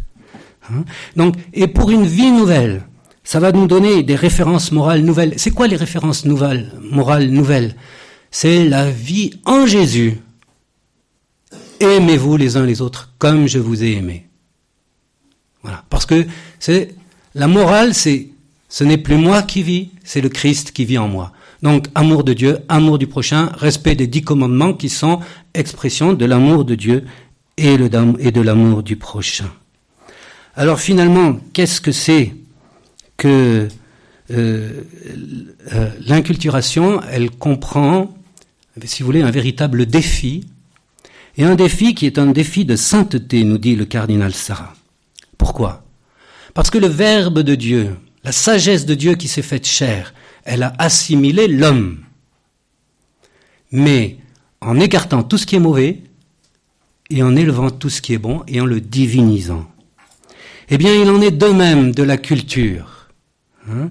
Hein? 0.71 0.85
Donc, 1.17 1.35
et 1.53 1.67
pour 1.67 1.91
une 1.91 2.07
vie 2.07 2.31
nouvelle, 2.31 2.85
Ça 3.27 3.41
va 3.41 3.53
nous 3.53 3.67
donner 3.67 4.03
des 4.03 4.17
références 4.17 4.71
morales 4.71 5.01
nouvelles. 5.01 5.33
C'est 5.39 5.51
quoi 5.51 5.67
les 5.67 5.77
références 5.77 6.27
nouvelles, 6.27 6.73
morales 6.83 7.29
nouvelles? 7.29 7.75
C'est 8.31 8.69
la 8.69 8.91
vie 8.91 9.41
en 9.47 9.67
Jésus. 9.67 10.21
Aimez-vous 11.81 12.37
les 12.37 12.59
uns 12.59 12.67
les 12.67 12.83
autres 12.83 13.15
comme 13.19 13.49
je 13.49 13.59
vous 13.59 13.83
ai 13.83 13.93
aimé. 13.93 14.29
Voilà. 15.65 15.83
Parce 15.91 16.07
que 16.07 16.27
c'est 16.61 16.95
la 17.35 17.49
morale, 17.49 17.95
c'est 17.95 18.29
ce 18.69 18.85
n'est 18.85 18.99
plus 18.99 19.17
moi 19.17 19.43
qui 19.43 19.63
vis, 19.63 19.91
c'est 20.05 20.21
le 20.21 20.29
Christ 20.29 20.71
qui 20.71 20.85
vit 20.85 20.99
en 20.99 21.09
moi. 21.09 21.33
Donc 21.63 21.87
amour 21.95 22.25
de 22.25 22.35
Dieu, 22.35 22.59
amour 22.69 22.99
du 22.99 23.07
prochain, 23.07 23.51
respect 23.57 23.95
des 23.95 24.07
dix 24.07 24.23
commandements 24.23 24.75
qui 24.75 24.89
sont 24.89 25.21
expression 25.55 26.13
de 26.13 26.25
l'amour 26.25 26.65
de 26.65 26.75
Dieu 26.75 27.05
et, 27.57 27.79
de 27.79 28.41
l'amour 28.41 28.83
du 28.83 28.97
prochain. 28.97 29.51
Alors 30.57 30.79
finalement, 30.79 31.39
qu'est-ce 31.53 31.81
que 31.81 31.93
c'est 31.93 32.35
que 33.17 33.69
euh, 34.31 34.83
euh, 35.73 35.91
l'inculturation? 36.07 37.01
Elle 37.11 37.31
comprend, 37.31 38.15
si 38.85 39.03
vous 39.03 39.07
voulez, 39.07 39.23
un 39.23 39.31
véritable 39.31 39.87
défi, 39.87 40.45
et 41.37 41.45
un 41.45 41.55
défi 41.55 41.95
qui 41.95 42.07
est 42.07 42.19
un 42.19 42.27
défi 42.27 42.65
de 42.65 42.77
sainteté, 42.77 43.45
nous 43.45 43.59
dit 43.59 43.75
le 43.75 43.85
cardinal 43.85 44.35
Sarah. 44.35 44.75
Pourquoi? 45.45 45.85
Parce 46.55 46.71
que 46.71 46.79
le 46.79 46.87
Verbe 46.87 47.41
de 47.41 47.55
Dieu, 47.55 47.99
la 48.25 48.33
sagesse 48.33 48.87
de 48.87 48.95
Dieu 48.95 49.15
qui 49.15 49.29
s'est 49.29 49.43
faite 49.43 49.67
chair, 49.67 50.15
elle 50.45 50.63
a 50.63 50.73
assimilé 50.79 51.49
l'homme. 51.49 52.03
Mais 53.71 54.17
en 54.63 54.81
écartant 54.81 55.23
tout 55.23 55.37
ce 55.37 55.45
qui 55.45 55.57
est 55.57 55.61
mauvais 55.61 56.03
et 57.11 57.23
en 57.23 57.37
élevant 57.37 57.69
tout 57.69 57.91
ce 57.91 58.01
qui 58.01 58.15
est 58.15 58.19
bon 58.19 58.43
et 58.49 58.59
en 58.63 58.65
le 58.65 58.81
divinisant. 58.81 59.67
Eh 60.71 60.79
bien, 60.79 60.95
il 60.95 61.11
en 61.11 61.21
est 61.21 61.31
de 61.31 61.49
même 61.49 61.93
de 61.93 62.03
la 62.03 62.17
culture. 62.17 63.11
Hein. 63.69 63.91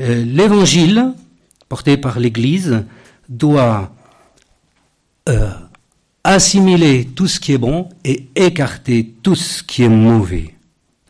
Euh, 0.00 0.24
l'évangile, 0.24 1.14
porté 1.68 1.96
par 1.96 2.18
l'Église, 2.18 2.84
doit 3.28 3.94
euh, 5.28 5.52
assimiler 6.24 7.04
tout 7.04 7.28
ce 7.28 7.38
qui 7.38 7.52
est 7.52 7.58
bon 7.58 7.88
et 8.02 8.26
écarter 8.34 9.14
tout 9.22 9.36
ce 9.36 9.62
qui 9.62 9.84
est 9.84 9.88
mauvais. 9.88 10.57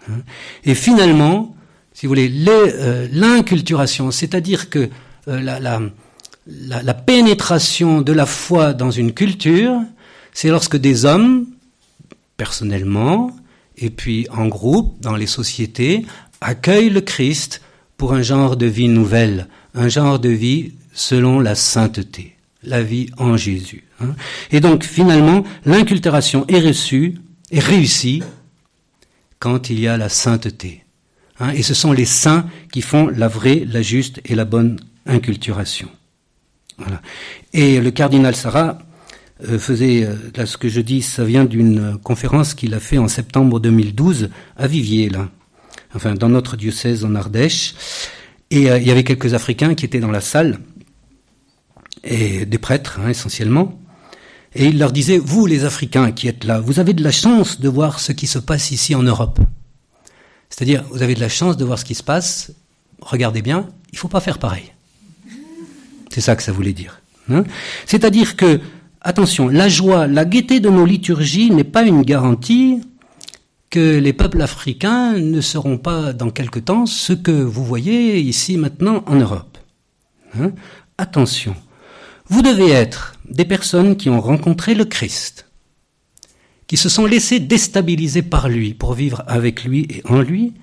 Hein. 0.08 0.20
Et 0.64 0.74
finalement, 0.74 1.54
si 1.98 2.06
vous 2.06 2.10
voulez, 2.10 2.32
euh, 2.48 3.08
l'inculturation, 3.10 4.12
c'est-à-dire 4.12 4.70
que 4.70 4.88
euh, 5.26 5.90
la, 6.46 6.94
pénétration 6.94 8.02
de 8.02 8.12
la 8.12 8.24
foi 8.24 8.72
dans 8.72 8.92
une 8.92 9.12
culture, 9.12 9.80
c'est 10.32 10.48
lorsque 10.48 10.76
des 10.76 11.04
hommes, 11.04 11.46
personnellement, 12.36 13.34
et 13.76 13.90
puis 13.90 14.28
en 14.30 14.46
groupe, 14.46 15.00
dans 15.00 15.16
les 15.16 15.26
sociétés, 15.26 16.06
accueillent 16.40 16.90
le 16.90 17.00
Christ 17.00 17.62
pour 17.96 18.14
un 18.14 18.22
genre 18.22 18.56
de 18.56 18.66
vie 18.66 18.88
nouvelle, 18.88 19.48
un 19.74 19.88
genre 19.88 20.20
de 20.20 20.28
vie 20.28 20.74
selon 20.94 21.40
la 21.40 21.56
sainteté, 21.56 22.36
la 22.62 22.80
vie 22.80 23.10
en 23.18 23.36
Jésus. 23.36 23.88
Hein. 24.00 24.14
Et 24.52 24.60
donc 24.60 24.84
finalement, 24.84 25.42
l'inculturation 25.64 26.44
est 26.46 26.60
reçue, 26.60 27.16
est 27.50 27.58
réussie 27.58 28.22
quand 29.38 29.70
il 29.70 29.80
y 29.80 29.88
a 29.88 29.96
la 29.96 30.08
sainteté. 30.08 30.84
Hein, 31.40 31.50
et 31.50 31.62
ce 31.62 31.74
sont 31.74 31.92
les 31.92 32.04
saints 32.04 32.46
qui 32.72 32.82
font 32.82 33.08
la 33.08 33.28
vraie, 33.28 33.64
la 33.66 33.82
juste 33.82 34.20
et 34.24 34.34
la 34.34 34.44
bonne 34.44 34.78
inculturation. 35.06 35.88
Voilà. 36.78 37.00
Et 37.52 37.80
le 37.80 37.90
cardinal 37.90 38.34
Sarah 38.34 38.78
euh, 39.48 39.58
faisait, 39.58 40.04
euh, 40.04 40.14
là 40.36 40.46
ce 40.46 40.56
que 40.56 40.68
je 40.68 40.80
dis, 40.80 41.02
ça 41.02 41.24
vient 41.24 41.44
d'une 41.44 41.98
conférence 42.02 42.54
qu'il 42.54 42.74
a 42.74 42.80
fait 42.80 42.98
en 42.98 43.08
septembre 43.08 43.60
2012 43.60 44.30
à 44.56 44.66
Viviers, 44.66 45.10
là, 45.10 45.28
enfin 45.94 46.14
dans 46.14 46.28
notre 46.28 46.56
diocèse 46.56 47.04
en 47.04 47.14
Ardèche. 47.14 47.74
Et 48.50 48.70
euh, 48.70 48.78
il 48.78 48.86
y 48.86 48.90
avait 48.90 49.04
quelques 49.04 49.34
Africains 49.34 49.74
qui 49.74 49.84
étaient 49.84 50.00
dans 50.00 50.10
la 50.10 50.20
salle, 50.20 50.58
et 52.04 52.46
des 52.46 52.58
prêtres 52.58 53.00
hein, 53.00 53.10
essentiellement. 53.10 53.78
Et 54.54 54.66
il 54.66 54.78
leur 54.78 54.92
disait, 54.92 55.18
vous 55.18 55.46
les 55.46 55.64
Africains 55.64 56.12
qui 56.12 56.28
êtes 56.28 56.44
là, 56.44 56.60
vous 56.60 56.80
avez 56.80 56.94
de 56.94 57.02
la 57.02 57.10
chance 57.10 57.60
de 57.60 57.68
voir 57.68 58.00
ce 58.00 58.12
qui 58.12 58.26
se 58.26 58.38
passe 58.38 58.70
ici 58.70 58.94
en 58.94 59.02
Europe. 59.02 59.38
C'est-à-dire, 60.48 60.84
vous 60.90 61.02
avez 61.02 61.14
de 61.14 61.20
la 61.20 61.28
chance 61.28 61.56
de 61.56 61.64
voir 61.64 61.78
ce 61.78 61.84
qui 61.84 61.94
se 61.94 62.02
passe, 62.02 62.52
regardez 63.00 63.42
bien, 63.42 63.68
il 63.92 63.96
ne 63.96 63.98
faut 63.98 64.08
pas 64.08 64.20
faire 64.20 64.38
pareil. 64.38 64.72
C'est 66.10 66.20
ça 66.20 66.34
que 66.34 66.42
ça 66.42 66.52
voulait 66.52 66.72
dire. 66.72 67.02
Hein. 67.30 67.44
C'est-à-dire 67.86 68.36
que, 68.36 68.60
attention, 69.02 69.48
la 69.48 69.68
joie, 69.68 70.06
la 70.06 70.24
gaieté 70.24 70.60
de 70.60 70.70
nos 70.70 70.86
liturgies 70.86 71.50
n'est 71.50 71.64
pas 71.64 71.82
une 71.82 72.02
garantie 72.02 72.80
que 73.70 73.98
les 73.98 74.14
peuples 74.14 74.40
africains 74.40 75.12
ne 75.18 75.40
seront 75.42 75.76
pas 75.76 76.14
dans 76.14 76.30
quelque 76.30 76.58
temps 76.58 76.86
ce 76.86 77.12
que 77.12 77.30
vous 77.30 77.64
voyez 77.64 78.18
ici 78.18 78.56
maintenant 78.56 79.04
en 79.06 79.16
Europe. 79.16 79.58
Hein. 80.40 80.52
Attention, 80.96 81.54
vous 82.28 82.42
devez 82.42 82.70
être 82.70 83.17
des 83.30 83.44
personnes 83.44 83.96
qui 83.96 84.10
ont 84.10 84.20
rencontré 84.20 84.74
le 84.74 84.84
Christ, 84.84 85.46
qui 86.66 86.76
se 86.76 86.88
sont 86.88 87.06
laissés 87.06 87.40
déstabiliser 87.40 88.22
par 88.22 88.48
lui 88.48 88.74
pour 88.74 88.94
vivre 88.94 89.24
avec 89.26 89.64
lui 89.64 89.86
et 89.90 90.02
en 90.04 90.20
lui. 90.20 90.54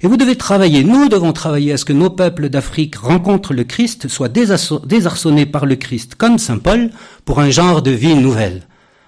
Et 0.00 0.06
vous 0.06 0.16
devez 0.16 0.36
travailler, 0.36 0.84
nous 0.84 1.08
devons 1.08 1.32
travailler 1.32 1.72
à 1.72 1.76
ce 1.76 1.84
que 1.84 1.92
nos 1.92 2.10
peuples 2.10 2.48
d'Afrique 2.48 2.96
rencontrent 2.96 3.54
le 3.54 3.64
Christ, 3.64 4.08
soient 4.08 4.28
désarçonnés 4.28 5.46
par 5.46 5.66
le 5.66 5.76
Christ 5.76 6.14
comme 6.14 6.38
Saint 6.38 6.58
Paul 6.58 6.90
pour 7.24 7.40
un 7.40 7.50
genre 7.50 7.82
de 7.82 7.90
vie 7.90 8.14
nouvelle. 8.14 8.62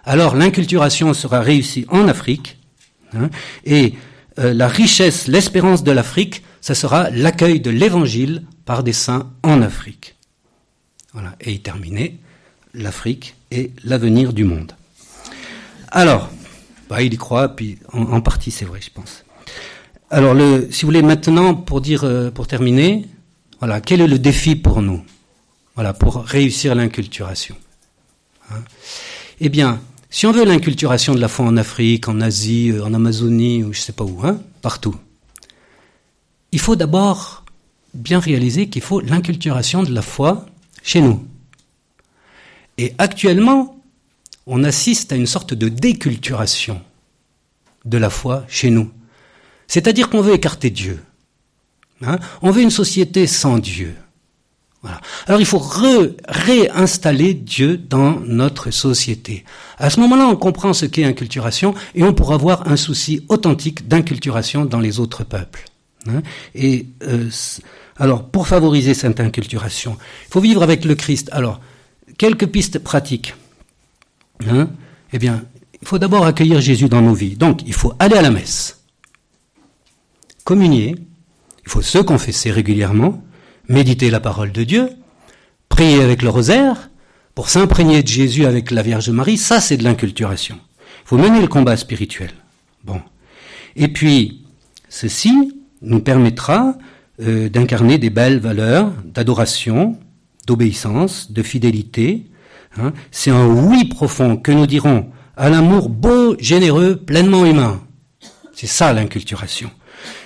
Alors 0.04 0.34
l'inculturation 0.34 1.14
sera 1.14 1.40
réussie 1.40 1.86
en 1.88 2.08
Afrique 2.08 2.58
hein, 3.14 3.30
et 3.64 3.94
euh, 4.38 4.54
la 4.54 4.68
richesse, 4.68 5.28
l'espérance 5.28 5.84
de 5.84 5.92
l'Afrique, 5.92 6.42
ça 6.61 6.74
sera 6.74 7.11
l'accueil 7.11 7.61
de 7.61 7.70
l'Évangile 7.70 8.44
par 8.64 8.82
des 8.82 8.92
saints 8.92 9.30
en 9.42 9.62
Afrique. 9.62 10.16
Voilà. 11.12 11.34
Et 11.40 11.52
y 11.52 11.61
terminer, 11.61 12.18
l'Afrique 12.74 13.34
est 13.50 13.72
l'avenir 13.84 14.32
du 14.32 14.44
monde. 14.44 14.72
Alors, 15.88 16.30
bah, 16.88 17.02
il 17.02 17.12
y 17.12 17.16
croit, 17.16 17.48
puis 17.50 17.78
en, 17.92 18.20
partie 18.20 18.50
c'est 18.50 18.64
vrai, 18.64 18.80
je 18.80 18.90
pense. 18.90 19.24
Alors, 20.10 20.34
le, 20.34 20.68
si 20.70 20.82
vous 20.82 20.88
voulez 20.88 21.02
maintenant, 21.02 21.54
pour 21.54 21.80
dire, 21.80 22.04
euh, 22.04 22.30
pour 22.30 22.46
terminer, 22.46 23.06
voilà, 23.58 23.80
quel 23.80 24.00
est 24.00 24.06
le 24.06 24.18
défi 24.18 24.56
pour 24.56 24.82
nous, 24.82 25.02
voilà, 25.74 25.92
pour 25.92 26.24
réussir 26.24 26.74
l'inculturation 26.74 27.56
hein 28.50 28.62
Eh 29.40 29.48
bien, 29.48 29.80
si 30.10 30.26
on 30.26 30.32
veut 30.32 30.44
l'inculturation 30.44 31.14
de 31.14 31.20
la 31.20 31.28
foi 31.28 31.46
en 31.46 31.56
Afrique, 31.56 32.08
en 32.08 32.20
Asie, 32.20 32.70
euh, 32.70 32.84
en 32.84 32.94
Amazonie, 32.94 33.62
ou 33.62 33.72
je 33.72 33.80
sais 33.80 33.92
pas 33.92 34.04
où, 34.04 34.20
hein, 34.24 34.40
partout, 34.62 34.96
il 36.52 36.58
faut 36.58 36.76
d'abord 36.76 37.44
bien 37.94 38.18
réaliser 38.18 38.68
qu'il 38.68 38.82
faut 38.82 39.00
l'inculturation 39.00 39.82
de 39.82 39.92
la 39.92 40.02
foi 40.02 40.46
chez 40.82 41.00
nous. 41.00 41.24
Et 42.80 42.94
actuellement, 42.96 43.78
on 44.46 44.64
assiste 44.64 45.12
à 45.12 45.16
une 45.16 45.26
sorte 45.26 45.52
de 45.52 45.68
déculturation 45.68 46.80
de 47.84 47.98
la 47.98 48.08
foi 48.08 48.46
chez 48.48 48.70
nous. 48.70 48.90
C'est-à-dire 49.68 50.08
qu'on 50.08 50.22
veut 50.22 50.32
écarter 50.32 50.70
Dieu. 50.70 51.02
Hein. 52.02 52.18
on 52.40 52.50
veut 52.50 52.62
une 52.62 52.70
société 52.70 53.26
sans 53.26 53.58
Dieu. 53.58 53.94
Alors 55.26 55.38
il 55.38 55.44
faut 55.44 55.62
réinstaller 56.26 57.34
Dieu 57.34 57.76
dans 57.76 58.18
notre 58.20 58.70
société. 58.70 59.44
À 59.76 59.90
ce 59.90 60.00
moment-là, 60.00 60.26
on 60.26 60.36
comprend 60.36 60.72
ce 60.72 60.86
qu'est 60.86 61.04
inculturation 61.04 61.74
et 61.94 62.02
on 62.02 62.14
pourra 62.14 62.36
avoir 62.36 62.66
un 62.66 62.76
souci 62.76 63.26
authentique 63.28 63.88
d'inculturation 63.88 64.64
dans 64.64 64.80
les 64.80 64.98
autres 64.98 65.24
peuples. 65.24 65.66
Hein. 66.08 66.22
et 66.54 66.86
euh, 67.02 67.28
alors, 67.98 68.24
pour 68.30 68.48
favoriser 68.48 68.94
cette 68.94 69.20
inculturation, 69.20 69.98
il 70.26 70.32
faut 70.32 70.40
vivre 70.40 70.62
avec 70.62 70.86
le 70.86 70.94
Christ. 70.94 71.28
Alors, 71.32 71.60
quelques 72.20 72.48
pistes 72.48 72.80
pratiques. 72.80 73.34
Hein 74.46 74.68
eh 75.14 75.18
bien, 75.18 75.42
il 75.80 75.88
faut 75.88 75.98
d'abord 75.98 76.26
accueillir 76.26 76.60
Jésus 76.60 76.90
dans 76.90 77.00
nos 77.00 77.14
vies. 77.14 77.34
Donc, 77.34 77.62
il 77.66 77.72
faut 77.72 77.94
aller 77.98 78.16
à 78.16 78.20
la 78.20 78.30
messe, 78.30 78.82
communier, 80.44 80.96
il 81.64 81.70
faut 81.70 81.80
se 81.80 81.96
confesser 81.96 82.50
régulièrement, 82.50 83.24
méditer 83.70 84.10
la 84.10 84.20
parole 84.20 84.52
de 84.52 84.64
Dieu, 84.64 84.90
prier 85.70 86.02
avec 86.02 86.20
le 86.20 86.28
rosaire, 86.28 86.90
pour 87.34 87.48
s'imprégner 87.48 88.02
de 88.02 88.08
Jésus 88.08 88.44
avec 88.44 88.70
la 88.70 88.82
Vierge 88.82 89.08
Marie, 89.08 89.38
ça 89.38 89.58
c'est 89.58 89.78
de 89.78 89.84
l'inculturation. 89.84 90.58
Il 91.04 91.08
faut 91.08 91.16
mener 91.16 91.40
le 91.40 91.48
combat 91.48 91.78
spirituel. 91.78 92.32
Bon. 92.84 93.00
Et 93.76 93.88
puis, 93.88 94.44
ceci 94.90 95.54
nous 95.80 96.00
permettra 96.00 96.76
euh, 97.22 97.48
d'incarner 97.48 97.96
des 97.96 98.10
belles 98.10 98.40
valeurs 98.40 98.92
d'adoration, 99.06 99.98
d'obéissance, 100.47 101.32
de 101.32 101.43
fidélité, 101.43 102.30
Hein, 102.78 102.93
c'est 103.11 103.30
un 103.30 103.47
oui 103.47 103.84
profond 103.86 104.36
que 104.36 104.53
nous 104.53 104.66
dirons 104.66 105.11
à 105.36 105.51
l'amour 105.51 105.88
beau, 105.88 106.36
généreux, 106.38 106.97
pleinement 106.97 107.45
humain. 107.45 107.80
C'est 108.53 108.66
ça 108.68 108.93
l'inculturation. 108.93 109.70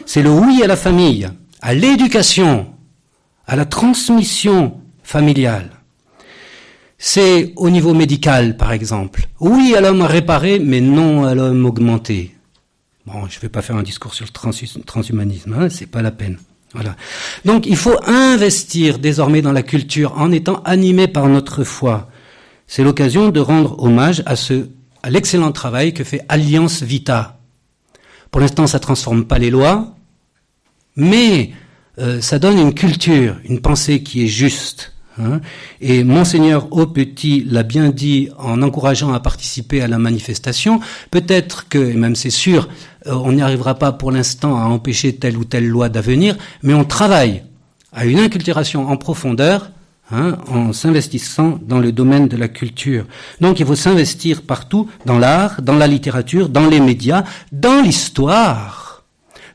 C'est 0.07 0.23
le 0.23 0.31
oui 0.31 0.63
à 0.63 0.67
la 0.67 0.77
famille, 0.77 1.29
à 1.63 1.75
l'éducation, 1.75 2.67
à 3.47 3.57
la 3.57 3.65
transmission 3.65 4.81
familiale. 5.03 5.71
C'est 6.99 7.53
au 7.57 7.71
niveau 7.71 7.95
médical, 7.95 8.57
par 8.57 8.73
exemple. 8.73 9.29
Oui 9.41 9.75
à 9.77 9.81
l'homme 9.81 10.03
réparé, 10.03 10.59
mais 10.59 10.81
non 10.81 11.25
à 11.25 11.35
l'homme 11.35 11.65
augmenté. 11.65 12.35
Bon, 13.07 13.27
je 13.29 13.37
ne 13.37 13.41
vais 13.43 13.49
pas 13.49 13.63
faire 13.63 13.77
un 13.77 13.83
discours 13.83 14.15
sur 14.15 14.27
le 14.27 14.83
transhumanisme, 14.85 15.55
hein, 15.59 15.69
c'est 15.69 15.87
pas 15.87 16.03
la 16.03 16.11
peine. 16.11 16.39
Donc 17.45 17.67
il 17.67 17.77
faut 17.77 17.97
investir 18.07 18.99
désormais 18.99 19.43
dans 19.43 19.53
la 19.53 19.63
culture 19.63 20.15
en 20.17 20.33
étant 20.33 20.63
animé 20.65 21.09
par 21.09 21.29
notre 21.29 21.65
foi. 21.65 22.09
C'est 22.67 22.83
l'occasion 22.83 23.29
de 23.29 23.41
rendre 23.41 23.83
hommage 23.83 24.23
à 24.27 24.37
ce 24.37 24.69
à 25.03 25.11
l'excellent 25.11 25.53
travail 25.53 25.93
que 25.93 26.03
fait 26.03 26.23
Alliance 26.31 26.83
Vita. 26.83 27.39
Pour 28.31 28.41
l'instant, 28.41 28.67
ça 28.67 28.81
transforme 28.81 29.27
pas 29.27 29.39
les 29.39 29.51
lois, 29.51 29.95
mais 30.97 31.51
euh, 31.99 32.23
ça 32.23 32.39
donne 32.39 32.59
une 32.59 32.73
culture, 32.73 33.37
une 33.45 33.61
pensée 33.61 34.03
qui 34.03 34.25
est 34.25 34.29
juste. 34.29 34.94
Hein. 35.19 35.41
Et 35.81 36.03
monseigneur 36.03 36.73
Aupetit 36.73 37.45
l'a 37.49 37.63
bien 37.63 37.91
dit 37.91 38.29
en 38.39 38.63
encourageant 38.63 39.13
à 39.13 39.21
participer 39.21 39.81
à 39.81 39.89
la 39.89 39.99
manifestation. 39.99 40.81
Peut-être 41.11 41.69
que, 41.69 41.79
et 41.79 41.95
même 41.95 42.17
c'est 42.17 42.31
sûr, 42.31 42.69
euh, 43.07 43.15
on 43.15 43.33
n'y 43.33 43.43
arrivera 43.43 43.75
pas 43.77 43.93
pour 43.93 44.11
l'instant 44.11 44.57
à 44.57 44.65
empêcher 44.65 45.15
telle 45.15 45.37
ou 45.37 45.45
telle 45.45 45.69
loi 45.69 45.89
d'avenir, 45.89 46.37
mais 46.63 46.75
on 46.75 46.85
travaille 46.85 47.43
à 47.93 48.07
une 48.07 48.19
inculturation 48.19 48.89
en 48.89 48.97
profondeur 48.97 49.71
hein, 50.11 50.37
en 50.49 50.73
s'investissant 50.73 51.61
dans 51.63 51.79
le 51.79 51.93
domaine 51.93 52.27
de 52.27 52.37
la 52.37 52.49
culture. 52.49 53.07
Donc 53.41 53.61
il 53.61 53.67
faut 53.67 53.77
s'investir 53.77 54.43
partout, 54.43 54.89
dans 55.07 55.19
l'art, 55.19 55.63
dans 55.63 55.77
la 55.77 55.87
littérature, 55.87 56.49
dans 56.49 56.67
les 56.67 56.81
médias, 56.81 57.25
dans 57.53 57.83
l'histoire 57.83 58.84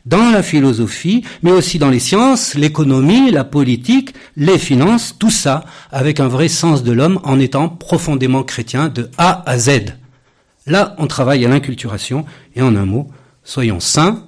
dans 0.10 0.32
la 0.32 0.44
philosophie, 0.44 1.24
mais 1.44 1.52
aussi 1.52 1.78
dans 1.78 1.90
les 1.90 2.00
sciences, 2.00 2.56
l'économie, 2.56 3.32
la 3.32 3.44
politique, 3.44 4.14
les 4.36 4.58
finances, 4.58 5.16
tout 5.18 5.30
ça 5.30 5.64
avec 5.92 6.20
un 6.20 6.28
vrai 6.28 6.48
sens 6.48 6.84
de 6.84 6.92
l'homme 6.92 7.20
en 7.24 7.40
étant 7.40 7.70
profondément 7.70 8.44
chrétien 8.44 8.90
de 8.90 9.10
A 9.18 9.44
à 9.48 9.58
Z. 9.58 9.94
Là, 10.66 10.96
on 10.98 11.08
travaille 11.08 11.46
à 11.46 11.50
l'inculturation 11.50 12.26
et 12.56 12.62
en 12.62 12.76
un 12.76 12.86
mot, 12.86 13.10
soyons 13.44 13.80
saints 13.80 14.26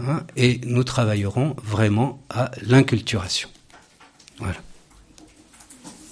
hein, 0.00 0.24
et 0.36 0.60
nous 0.66 0.84
travaillerons 0.84 1.56
vraiment 1.62 2.22
à 2.28 2.50
l'inculturation. 2.62 3.48
Voilà. 4.38 4.56